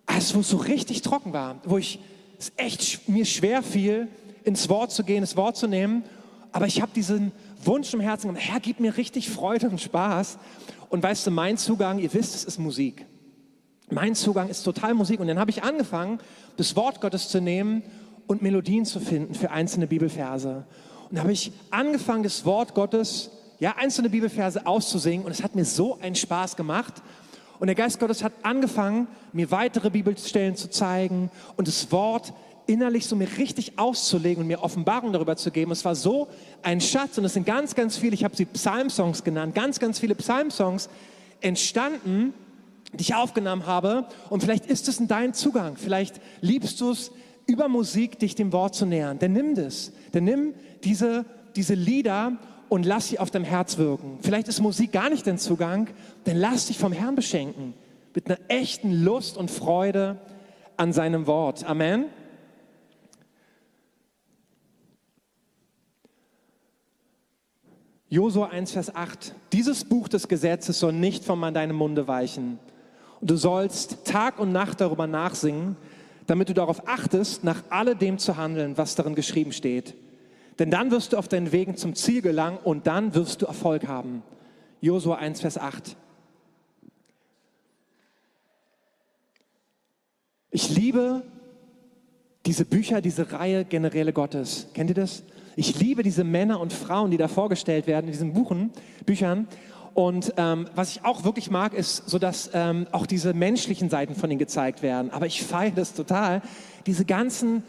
also 0.06 0.36
wo 0.36 0.40
es 0.42 0.50
so 0.50 0.58
richtig 0.58 1.02
trocken 1.02 1.34
war, 1.34 1.56
wo 1.64 1.78
ich 1.78 2.00
es 2.38 2.52
echt 2.58 3.08
mir 3.08 3.26
schwer 3.26 3.64
fiel, 3.64 4.08
ins 4.44 4.70
Wort 4.70 4.92
zu 4.92 5.04
gehen, 5.04 5.22
das 5.22 5.36
Wort 5.36 5.58
zu 5.58 5.68
nehmen. 5.68 6.04
Aber 6.52 6.68
ich 6.68 6.82
habe 6.82 6.92
diesen 6.94 7.32
Wunsch 7.64 7.94
im 7.94 8.00
Herzen, 8.00 8.36
Herr, 8.36 8.60
gib 8.60 8.80
mir 8.80 8.98
richtig 8.98 9.30
Freude 9.30 9.70
und 9.70 9.80
Spaß. 9.80 10.38
Und 10.92 11.02
weißt 11.02 11.26
du, 11.26 11.32
mein 11.32 11.58
Zugang, 11.58 12.00
ihr 12.00 12.14
wisst, 12.14 12.36
es 12.36 12.44
ist 12.44 12.60
Musik. 12.60 13.06
Mein 13.90 14.14
Zugang 14.14 14.50
ist 14.50 14.64
total 14.64 14.94
Musik. 14.94 15.22
Und 15.22 15.28
dann 15.28 15.40
habe 15.40 15.50
ich 15.50 15.64
angefangen, 15.64 16.20
das 16.58 16.76
Wort 16.76 17.00
Gottes 17.00 17.30
zu 17.30 17.40
nehmen 17.40 17.82
und 18.28 18.42
Melodien 18.42 18.84
zu 18.84 19.00
finden 19.00 19.34
für 19.34 19.52
einzelne 19.52 19.88
Bibelverse. 19.88 20.66
Und 21.10 21.16
da 21.16 21.22
habe 21.22 21.32
ich 21.32 21.54
angefangen, 21.70 22.24
das 22.24 22.44
Wort 22.44 22.76
Gottes, 22.76 23.32
ja, 23.60 23.78
einzelne 23.78 24.10
Bibelverse 24.10 24.68
auszusingen. 24.68 25.26
Und 25.26 25.32
es 25.32 25.42
hat 25.42 25.56
mir 25.56 25.64
so 25.64 25.98
einen 26.02 26.16
Spaß 26.16 26.58
gemacht. 26.58 27.02
Und 27.58 27.68
der 27.68 27.76
Geist 27.76 27.98
Gottes 27.98 28.22
hat 28.22 28.34
angefangen, 28.44 29.08
mir 29.32 29.50
weitere 29.50 29.92
Bibelstellen 29.92 30.58
zu 30.58 30.70
zeigen 30.70 31.32
und 31.56 31.70
das 31.70 31.90
Wort 31.94 32.34
innerlich 32.72 33.06
so 33.06 33.16
mir 33.16 33.28
richtig 33.38 33.78
auszulegen 33.78 34.42
und 34.42 34.48
mir 34.48 34.64
Offenbarung 34.64 35.12
darüber 35.12 35.36
zu 35.36 35.52
geben. 35.52 35.72
Es 35.72 35.84
war 35.84 35.96
so 35.96 36.28
ein 36.64 36.80
Schatz 36.80 37.18
und 37.18 37.26
es 37.26 37.34
sind 37.34 37.46
ganz, 37.46 37.76
ganz 37.76 37.98
viele, 37.98 38.14
ich 38.14 38.24
habe 38.24 38.36
sie 38.36 38.46
Psalmsongs 38.46 39.24
genannt, 39.24 39.56
ganz, 39.56 39.80
ganz 39.80 40.00
viele 40.00 40.16
Psalmsongs 40.16 40.90
entstanden, 41.42 42.34
die 42.94 43.02
ich 43.02 43.16
aufgenommen 43.16 43.66
habe. 43.66 44.06
Und 44.30 44.42
vielleicht 44.42 44.66
ist 44.66 44.88
es 44.88 45.00
in 45.00 45.08
dein 45.08 45.34
Zugang. 45.34 45.76
Vielleicht 45.76 46.22
liebst 46.42 46.80
du 46.82 46.92
es, 46.92 47.12
über 47.48 47.68
Musik 47.68 48.20
dich 48.20 48.36
dem 48.36 48.54
Wort 48.54 48.76
zu 48.76 48.86
nähern. 48.86 49.20
Dann 49.20 49.34
nimm 49.34 49.56
das. 49.56 49.92
Dann 50.14 50.24
nimm 50.24 50.54
diese, 50.84 51.26
diese 51.56 51.74
Lieder 51.74 52.38
und 52.70 52.86
lass 52.86 53.10
sie 53.10 53.20
auf 53.20 53.32
deinem 53.32 53.44
Herz 53.44 53.78
wirken. 53.78 54.20
Vielleicht 54.22 54.48
ist 54.48 54.62
Musik 54.62 54.94
gar 54.94 55.10
nicht 55.10 55.28
dein 55.28 55.38
Zugang. 55.38 55.90
Dann 56.24 56.38
lass 56.38 56.68
dich 56.68 56.78
vom 56.78 56.94
Herrn 56.94 57.16
beschenken. 57.16 57.74
Mit 58.14 58.28
einer 58.28 58.40
echten 58.48 59.04
Lust 59.04 59.38
und 59.38 59.52
Freude 59.52 60.18
an 60.78 60.94
seinem 60.94 61.28
Wort. 61.28 61.66
Amen. 61.66 62.06
Josua 68.12 68.50
1, 68.50 68.74
Vers 68.74 68.94
8. 68.94 69.34
Dieses 69.54 69.86
Buch 69.86 70.10
des 70.10 70.28
Gesetzes 70.28 70.82
soll 70.82 70.92
nicht 70.92 71.24
von 71.24 71.40
deinem 71.54 71.78
Munde 71.78 72.10
weichen. 72.10 72.60
Und 73.22 73.32
du 73.32 73.38
sollst 73.38 74.04
Tag 74.04 74.38
und 74.38 74.52
Nacht 74.52 74.82
darüber 74.82 75.08
nachsingen, 75.08 75.78
damit 76.28 76.50
du 76.50 76.54
darauf 76.54 76.90
achtest, 76.90 77.46
nach 77.46 77.64
alledem 77.70 78.18
zu 78.18 78.36
handeln, 78.36 78.78
was 78.78 78.96
darin 78.96 79.16
geschrieben 79.16 79.54
steht. 79.54 79.96
Denn 80.60 80.70
dann 80.70 80.92
wirst 80.92 81.14
du 81.14 81.18
auf 81.18 81.30
deinen 81.30 81.54
Wegen 81.54 81.78
zum 81.78 81.96
Ziel 81.96 82.22
gelangen 82.22 82.60
und 82.62 82.86
dann 82.86 83.16
wirst 83.16 83.44
du 83.44 83.46
Erfolg 83.46 83.88
haben. 83.88 84.24
Josua 84.82 85.16
1, 85.16 85.40
Vers 85.40 85.58
8. 85.58 85.96
Ich 90.50 90.70
liebe 90.70 91.22
diese 92.46 92.66
Bücher, 92.66 93.00
diese 93.00 93.32
Reihe 93.32 93.64
Generäle 93.64 94.12
Gottes. 94.12 94.68
Kennt 94.74 94.90
ihr 94.90 94.96
das? 94.96 95.24
Ich 95.56 95.80
liebe 95.80 96.04
diese 96.04 96.24
Männer 96.24 96.60
und 96.60 96.72
Frauen, 96.72 97.12
die 97.12 97.18
da 97.18 97.28
vorgestellt 97.28 97.88
werden 97.88 98.06
in 98.06 98.12
diesen 98.12 98.34
Buchen, 98.34 98.72
Büchern. 99.06 99.48
Und 99.94 100.34
ähm, 100.38 100.70
was 100.76 100.92
ich 100.92 101.04
auch 101.04 101.26
wirklich 101.26 101.52
mag, 101.52 101.74
ist 101.74 102.10
so, 102.10 102.18
dass 102.18 102.50
ähm, 102.54 102.88
auch 102.92 103.06
diese 103.06 103.34
menschlichen 103.34 103.90
Seiten 103.90 104.16
von 104.16 104.32
ihnen 104.32 104.40
gezeigt 104.40 104.82
werden. 104.82 105.12
Aber 105.12 105.26
ich 105.26 105.44
feiere 105.44 105.72
das 105.72 105.94
total, 105.94 106.42
diese 106.86 107.04
ganzen 107.04 107.64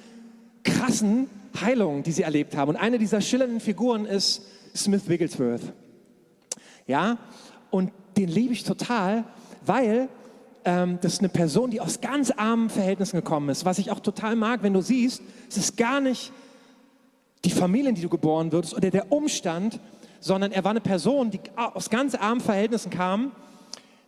krassen 0.62 1.28
Heilungen, 1.60 2.04
die 2.04 2.12
sie 2.12 2.22
erlebt 2.22 2.56
haben. 2.56 2.70
Und 2.70 2.76
eine 2.76 2.98
dieser 2.98 3.20
schillernden 3.20 3.58
Figuren 3.58 4.06
ist 4.06 4.42
Smith 4.74 5.08
Wigglesworth. 5.08 5.72
Ja, 6.86 7.18
und 7.70 7.90
den 8.16 8.28
liebe 8.28 8.52
ich 8.52 8.62
total, 8.62 9.24
weil 9.66 10.08
ähm, 10.64 10.98
das 11.00 11.14
ist 11.14 11.18
eine 11.20 11.28
Person, 11.28 11.70
die 11.70 11.80
aus 11.80 12.00
ganz 12.00 12.30
armen 12.30 12.70
Verhältnissen 12.70 13.16
gekommen 13.16 13.48
ist. 13.48 13.64
Was 13.64 13.78
ich 13.78 13.90
auch 13.90 14.00
total 14.00 14.36
mag, 14.36 14.62
wenn 14.62 14.72
du 14.72 14.80
siehst, 14.80 15.22
es 15.48 15.56
ist 15.56 15.76
gar 15.76 16.00
nicht 16.00 16.32
die 17.44 17.50
Familie, 17.50 17.90
in 17.90 17.94
die 17.94 18.02
du 18.02 18.08
geboren 18.08 18.52
wirst 18.52 18.74
oder 18.74 18.90
der 18.90 19.10
Umstand, 19.10 19.80
sondern 20.20 20.52
er 20.52 20.62
war 20.64 20.70
eine 20.70 20.80
Person, 20.80 21.30
die 21.30 21.40
aus 21.56 21.90
ganz 21.90 22.14
armen 22.14 22.40
Verhältnissen 22.40 22.90
kam. 22.90 23.32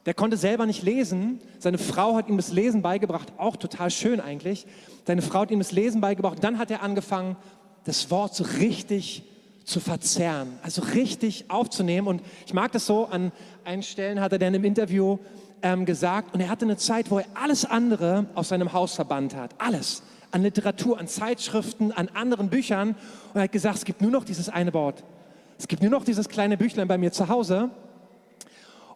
Der 0.06 0.14
konnte 0.14 0.36
selber 0.36 0.66
nicht 0.66 0.82
lesen. 0.82 1.40
Seine 1.58 1.78
Frau 1.78 2.14
hat 2.14 2.28
ihm 2.28 2.36
das 2.36 2.52
Lesen 2.52 2.82
beigebracht, 2.82 3.32
auch 3.38 3.56
total 3.56 3.90
schön 3.90 4.20
eigentlich. 4.20 4.66
Seine 5.06 5.22
Frau 5.22 5.40
hat 5.40 5.50
ihm 5.50 5.58
das 5.58 5.72
Lesen 5.72 6.00
beigebracht. 6.00 6.36
Und 6.36 6.44
dann 6.44 6.58
hat 6.58 6.70
er 6.70 6.82
angefangen, 6.82 7.36
das 7.84 8.10
Wort 8.10 8.34
so 8.34 8.44
richtig 8.44 9.24
zu 9.64 9.80
verzerren, 9.80 10.58
also 10.62 10.82
richtig 10.82 11.46
aufzunehmen. 11.48 12.06
Und 12.06 12.22
ich 12.46 12.52
mag 12.52 12.72
das 12.72 12.86
so, 12.86 13.06
an 13.06 13.32
einigen 13.64 13.82
Stellen 13.82 14.20
hat 14.20 14.32
er 14.32 14.38
dann 14.38 14.54
im 14.54 14.64
Interview 14.64 15.18
ähm, 15.62 15.86
gesagt, 15.86 16.34
und 16.34 16.40
er 16.40 16.50
hatte 16.50 16.66
eine 16.66 16.76
Zeit, 16.76 17.10
wo 17.10 17.18
er 17.18 17.26
alles 17.34 17.64
andere 17.64 18.26
aus 18.34 18.50
seinem 18.50 18.72
Haus 18.72 18.94
verbannt 18.94 19.34
hat. 19.34 19.52
Alles. 19.58 20.02
An 20.34 20.42
Literatur, 20.42 20.98
an 20.98 21.06
Zeitschriften, 21.06 21.92
an 21.92 22.08
anderen 22.12 22.48
Büchern. 22.48 22.88
Und 22.88 23.36
er 23.36 23.42
hat 23.42 23.52
gesagt, 23.52 23.76
es 23.76 23.84
gibt 23.84 24.02
nur 24.02 24.10
noch 24.10 24.24
dieses 24.24 24.48
eine 24.48 24.74
Wort. 24.74 25.04
Es 25.58 25.68
gibt 25.68 25.80
nur 25.80 25.92
noch 25.92 26.04
dieses 26.04 26.28
kleine 26.28 26.56
Büchlein 26.56 26.88
bei 26.88 26.98
mir 26.98 27.12
zu 27.12 27.28
Hause. 27.28 27.70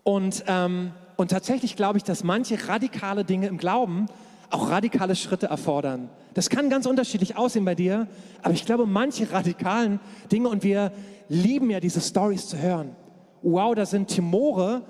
Und, 0.03 0.43
ähm, 0.49 0.91
und 1.17 1.31
tatsächlich 1.31 1.77
glaube 1.77 1.99
ich, 1.99 2.03
dass 2.03 2.25
manche 2.25 2.67
radikale 2.67 3.25
Dinge 3.25 3.47
im 3.47 3.57
Glauben 3.57 4.07
auch 4.51 4.69
radikale 4.69 5.15
Schritte 5.15 5.47
erfordern. 5.47 6.09
Das 6.35 6.51
kann 6.51 6.71
ganz 6.71 6.87
unterschiedlich 6.87 7.37
aussehen 7.37 7.65
bei 7.65 7.77
dir, 7.77 8.09
aber 8.43 8.55
ich 8.55 8.65
glaube, 8.65 8.87
manche 8.87 9.31
radikalen 9.31 10.01
Dinge, 10.33 10.49
und 10.49 10.65
wir 10.65 10.91
lieben 11.29 11.71
ja 11.71 11.79
diese 11.79 12.01
Stories 12.01 12.49
zu 12.49 12.59
hören. 12.59 12.97
Wow, 13.43 13.77
da 13.77 13.87
sind 13.87 14.09
Timore, 14.09 14.83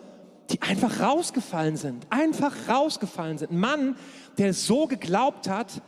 die 0.49 0.63
einfach 0.63 1.01
rausgefallen 1.01 1.77
sind. 1.77 2.07
Einfach 2.09 2.55
rausgefallen 2.71 3.37
sind. 3.37 3.51
Ein 3.51 3.59
Mann, 3.59 3.97
der 4.39 4.55
so 4.55 4.87
geglaubt 4.87 5.47
hat 5.47 5.83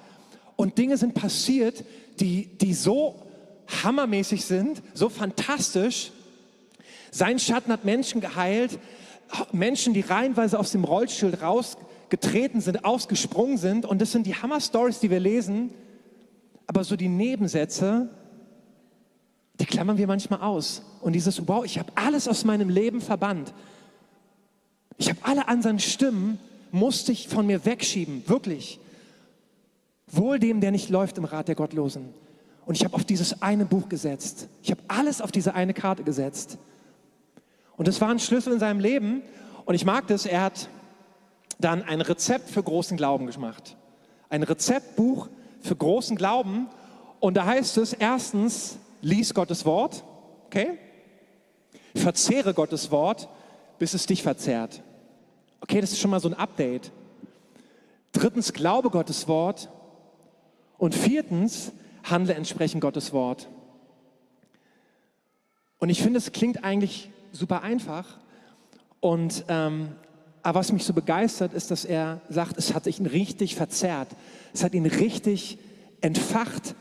und 0.61 0.77
Dinge 0.77 0.99
sind 0.99 1.15
passiert, 1.15 1.85
die, 2.21 2.45
die 2.59 2.75
so 2.75 3.15
hammermäßig 3.83 4.45
sind, 4.45 4.83
so 4.93 5.09
fantastisch. 5.09 6.13
Sein 7.11 7.39
Schatten 7.39 7.73
hat 7.73 7.87
Menschen 7.87 8.21
geheilt, 8.21 8.79
Menschen, 9.53 9.95
die 9.95 10.03
reihenweise 10.03 10.59
aus 10.59 10.71
dem 10.71 10.85
Rollstuhl 10.85 11.35
rausgetreten 11.35 12.61
sind, 12.61 12.85
ausgesprungen 12.85 13.57
sind. 13.57 13.87
Und 13.87 14.03
das 14.03 14.13
sind 14.13 14.27
die 14.27 14.35
Hammer-Stories, 14.35 15.01
die 15.01 15.09
wir 15.09 15.19
lesen. 15.19 15.71
Aber 16.67 16.85
so 16.85 16.95
die 16.95 17.09
Nebensätze, 17.09 18.11
die 19.61 19.65
klammern 19.65 19.97
wir 19.97 20.09
manchmal 20.09 20.43
aus. 20.43 20.83
Und 21.01 21.15
dieses, 21.15 21.49
wow, 21.49 21.65
ich 21.65 21.79
habe 21.79 21.91
alles 21.95 22.29
aus 22.29 22.45
meinem 22.45 22.69
Leben 22.69 23.01
verbannt. 23.01 23.55
Ich 24.99 25.09
habe 25.09 25.21
alle 25.23 25.49
anderen 25.49 25.79
Stimmen, 25.79 26.39
musste 26.71 27.13
ich 27.13 27.29
von 27.29 27.47
mir 27.47 27.65
wegschieben, 27.65 28.25
wirklich. 28.27 28.79
Wohl 30.13 30.39
dem, 30.39 30.61
der 30.61 30.71
nicht 30.71 30.91
läuft 30.91 31.19
im 31.19 31.25
Rat 31.25 31.49
der 31.49 31.55
Gottlosen. 31.55 32.13
Und 32.67 32.77
ich 32.77 32.85
habe 32.85 32.95
auf 32.95 33.05
dieses 33.05 33.43
eine 33.43 33.65
Buch 33.65 33.89
gesetzt. 33.89 34.49
Ich 34.63 34.71
habe 34.71 34.81
alles 34.89 35.21
auf 35.21 35.33
diese 35.33 35.55
eine 35.55 35.75
Karte 35.75 36.05
gesetzt. 36.05 36.59
Und 37.77 37.89
das 37.89 38.01
war 38.01 38.11
ein 38.11 38.19
Schlüssel 38.19 38.53
in 38.53 38.61
seinem 38.61 38.81
Leben. 38.81 39.23
Und 39.65 39.75
ich 39.75 39.85
mag 39.85 40.07
das, 40.07 40.27
er 40.27 40.43
hat 40.43 40.69
dann 41.59 41.83
ein 41.83 42.01
Rezept 42.01 42.51
für 42.51 42.63
großen 42.63 42.97
Glauben 42.97 43.27
gemacht. 43.27 43.77
Ein 44.29 44.43
Rezeptbuch 44.43 45.29
für 45.61 45.77
großen 45.77 46.17
Glauben. 46.17 46.69
Und 47.21 47.37
da 47.37 47.47
heißt 47.47 47.79
es 47.79 47.93
erstens, 47.93 48.79
lies 49.03 49.35
Gottes 49.35 49.65
Wort, 49.65 50.05
okay? 50.47 50.79
Verzehre 51.95 52.55
Gottes 52.55 52.91
Wort, 52.91 53.29
bis 53.79 53.95
es 53.95 54.07
dich 54.07 54.23
verzehrt. 54.23 54.83
Okay, 55.61 55.81
das 55.81 55.93
ist 55.93 55.99
schon 55.99 56.11
mal 56.11 56.21
so 56.21 56.29
ein 56.29 56.35
Update. 56.35 56.93
Drittens, 58.13 58.53
glaube 58.53 58.91
Gottes 58.91 59.29
Wort. 59.29 59.69
Und 60.81 60.95
viertens, 60.95 61.73
handle 62.05 62.33
entsprechend 62.33 62.81
Gottes 62.81 63.13
Wort. 63.13 63.51
Und 65.79 65.91
ich 65.91 66.03
finde, 66.03 66.17
es 66.17 66.33
klingt 66.33 66.65
eigentlich 66.65 67.11
super 67.33 67.63
einfach. 67.63 68.17
Und 68.99 69.45
ähm, 69.49 69.91
aber 70.43 70.61
was 70.61 70.73
mich 70.73 70.85
so 70.85 70.95
begeistert, 70.95 71.53
ist, 71.53 71.71
dass 71.71 71.85
er 71.85 72.23
sagt, 72.31 72.57
es 72.57 72.73
hat 72.73 72.87
ihn 72.87 73.05
richtig 73.05 73.57
verzerrt. 73.57 74.09
Es 74.55 74.65
hat 74.65 74.73
ihn 74.73 74.87
richtig 74.87 75.59
entfacht. 76.01 76.75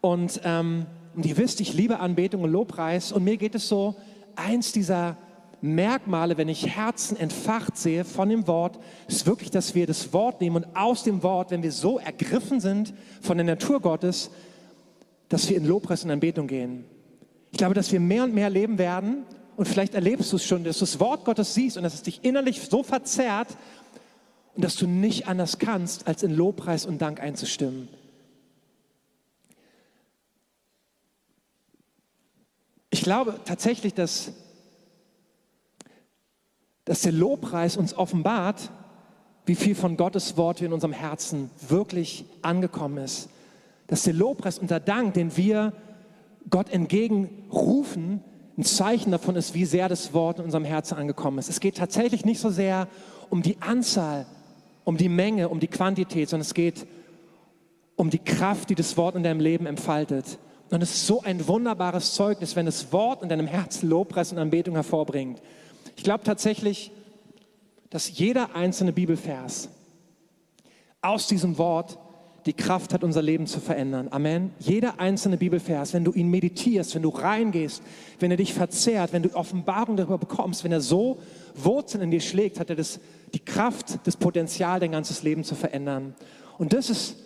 Und, 0.00 0.40
ähm, 0.42 0.86
und 1.14 1.24
ihr 1.24 1.36
wisst, 1.36 1.60
ich 1.60 1.72
liebe 1.72 2.00
Anbetung 2.00 2.42
und 2.42 2.50
Lobpreis. 2.50 3.12
Und 3.12 3.22
mir 3.22 3.36
geht 3.36 3.54
es 3.54 3.68
so, 3.68 3.94
eins 4.34 4.72
dieser 4.72 5.16
Merkmale, 5.60 6.36
wenn 6.36 6.48
ich 6.48 6.76
Herzen 6.76 7.16
entfacht 7.16 7.76
sehe 7.76 8.04
von 8.04 8.28
dem 8.28 8.46
Wort, 8.46 8.78
ist 9.08 9.26
wirklich, 9.26 9.50
dass 9.50 9.74
wir 9.74 9.86
das 9.86 10.12
Wort 10.12 10.40
nehmen 10.40 10.56
und 10.56 10.76
aus 10.76 11.02
dem 11.02 11.22
Wort, 11.22 11.50
wenn 11.50 11.62
wir 11.62 11.72
so 11.72 11.98
ergriffen 11.98 12.60
sind 12.60 12.92
von 13.20 13.36
der 13.38 13.46
Natur 13.46 13.80
Gottes, 13.80 14.30
dass 15.28 15.48
wir 15.48 15.56
in 15.56 15.64
Lobpreis 15.64 16.04
und 16.04 16.10
Anbetung 16.10 16.46
gehen. 16.46 16.84
Ich 17.50 17.58
glaube, 17.58 17.74
dass 17.74 17.90
wir 17.90 18.00
mehr 18.00 18.24
und 18.24 18.34
mehr 18.34 18.50
leben 18.50 18.78
werden 18.78 19.24
und 19.56 19.66
vielleicht 19.66 19.94
erlebst 19.94 20.30
du 20.32 20.36
es 20.36 20.44
schon, 20.44 20.62
dass 20.64 20.78
du 20.78 20.84
das 20.84 21.00
Wort 21.00 21.24
Gottes 21.24 21.54
siehst 21.54 21.76
und 21.76 21.82
dass 21.82 21.94
es 21.94 22.02
dich 22.02 22.22
innerlich 22.22 22.60
so 22.60 22.82
verzerrt 22.82 23.56
und 24.54 24.64
dass 24.64 24.76
du 24.76 24.86
nicht 24.86 25.26
anders 25.26 25.58
kannst, 25.58 26.06
als 26.06 26.22
in 26.22 26.34
Lobpreis 26.34 26.86
und 26.86 27.00
Dank 27.00 27.20
einzustimmen. 27.20 27.88
Ich 32.90 33.02
glaube 33.02 33.40
tatsächlich, 33.44 33.94
dass 33.94 34.32
dass 36.86 37.02
der 37.02 37.12
Lobpreis 37.12 37.76
uns 37.76 37.96
offenbart, 37.96 38.70
wie 39.44 39.56
viel 39.56 39.74
von 39.74 39.96
Gottes 39.96 40.36
Wort 40.36 40.62
in 40.62 40.72
unserem 40.72 40.94
Herzen 40.94 41.50
wirklich 41.68 42.24
angekommen 42.42 42.98
ist. 42.98 43.28
Dass 43.88 44.04
der 44.04 44.14
Lobpreis 44.14 44.58
und 44.58 44.70
Dank, 44.70 45.14
den 45.14 45.36
wir 45.36 45.72
Gott 46.48 46.70
entgegenrufen, 46.70 48.22
ein 48.56 48.64
Zeichen 48.64 49.10
davon 49.10 49.36
ist, 49.36 49.52
wie 49.52 49.66
sehr 49.66 49.88
das 49.88 50.14
Wort 50.14 50.38
in 50.38 50.46
unserem 50.46 50.64
Herzen 50.64 50.96
angekommen 50.96 51.38
ist. 51.38 51.50
Es 51.50 51.60
geht 51.60 51.76
tatsächlich 51.76 52.24
nicht 52.24 52.40
so 52.40 52.50
sehr 52.50 52.88
um 53.28 53.42
die 53.42 53.60
Anzahl, 53.60 54.26
um 54.84 54.96
die 54.96 55.08
Menge, 55.08 55.48
um 55.48 55.60
die 55.60 55.66
Quantität, 55.66 56.28
sondern 56.28 56.46
es 56.46 56.54
geht 56.54 56.86
um 57.96 58.10
die 58.10 58.18
Kraft, 58.18 58.70
die 58.70 58.74
das 58.74 58.96
Wort 58.96 59.16
in 59.16 59.22
deinem 59.22 59.40
Leben 59.40 59.66
entfaltet. 59.66 60.38
Und 60.70 60.82
es 60.82 60.92
ist 60.92 61.06
so 61.06 61.22
ein 61.22 61.46
wunderbares 61.46 62.14
Zeugnis, 62.14 62.56
wenn 62.56 62.66
das 62.66 62.92
Wort 62.92 63.22
in 63.22 63.28
deinem 63.28 63.46
Herzen 63.46 63.88
Lobpreis 63.88 64.32
und 64.32 64.38
Anbetung 64.38 64.74
hervorbringt. 64.74 65.40
Ich 65.96 66.04
glaube 66.04 66.24
tatsächlich, 66.24 66.92
dass 67.90 68.18
jeder 68.18 68.54
einzelne 68.54 68.92
Bibelvers 68.92 69.68
aus 71.00 71.26
diesem 71.26 71.58
Wort 71.58 71.98
die 72.46 72.52
Kraft 72.52 72.94
hat, 72.94 73.02
unser 73.02 73.22
Leben 73.22 73.46
zu 73.46 73.58
verändern. 73.58 74.08
Amen. 74.10 74.52
Jeder 74.60 75.00
einzelne 75.00 75.36
Bibelvers, 75.36 75.92
wenn 75.94 76.04
du 76.04 76.12
ihn 76.12 76.28
meditierst, 76.28 76.94
wenn 76.94 77.02
du 77.02 77.08
reingehst, 77.08 77.82
wenn 78.20 78.30
er 78.30 78.36
dich 78.36 78.54
verzehrt, 78.54 79.12
wenn 79.12 79.22
du 79.22 79.34
Offenbarung 79.34 79.96
darüber 79.96 80.18
bekommst, 80.18 80.62
wenn 80.62 80.70
er 80.70 80.80
so 80.80 81.18
Wurzeln 81.56 82.04
in 82.04 82.10
dir 82.12 82.20
schlägt, 82.20 82.60
hat 82.60 82.70
er 82.70 82.76
das, 82.76 83.00
die 83.34 83.40
Kraft, 83.40 83.98
das 84.04 84.16
Potenzial, 84.16 84.78
dein 84.78 84.92
ganzes 84.92 85.24
Leben 85.24 85.42
zu 85.42 85.56
verändern. 85.56 86.14
Und 86.56 86.72
das 86.72 86.88
ist 86.88 87.16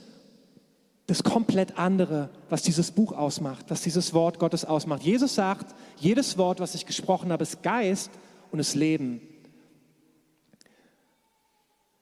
das 1.07 1.23
komplett 1.23 1.77
andere, 1.77 2.31
was 2.49 2.63
dieses 2.63 2.93
Buch 2.93 3.13
ausmacht, 3.13 3.67
was 3.69 3.83
dieses 3.83 4.15
Wort 4.15 4.39
Gottes 4.39 4.65
ausmacht. 4.65 5.03
Jesus 5.03 5.35
sagt, 5.35 5.75
jedes 5.99 6.39
Wort, 6.39 6.61
was 6.61 6.75
ich 6.75 6.87
gesprochen 6.87 7.31
habe, 7.33 7.43
ist 7.43 7.63
Geist 7.63 8.11
und 8.51 8.59
das 8.59 8.75
Leben. 8.75 9.21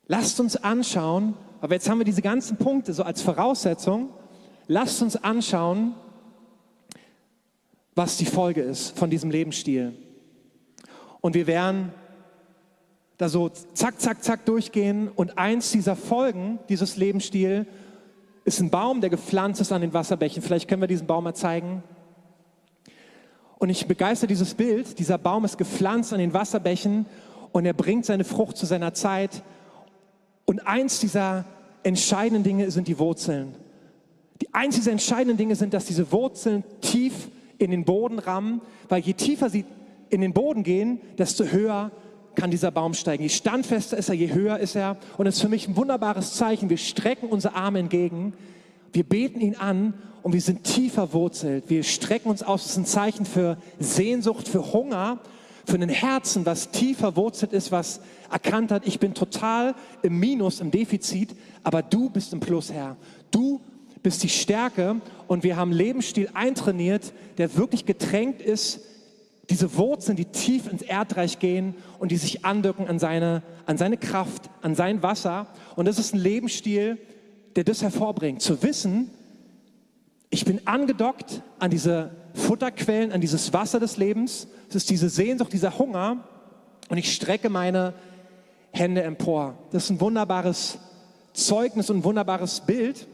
Lasst 0.06 0.40
uns 0.40 0.56
anschauen, 0.56 1.34
aber 1.60 1.74
jetzt 1.74 1.88
haben 1.88 1.98
wir 1.98 2.04
diese 2.04 2.22
ganzen 2.22 2.56
Punkte 2.56 2.92
so 2.92 3.02
als 3.02 3.20
Voraussetzung, 3.20 4.10
lasst 4.66 5.02
uns 5.02 5.16
anschauen, 5.16 5.94
was 7.94 8.16
die 8.16 8.26
Folge 8.26 8.62
ist 8.62 8.96
von 8.98 9.10
diesem 9.10 9.30
Lebensstil. 9.30 9.92
Und 11.20 11.34
wir 11.34 11.46
werden 11.46 11.92
da 13.18 13.28
so 13.28 13.48
zack, 13.48 14.00
zack, 14.00 14.22
zack 14.22 14.44
durchgehen. 14.46 15.08
Und 15.08 15.36
eins 15.36 15.72
dieser 15.72 15.96
Folgen 15.96 16.60
dieses 16.68 16.96
Lebensstils 16.96 17.66
ist 18.44 18.60
ein 18.60 18.70
Baum, 18.70 19.00
der 19.00 19.10
gepflanzt 19.10 19.60
ist 19.60 19.72
an 19.72 19.82
den 19.82 19.92
Wasserbächen. 19.92 20.42
Vielleicht 20.42 20.68
können 20.68 20.80
wir 20.80 20.88
diesen 20.88 21.06
Baum 21.06 21.24
mal 21.24 21.34
zeigen. 21.34 21.82
Und 23.58 23.70
ich 23.70 23.86
begeister 23.86 24.26
dieses 24.26 24.54
Bild. 24.54 24.98
Dieser 24.98 25.18
Baum 25.18 25.44
ist 25.44 25.58
gepflanzt 25.58 26.12
an 26.12 26.20
den 26.20 26.32
Wasserbächen 26.32 27.06
und 27.52 27.66
er 27.66 27.72
bringt 27.72 28.06
seine 28.06 28.24
Frucht 28.24 28.56
zu 28.56 28.66
seiner 28.66 28.94
Zeit. 28.94 29.42
Und 30.44 30.66
eins 30.66 31.00
dieser 31.00 31.44
entscheidenden 31.82 32.44
Dinge 32.44 32.70
sind 32.70 32.88
die 32.88 32.98
Wurzeln. 32.98 33.54
Die 34.40 34.54
eins 34.54 34.76
dieser 34.76 34.92
entscheidenden 34.92 35.36
Dinge 35.36 35.56
sind, 35.56 35.74
dass 35.74 35.86
diese 35.86 36.12
Wurzeln 36.12 36.62
tief 36.80 37.28
in 37.58 37.72
den 37.72 37.84
Boden 37.84 38.20
rammen, 38.20 38.60
weil 38.88 39.02
je 39.02 39.14
tiefer 39.14 39.50
sie 39.50 39.64
in 40.10 40.20
den 40.20 40.32
Boden 40.32 40.62
gehen, 40.62 41.00
desto 41.18 41.44
höher 41.44 41.90
kann 42.36 42.52
dieser 42.52 42.70
Baum 42.70 42.94
steigen. 42.94 43.24
Je 43.24 43.28
standfester 43.28 43.96
ist 43.96 44.08
er, 44.08 44.14
je 44.14 44.32
höher 44.32 44.58
ist 44.58 44.76
er. 44.76 44.96
Und 45.16 45.26
es 45.26 45.36
ist 45.36 45.42
für 45.42 45.48
mich 45.48 45.66
ein 45.66 45.76
wunderbares 45.76 46.34
Zeichen. 46.34 46.70
Wir 46.70 46.76
strecken 46.76 47.28
unsere 47.28 47.56
Arme 47.56 47.80
entgegen, 47.80 48.34
wir 48.92 49.04
beten 49.04 49.40
ihn 49.40 49.56
an 49.56 49.94
und 50.22 50.32
wir 50.32 50.40
sind 50.40 50.64
tiefer 50.64 51.12
wurzelt. 51.12 51.64
Wir 51.68 51.82
strecken 51.82 52.30
uns 52.30 52.42
aus. 52.42 52.62
Das 52.62 52.72
ist 52.72 52.78
ein 52.78 52.86
Zeichen 52.86 53.26
für 53.26 53.58
Sehnsucht, 53.78 54.48
für 54.48 54.72
Hunger, 54.72 55.20
für 55.66 55.76
ein 55.76 55.88
Herzen, 55.88 56.46
was 56.46 56.70
tiefer 56.70 57.16
wurzelt 57.16 57.52
ist, 57.52 57.70
was 57.70 58.00
erkannt 58.30 58.72
hat, 58.72 58.86
ich 58.86 58.98
bin 58.98 59.14
total 59.14 59.74
im 60.02 60.18
Minus, 60.18 60.60
im 60.60 60.70
Defizit, 60.70 61.34
aber 61.62 61.82
du 61.82 62.10
bist 62.10 62.32
im 62.32 62.40
Plus, 62.40 62.72
Herr. 62.72 62.96
Du 63.30 63.60
bist 64.02 64.22
die 64.22 64.28
Stärke 64.28 64.96
und 65.26 65.42
wir 65.42 65.56
haben 65.56 65.72
Lebensstil 65.72 66.30
eintrainiert, 66.32 67.12
der 67.36 67.56
wirklich 67.56 67.84
getränkt 67.84 68.40
ist 68.40 68.80
diese 69.50 69.76
Wurzeln, 69.76 70.16
die 70.16 70.26
tief 70.26 70.70
ins 70.70 70.82
Erdreich 70.82 71.38
gehen 71.38 71.74
und 71.98 72.10
die 72.12 72.16
sich 72.16 72.44
andrücken 72.44 72.86
an 72.86 72.98
seine, 72.98 73.42
an 73.66 73.78
seine 73.78 73.96
Kraft, 73.96 74.50
an 74.60 74.74
sein 74.74 75.02
Wasser. 75.02 75.46
Und 75.74 75.88
das 75.88 75.98
ist 75.98 76.14
ein 76.14 76.20
Lebensstil, 76.20 76.98
der 77.58 77.64
das 77.64 77.82
hervorbringt. 77.82 78.40
Zu 78.40 78.62
wissen, 78.62 79.10
ich 80.30 80.44
bin 80.44 80.64
angedockt 80.68 81.42
an 81.58 81.72
diese 81.72 82.12
Futterquellen, 82.34 83.10
an 83.10 83.20
dieses 83.20 83.52
Wasser 83.52 83.80
des 83.80 83.96
Lebens. 83.96 84.46
Es 84.68 84.76
ist 84.76 84.90
diese 84.90 85.08
Sehnsucht, 85.08 85.52
dieser 85.52 85.76
Hunger. 85.76 86.18
Und 86.88 86.98
ich 86.98 87.12
strecke 87.12 87.50
meine 87.50 87.94
Hände 88.70 89.02
empor. 89.02 89.58
Das 89.72 89.82
ist 89.82 89.90
ein 89.90 90.00
wunderbares 90.00 90.78
Zeugnis 91.32 91.90
und 91.90 91.96
ein 91.96 92.04
wunderbares 92.04 92.60
Bild. 92.60 93.08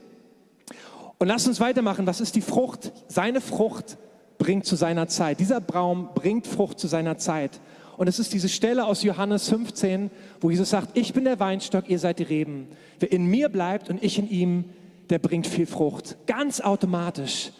Und 1.16 1.26
lass 1.28 1.48
uns 1.48 1.58
weitermachen. 1.58 2.06
Was 2.06 2.20
ist 2.20 2.36
die 2.36 2.42
Frucht? 2.42 2.92
Seine 3.08 3.40
Frucht 3.40 3.96
bringt 4.36 4.66
zu 4.66 4.76
seiner 4.76 5.08
Zeit. 5.08 5.40
Dieser 5.40 5.62
Baum 5.62 6.10
bringt 6.14 6.46
Frucht 6.46 6.78
zu 6.78 6.86
seiner 6.86 7.16
Zeit. 7.16 7.60
Und 7.96 8.08
es 8.08 8.18
ist 8.18 8.32
diese 8.32 8.48
Stelle 8.48 8.86
aus 8.86 9.02
Johannes 9.02 9.48
15, 9.48 10.10
wo 10.40 10.50
Jesus 10.50 10.70
sagt, 10.70 10.96
ich 10.96 11.12
bin 11.12 11.24
der 11.24 11.40
Weinstock, 11.40 11.88
ihr 11.88 11.98
seid 11.98 12.18
die 12.18 12.24
Reben. 12.24 12.68
Wer 12.98 13.12
in 13.12 13.26
mir 13.26 13.48
bleibt 13.48 13.88
und 13.90 14.02
ich 14.02 14.18
in 14.18 14.28
ihm, 14.28 14.64
der 15.10 15.18
bringt 15.18 15.46
viel 15.46 15.66
Frucht. 15.66 16.16
Ganz 16.26 16.60
automatisch 16.60 17.52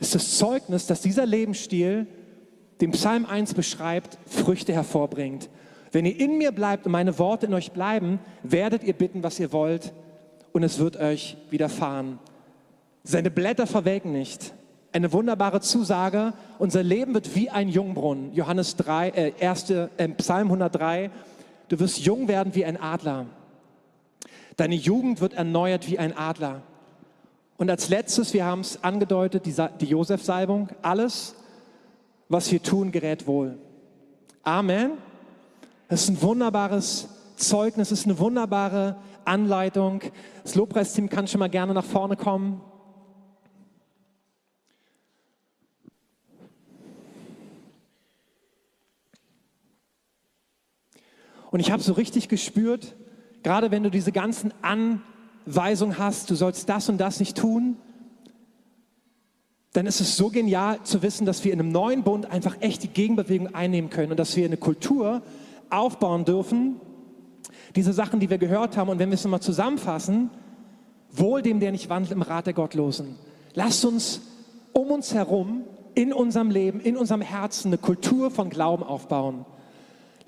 ist 0.00 0.14
das 0.14 0.36
Zeugnis, 0.36 0.86
dass 0.86 1.00
dieser 1.00 1.26
Lebensstil, 1.26 2.06
den 2.80 2.92
Psalm 2.92 3.26
1 3.26 3.54
beschreibt, 3.54 4.18
Früchte 4.26 4.72
hervorbringt. 4.72 5.48
Wenn 5.90 6.06
ihr 6.06 6.18
in 6.20 6.38
mir 6.38 6.52
bleibt 6.52 6.86
und 6.86 6.92
meine 6.92 7.18
Worte 7.18 7.46
in 7.46 7.54
euch 7.54 7.72
bleiben, 7.72 8.18
werdet 8.42 8.84
ihr 8.84 8.92
bitten, 8.92 9.22
was 9.22 9.40
ihr 9.40 9.52
wollt, 9.52 9.92
und 10.52 10.62
es 10.62 10.78
wird 10.78 10.96
euch 10.96 11.36
widerfahren. 11.50 12.18
Seine 13.04 13.30
Blätter 13.30 13.66
verwelken 13.66 14.12
nicht 14.12 14.52
eine 14.92 15.12
wunderbare 15.12 15.60
Zusage. 15.60 16.32
Unser 16.58 16.82
Leben 16.82 17.14
wird 17.14 17.34
wie 17.34 17.50
ein 17.50 17.68
Jungbrunnen. 17.68 18.32
Johannes 18.34 18.76
3, 18.76 19.08
äh, 19.10 19.32
erste, 19.38 19.90
äh, 19.96 20.08
Psalm 20.08 20.48
103. 20.48 21.10
Du 21.68 21.78
wirst 21.78 21.98
jung 21.98 22.28
werden 22.28 22.54
wie 22.54 22.64
ein 22.64 22.80
Adler. 22.80 23.26
Deine 24.56 24.74
Jugend 24.74 25.20
wird 25.20 25.34
erneuert 25.34 25.88
wie 25.88 25.98
ein 25.98 26.16
Adler. 26.16 26.62
Und 27.58 27.70
als 27.70 27.88
letztes, 27.88 28.32
wir 28.34 28.44
haben 28.44 28.60
es 28.60 28.82
angedeutet, 28.82 29.44
die, 29.46 29.54
die 29.80 29.86
Josef-Salbung. 29.86 30.68
Alles, 30.80 31.34
was 32.28 32.50
wir 32.50 32.62
tun, 32.62 32.90
gerät 32.90 33.26
wohl. 33.26 33.58
Amen. 34.42 34.92
Das 35.88 36.02
ist 36.02 36.08
ein 36.08 36.22
wunderbares 36.22 37.08
Zeugnis, 37.36 37.90
das 37.90 38.00
ist 38.00 38.06
eine 38.06 38.18
wunderbare 38.18 38.96
Anleitung. 39.24 40.02
Das 40.42 40.54
Lobpreisteam 40.54 41.08
kann 41.08 41.26
schon 41.28 41.38
mal 41.38 41.48
gerne 41.48 41.74
nach 41.74 41.84
vorne 41.84 42.16
kommen. 42.16 42.60
Und 51.50 51.60
ich 51.60 51.70
habe 51.70 51.82
so 51.82 51.92
richtig 51.92 52.28
gespürt, 52.28 52.94
gerade 53.42 53.70
wenn 53.70 53.82
du 53.82 53.90
diese 53.90 54.12
ganzen 54.12 54.52
Anweisungen 54.62 55.98
hast, 55.98 56.30
du 56.30 56.34
sollst 56.34 56.68
das 56.68 56.88
und 56.88 56.98
das 56.98 57.20
nicht 57.20 57.36
tun, 57.36 57.76
dann 59.72 59.86
ist 59.86 60.00
es 60.00 60.16
so 60.16 60.30
genial 60.30 60.82
zu 60.82 61.02
wissen, 61.02 61.26
dass 61.26 61.44
wir 61.44 61.52
in 61.52 61.60
einem 61.60 61.70
neuen 61.70 62.02
Bund 62.02 62.30
einfach 62.30 62.56
echt 62.60 62.82
die 62.82 62.88
Gegenbewegung 62.88 63.54
einnehmen 63.54 63.90
können 63.90 64.10
und 64.10 64.18
dass 64.18 64.36
wir 64.36 64.44
eine 64.44 64.56
Kultur 64.56 65.22
aufbauen 65.70 66.24
dürfen, 66.24 66.80
diese 67.76 67.92
Sachen, 67.92 68.18
die 68.18 68.30
wir 68.30 68.38
gehört 68.38 68.76
haben. 68.76 68.88
Und 68.88 68.98
wenn 68.98 69.10
wir 69.10 69.14
es 69.14 69.24
nochmal 69.24 69.40
zusammenfassen, 69.40 70.30
wohl 71.12 71.42
dem, 71.42 71.60
der 71.60 71.72
nicht 71.72 71.88
wandelt 71.88 72.12
im 72.12 72.22
Rat 72.22 72.46
der 72.46 72.54
Gottlosen. 72.54 73.16
Lasst 73.54 73.84
uns 73.84 74.20
um 74.72 74.90
uns 74.90 75.14
herum, 75.14 75.64
in 75.94 76.12
unserem 76.12 76.50
Leben, 76.50 76.80
in 76.80 76.96
unserem 76.96 77.20
Herzen 77.20 77.68
eine 77.68 77.78
Kultur 77.78 78.30
von 78.30 78.50
Glauben 78.50 78.84
aufbauen. 78.84 79.44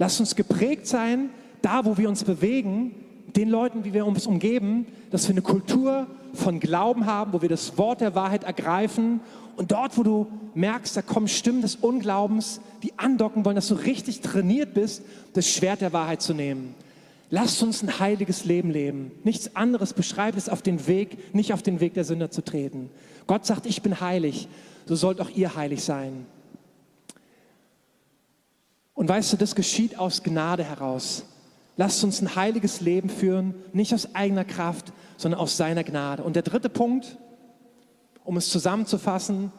Lasst 0.00 0.18
uns 0.18 0.34
geprägt 0.34 0.86
sein, 0.86 1.28
da 1.60 1.84
wo 1.84 1.98
wir 1.98 2.08
uns 2.08 2.24
bewegen, 2.24 2.94
den 3.36 3.50
Leuten, 3.50 3.84
wie 3.84 3.92
wir 3.92 4.06
uns 4.06 4.26
umgeben, 4.26 4.86
dass 5.10 5.28
wir 5.28 5.34
eine 5.34 5.42
Kultur 5.42 6.06
von 6.32 6.58
Glauben 6.58 7.04
haben, 7.04 7.34
wo 7.34 7.42
wir 7.42 7.50
das 7.50 7.76
Wort 7.76 8.00
der 8.00 8.14
Wahrheit 8.14 8.44
ergreifen 8.44 9.20
und 9.56 9.72
dort, 9.72 9.98
wo 9.98 10.02
du 10.02 10.26
merkst, 10.54 10.96
da 10.96 11.02
kommen 11.02 11.28
Stimmen 11.28 11.60
des 11.60 11.76
Unglaubens, 11.76 12.62
die 12.82 12.98
andocken 12.98 13.44
wollen, 13.44 13.56
dass 13.56 13.68
du 13.68 13.74
richtig 13.74 14.22
trainiert 14.22 14.72
bist, 14.72 15.02
das 15.34 15.46
Schwert 15.46 15.82
der 15.82 15.92
Wahrheit 15.92 16.22
zu 16.22 16.32
nehmen. 16.32 16.74
Lasst 17.28 17.62
uns 17.62 17.82
ein 17.82 18.00
heiliges 18.00 18.46
Leben 18.46 18.70
leben. 18.70 19.10
Nichts 19.22 19.54
anderes 19.54 19.92
beschreibt 19.92 20.38
es 20.38 20.48
auf 20.48 20.62
den 20.62 20.86
Weg, 20.86 21.34
nicht 21.34 21.52
auf 21.52 21.62
den 21.62 21.80
Weg 21.80 21.92
der 21.92 22.04
Sünder 22.04 22.30
zu 22.30 22.42
treten. 22.42 22.88
Gott 23.26 23.44
sagt, 23.44 23.66
ich 23.66 23.82
bin 23.82 24.00
heilig, 24.00 24.48
so 24.86 24.96
sollt 24.96 25.20
auch 25.20 25.28
ihr 25.28 25.54
heilig 25.56 25.84
sein. 25.84 26.24
Und 29.00 29.08
weißt 29.08 29.32
du, 29.32 29.38
das 29.38 29.54
geschieht 29.54 29.98
aus 29.98 30.22
Gnade 30.22 30.62
heraus. 30.62 31.24
Lasst 31.78 32.04
uns 32.04 32.20
ein 32.20 32.36
heiliges 32.36 32.82
Leben 32.82 33.08
führen, 33.08 33.54
nicht 33.72 33.94
aus 33.94 34.14
eigener 34.14 34.44
Kraft, 34.44 34.92
sondern 35.16 35.40
aus 35.40 35.56
seiner 35.56 35.84
Gnade. 35.84 36.22
Und 36.22 36.36
der 36.36 36.42
dritte 36.42 36.68
Punkt, 36.68 37.16
um 38.26 38.36
es 38.36 38.50
zusammenzufassen, 38.50 39.52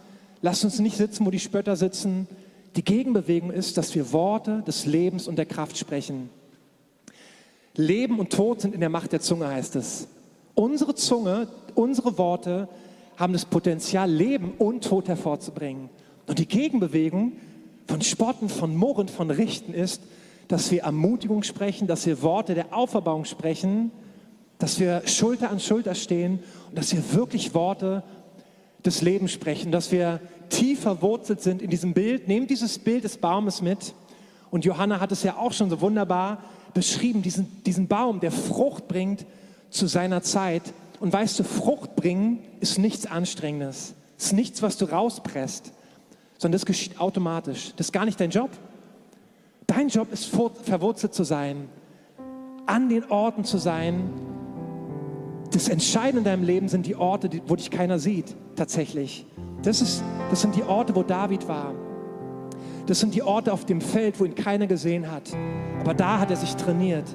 lasst 0.44 0.64
uns 0.64 0.78
nicht 0.78 0.96
sitzen, 0.96 1.26
wo 1.26 1.32
die 1.32 1.40
Spötter 1.40 1.76
sitzen. 1.76 2.28
Die 2.76 2.84
Gegenbewegung 2.84 3.50
ist, 3.50 3.80
dass 3.80 3.96
wir 3.96 4.14
Worte 4.14 4.62
des 4.68 4.86
Lebens 4.86 5.28
und 5.28 5.38
der 5.38 5.48
Kraft 5.48 5.76
sprechen. 5.76 6.30
Leben 7.74 8.20
und 8.20 8.32
Tod 8.32 8.62
sind 8.62 8.76
in 8.76 8.80
der 8.80 8.90
Macht 8.90 9.12
der 9.12 9.22
Zunge, 9.22 9.48
heißt 9.48 9.76
es. 9.76 10.08
Unsere 10.54 10.94
Zunge, 10.94 11.48
unsere 11.74 12.20
Worte 12.20 12.70
haben 13.18 13.34
das 13.34 13.46
Potenzial, 13.46 14.08
Leben 14.08 14.52
und 14.60 14.84
Tod 14.84 15.08
hervorzubringen. 15.08 15.90
Und 16.28 16.38
die 16.38 16.48
Gegenbewegung 16.48 17.38
von 17.92 18.02
Spotten, 18.02 18.48
von 18.48 18.74
Murren, 18.74 19.10
von 19.10 19.30
Richten 19.30 19.74
ist, 19.74 20.02
dass 20.48 20.72
wir 20.72 20.84
Ermutigung 20.84 21.44
sprechen, 21.44 21.88
dass 21.88 22.06
wir 22.06 22.22
Worte 22.22 22.56
der 22.56 22.74
Auferbauung 22.74 23.26
sprechen, 23.26 23.92
dass 24.60 24.80
wir 24.80 25.02
Schulter 25.08 25.52
an 25.52 25.60
Schulter 25.60 25.94
stehen 25.94 26.40
und 26.70 26.78
dass 26.78 26.94
wir 26.94 27.14
wirklich 27.14 27.54
Worte 27.54 28.04
des 28.86 29.02
Lebens 29.02 29.34
sprechen, 29.34 29.74
dass 29.74 29.92
wir 29.92 30.22
tief 30.48 30.80
verwurzelt 30.80 31.42
sind 31.42 31.62
in 31.62 31.70
diesem 31.70 31.94
Bild. 31.94 32.30
Nehmt 32.30 32.50
dieses 32.50 32.80
Bild 32.80 33.04
des 33.04 33.18
Baumes 33.18 33.62
mit. 33.62 33.94
Und 34.52 34.64
Johanna 34.64 35.02
hat 35.02 35.12
es 35.12 35.24
ja 35.24 35.36
auch 35.36 35.52
schon 35.52 35.70
so 35.70 35.82
wunderbar 35.82 36.46
beschrieben, 36.74 37.22
diesen, 37.22 37.62
diesen 37.64 37.90
Baum, 37.90 38.22
der 38.22 38.32
Frucht 38.32 38.88
bringt 38.88 39.26
zu 39.70 39.88
seiner 39.88 40.24
Zeit. 40.24 40.64
Und 41.02 41.12
weißt 41.12 41.40
du, 41.40 41.44
Frucht 41.44 41.98
bringen 41.98 42.40
ist 42.62 42.80
nichts 42.80 43.06
Anstrengendes. 43.06 43.96
Es 44.18 44.28
ist 44.28 44.34
nichts, 44.34 44.62
was 44.62 44.78
du 44.78 44.86
rauspresst 44.86 45.74
sondern 46.42 46.54
das 46.54 46.66
geschieht 46.66 47.00
automatisch. 47.00 47.72
Das 47.76 47.88
ist 47.88 47.92
gar 47.92 48.04
nicht 48.04 48.20
dein 48.20 48.32
Job. 48.32 48.50
Dein 49.68 49.90
Job 49.90 50.12
ist 50.12 50.26
verwurzelt 50.26 51.14
zu 51.14 51.24
sein, 51.24 51.70
an 52.66 52.90
den 52.90 53.06
Orten 53.12 53.44
zu 53.44 53.60
sein. 53.60 54.10
Das 55.52 55.70
Entscheidende 55.70 56.18
in 56.18 56.24
deinem 56.24 56.44
Leben 56.44 56.68
sind 56.68 56.88
die 56.88 56.96
Orte, 56.96 57.30
wo 57.46 57.56
dich 57.56 57.70
keiner 57.70 58.00
sieht, 58.00 58.36
tatsächlich. 58.56 59.28
Das, 59.62 59.84
ist, 59.84 60.04
das 60.32 60.42
sind 60.42 60.56
die 60.56 60.64
Orte, 60.64 60.96
wo 60.96 61.04
David 61.04 61.48
war. 61.48 61.76
Das 62.88 63.00
sind 63.00 63.14
die 63.14 63.22
Orte 63.22 63.54
auf 63.54 63.66
dem 63.66 63.80
Feld, 63.80 64.20
wo 64.20 64.26
ihn 64.26 64.34
keiner 64.34 64.66
gesehen 64.66 65.12
hat. 65.12 65.30
Aber 65.80 65.94
da 65.94 66.18
hat 66.18 66.32
er 66.32 66.38
sich 66.38 66.56
trainiert. 66.56 67.06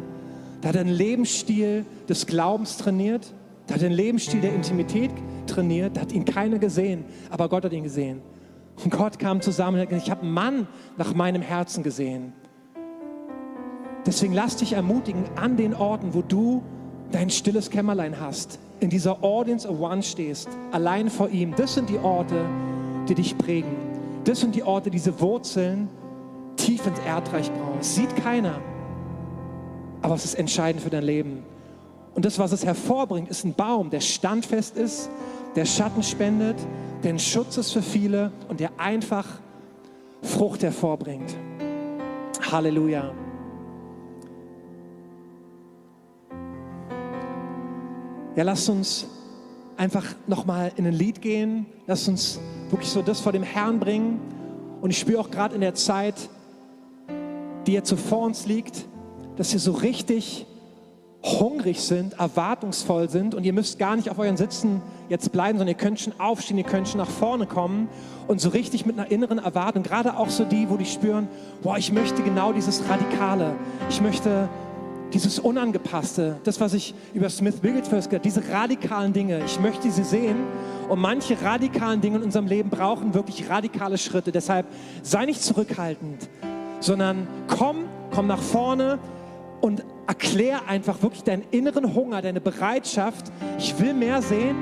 Da 0.60 0.68
hat 0.68 0.76
er 0.76 0.82
einen 0.82 0.94
Lebensstil 0.94 1.84
des 2.08 2.26
Glaubens 2.26 2.76
trainiert. 2.76 3.34
Da 3.66 3.74
hat 3.74 3.82
er 3.82 3.88
einen 3.88 3.96
Lebensstil 3.96 4.40
der 4.40 4.54
Intimität 4.54 5.10
trainiert. 5.48 5.96
Da 5.96 6.02
hat 6.02 6.12
ihn 6.12 6.24
keiner 6.24 6.60
gesehen, 6.60 7.04
aber 7.28 7.48
Gott 7.48 7.64
hat 7.64 7.72
ihn 7.72 7.82
gesehen. 7.82 8.22
Und 8.84 8.90
Gott 8.90 9.18
kam 9.18 9.40
zusammen 9.40 9.80
und 9.80 9.90
hat 9.90 10.02
ich 10.02 10.10
habe 10.10 10.22
einen 10.22 10.32
Mann 10.32 10.66
nach 10.96 11.14
meinem 11.14 11.42
Herzen 11.42 11.82
gesehen. 11.82 12.32
Deswegen 14.06 14.34
lass 14.34 14.56
dich 14.56 14.74
ermutigen 14.74 15.24
an 15.34 15.56
den 15.56 15.74
Orten, 15.74 16.14
wo 16.14 16.22
du 16.22 16.62
dein 17.10 17.30
stilles 17.30 17.70
Kämmerlein 17.70 18.20
hast, 18.20 18.58
in 18.80 18.90
dieser 18.90 19.24
Audience 19.24 19.68
of 19.68 19.80
One 19.80 20.02
stehst, 20.02 20.48
allein 20.70 21.10
vor 21.10 21.28
ihm. 21.30 21.54
Das 21.56 21.74
sind 21.74 21.88
die 21.88 21.98
Orte, 21.98 22.44
die 23.08 23.14
dich 23.14 23.36
prägen. 23.36 23.74
Das 24.24 24.40
sind 24.40 24.54
die 24.54 24.62
Orte, 24.62 24.90
diese 24.90 25.20
Wurzeln 25.20 25.88
tief 26.56 26.86
ins 26.86 26.98
Erdreich 27.00 27.50
brauchen. 27.50 27.82
Sieht 27.82 28.14
keiner, 28.16 28.60
aber 30.02 30.14
es 30.14 30.24
ist 30.24 30.34
entscheidend 30.34 30.82
für 30.82 30.90
dein 30.90 31.04
Leben. 31.04 31.42
Und 32.14 32.24
das, 32.24 32.38
was 32.38 32.52
es 32.52 32.64
hervorbringt, 32.64 33.28
ist 33.28 33.44
ein 33.44 33.54
Baum, 33.54 33.90
der 33.90 34.00
standfest 34.00 34.76
ist, 34.76 35.10
der 35.56 35.64
Schatten 35.64 36.02
spendet, 36.02 36.56
der 37.02 37.14
ein 37.14 37.18
Schutz 37.18 37.56
ist 37.56 37.72
für 37.72 37.82
viele 37.82 38.30
und 38.48 38.60
der 38.60 38.78
einfach 38.78 39.26
Frucht 40.22 40.62
hervorbringt. 40.62 41.34
Halleluja. 42.50 43.12
Ja, 48.36 48.42
lasst 48.42 48.68
uns 48.68 49.06
einfach 49.78 50.04
nochmal 50.26 50.72
in 50.76 50.86
ein 50.86 50.92
Lied 50.92 51.22
gehen. 51.22 51.64
Lasst 51.86 52.08
uns 52.08 52.38
wirklich 52.70 52.90
so 52.90 53.00
das 53.00 53.20
vor 53.20 53.32
dem 53.32 53.42
Herrn 53.42 53.80
bringen. 53.80 54.20
Und 54.82 54.90
ich 54.90 54.98
spüre 54.98 55.20
auch 55.20 55.30
gerade 55.30 55.54
in 55.54 55.62
der 55.62 55.74
Zeit, 55.74 56.28
die 57.66 57.72
jetzt 57.72 57.88
so 57.88 57.96
vor 57.96 58.20
uns 58.26 58.46
liegt, 58.46 58.84
dass 59.36 59.54
ihr 59.54 59.58
so 59.58 59.72
richtig 59.72 60.46
hungrig 61.26 61.80
sind, 61.80 62.14
erwartungsvoll 62.14 63.08
sind 63.08 63.34
und 63.34 63.44
ihr 63.44 63.52
müsst 63.52 63.78
gar 63.78 63.96
nicht 63.96 64.10
auf 64.10 64.18
euren 64.18 64.36
Sitzen 64.36 64.80
jetzt 65.08 65.32
bleiben, 65.32 65.58
sondern 65.58 65.74
ihr 65.74 65.78
könnt 65.78 66.00
schon 66.00 66.18
aufstehen, 66.18 66.58
ihr 66.58 66.64
könnt 66.64 66.88
schon 66.88 66.98
nach 66.98 67.10
vorne 67.10 67.46
kommen 67.46 67.88
und 68.28 68.40
so 68.40 68.50
richtig 68.50 68.86
mit 68.86 68.98
einer 68.98 69.10
inneren 69.10 69.38
Erwartung, 69.38 69.82
gerade 69.82 70.16
auch 70.16 70.30
so 70.30 70.44
die, 70.44 70.70
wo 70.70 70.76
die 70.76 70.86
spüren, 70.86 71.28
boah, 71.62 71.78
ich 71.78 71.92
möchte 71.92 72.22
genau 72.22 72.52
dieses 72.52 72.88
Radikale, 72.88 73.56
ich 73.88 74.00
möchte 74.00 74.48
dieses 75.12 75.38
Unangepasste, 75.38 76.36
das, 76.44 76.60
was 76.60 76.74
ich 76.74 76.94
über 77.14 77.28
Smith 77.30 77.62
Wigglesworth 77.62 78.10
gehört, 78.10 78.24
diese 78.24 78.42
radikalen 78.48 79.12
Dinge, 79.12 79.40
ich 79.44 79.60
möchte 79.60 79.90
sie 79.90 80.04
sehen. 80.04 80.36
Und 80.88 81.00
manche 81.00 81.40
radikalen 81.40 82.00
Dinge 82.00 82.18
in 82.18 82.22
unserem 82.22 82.46
Leben 82.46 82.70
brauchen 82.70 83.14
wirklich 83.14 83.48
radikale 83.48 83.98
Schritte. 83.98 84.30
Deshalb 84.30 84.66
sei 85.02 85.26
nicht 85.26 85.42
zurückhaltend, 85.42 86.28
sondern 86.80 87.26
komm, 87.48 87.84
komm 88.12 88.26
nach 88.26 88.40
vorne 88.40 88.98
und 89.60 89.84
erklär 90.06 90.68
einfach 90.68 91.02
wirklich 91.02 91.24
deinen 91.24 91.44
inneren 91.50 91.94
Hunger, 91.94 92.22
deine 92.22 92.40
Bereitschaft. 92.40 93.32
Ich 93.58 93.78
will 93.78 93.94
mehr 93.94 94.22
sehen. 94.22 94.56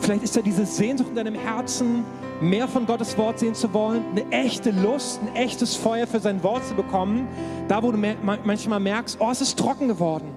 Vielleicht 0.00 0.22
ist 0.22 0.36
ja 0.36 0.42
diese 0.42 0.64
Sehnsucht 0.66 1.10
in 1.10 1.16
deinem 1.16 1.34
Herzen, 1.34 2.04
mehr 2.40 2.68
von 2.68 2.86
Gottes 2.86 3.18
Wort 3.18 3.38
sehen 3.38 3.54
zu 3.54 3.72
wollen, 3.74 4.02
eine 4.12 4.30
echte 4.32 4.70
Lust, 4.70 5.20
ein 5.22 5.36
echtes 5.36 5.76
Feuer 5.76 6.06
für 6.06 6.20
sein 6.20 6.42
Wort 6.42 6.66
zu 6.66 6.74
bekommen. 6.74 7.28
Da, 7.68 7.82
wo 7.82 7.92
du 7.92 7.98
manchmal 7.98 8.80
merkst, 8.80 9.18
oh, 9.20 9.30
es 9.30 9.40
ist 9.40 9.58
trocken 9.58 9.88
geworden. 9.88 10.28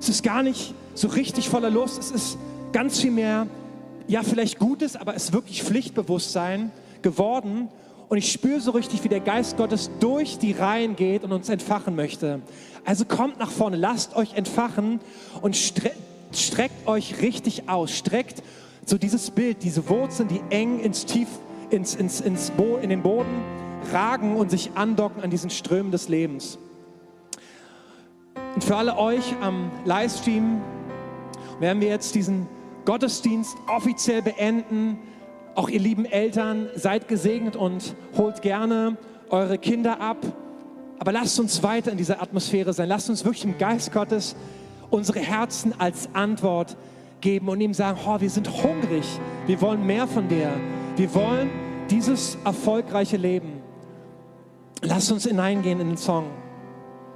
Es 0.00 0.08
ist 0.08 0.22
gar 0.22 0.42
nicht 0.42 0.74
so 0.94 1.08
richtig 1.08 1.48
voller 1.48 1.70
Lust. 1.70 1.98
Es 1.98 2.10
ist 2.10 2.38
ganz 2.72 3.00
viel 3.00 3.12
mehr, 3.12 3.46
ja, 4.06 4.22
vielleicht 4.22 4.58
Gutes, 4.58 4.96
aber 4.96 5.14
es 5.14 5.24
ist 5.24 5.32
wirklich 5.32 5.62
Pflichtbewusstsein 5.62 6.72
geworden. 7.02 7.68
Und 8.08 8.16
ich 8.16 8.32
spüre 8.32 8.60
so 8.60 8.70
richtig, 8.70 9.04
wie 9.04 9.08
der 9.08 9.20
Geist 9.20 9.56
Gottes 9.56 9.90
durch 10.00 10.38
die 10.38 10.52
Reihen 10.52 10.96
geht 10.96 11.24
und 11.24 11.32
uns 11.32 11.48
entfachen 11.48 11.94
möchte. 11.94 12.40
Also 12.84 13.04
kommt 13.04 13.38
nach 13.38 13.50
vorne, 13.50 13.76
lasst 13.76 14.16
euch 14.16 14.34
entfachen 14.34 15.00
und 15.42 15.56
stre 15.56 15.90
streckt 16.30 16.86
euch 16.86 17.22
richtig 17.22 17.68
aus. 17.70 17.90
Streckt 17.90 18.42
so 18.84 18.98
dieses 18.98 19.30
Bild, 19.30 19.62
diese 19.62 19.88
Wurzeln, 19.88 20.28
die 20.28 20.40
eng 20.50 20.80
ins 20.80 21.06
Tief, 21.06 21.28
ins, 21.70 21.94
ins, 21.94 22.20
ins 22.20 22.50
Bo 22.50 22.76
in 22.76 22.90
den 22.90 23.02
Boden 23.02 23.42
ragen 23.92 24.36
und 24.36 24.50
sich 24.50 24.72
andocken 24.74 25.22
an 25.22 25.30
diesen 25.30 25.50
Strömen 25.50 25.90
des 25.90 26.08
Lebens. 26.08 26.58
Und 28.54 28.64
für 28.64 28.76
alle 28.76 28.96
euch 28.96 29.34
am 29.40 29.70
Livestream 29.84 30.60
werden 31.60 31.80
wir 31.80 31.88
jetzt 31.88 32.14
diesen 32.14 32.46
Gottesdienst 32.84 33.56
offiziell 33.66 34.22
beenden. 34.22 34.98
Auch 35.58 35.68
ihr 35.68 35.80
lieben 35.80 36.04
Eltern, 36.04 36.68
seid 36.76 37.08
gesegnet 37.08 37.56
und 37.56 37.96
holt 38.16 38.42
gerne 38.42 38.96
eure 39.28 39.58
Kinder 39.58 40.00
ab. 40.00 40.18
Aber 41.00 41.10
lasst 41.10 41.40
uns 41.40 41.64
weiter 41.64 41.90
in 41.90 41.98
dieser 41.98 42.22
Atmosphäre 42.22 42.72
sein. 42.72 42.88
Lasst 42.88 43.10
uns 43.10 43.24
wirklich 43.24 43.44
im 43.44 43.58
Geist 43.58 43.90
Gottes 43.90 44.36
unsere 44.88 45.18
Herzen 45.18 45.74
als 45.80 46.10
Antwort 46.14 46.76
geben 47.20 47.48
und 47.48 47.60
ihm 47.60 47.74
sagen, 47.74 47.98
oh, 48.06 48.20
wir 48.20 48.30
sind 48.30 48.48
hungrig, 48.62 49.04
wir 49.48 49.60
wollen 49.60 49.84
mehr 49.84 50.06
von 50.06 50.28
dir, 50.28 50.52
wir 50.94 51.12
wollen 51.12 51.50
dieses 51.90 52.38
erfolgreiche 52.44 53.16
Leben. 53.16 53.54
Lasst 54.82 55.10
uns 55.10 55.24
hineingehen 55.24 55.80
in 55.80 55.88
den 55.88 55.96
Song. 55.96 56.26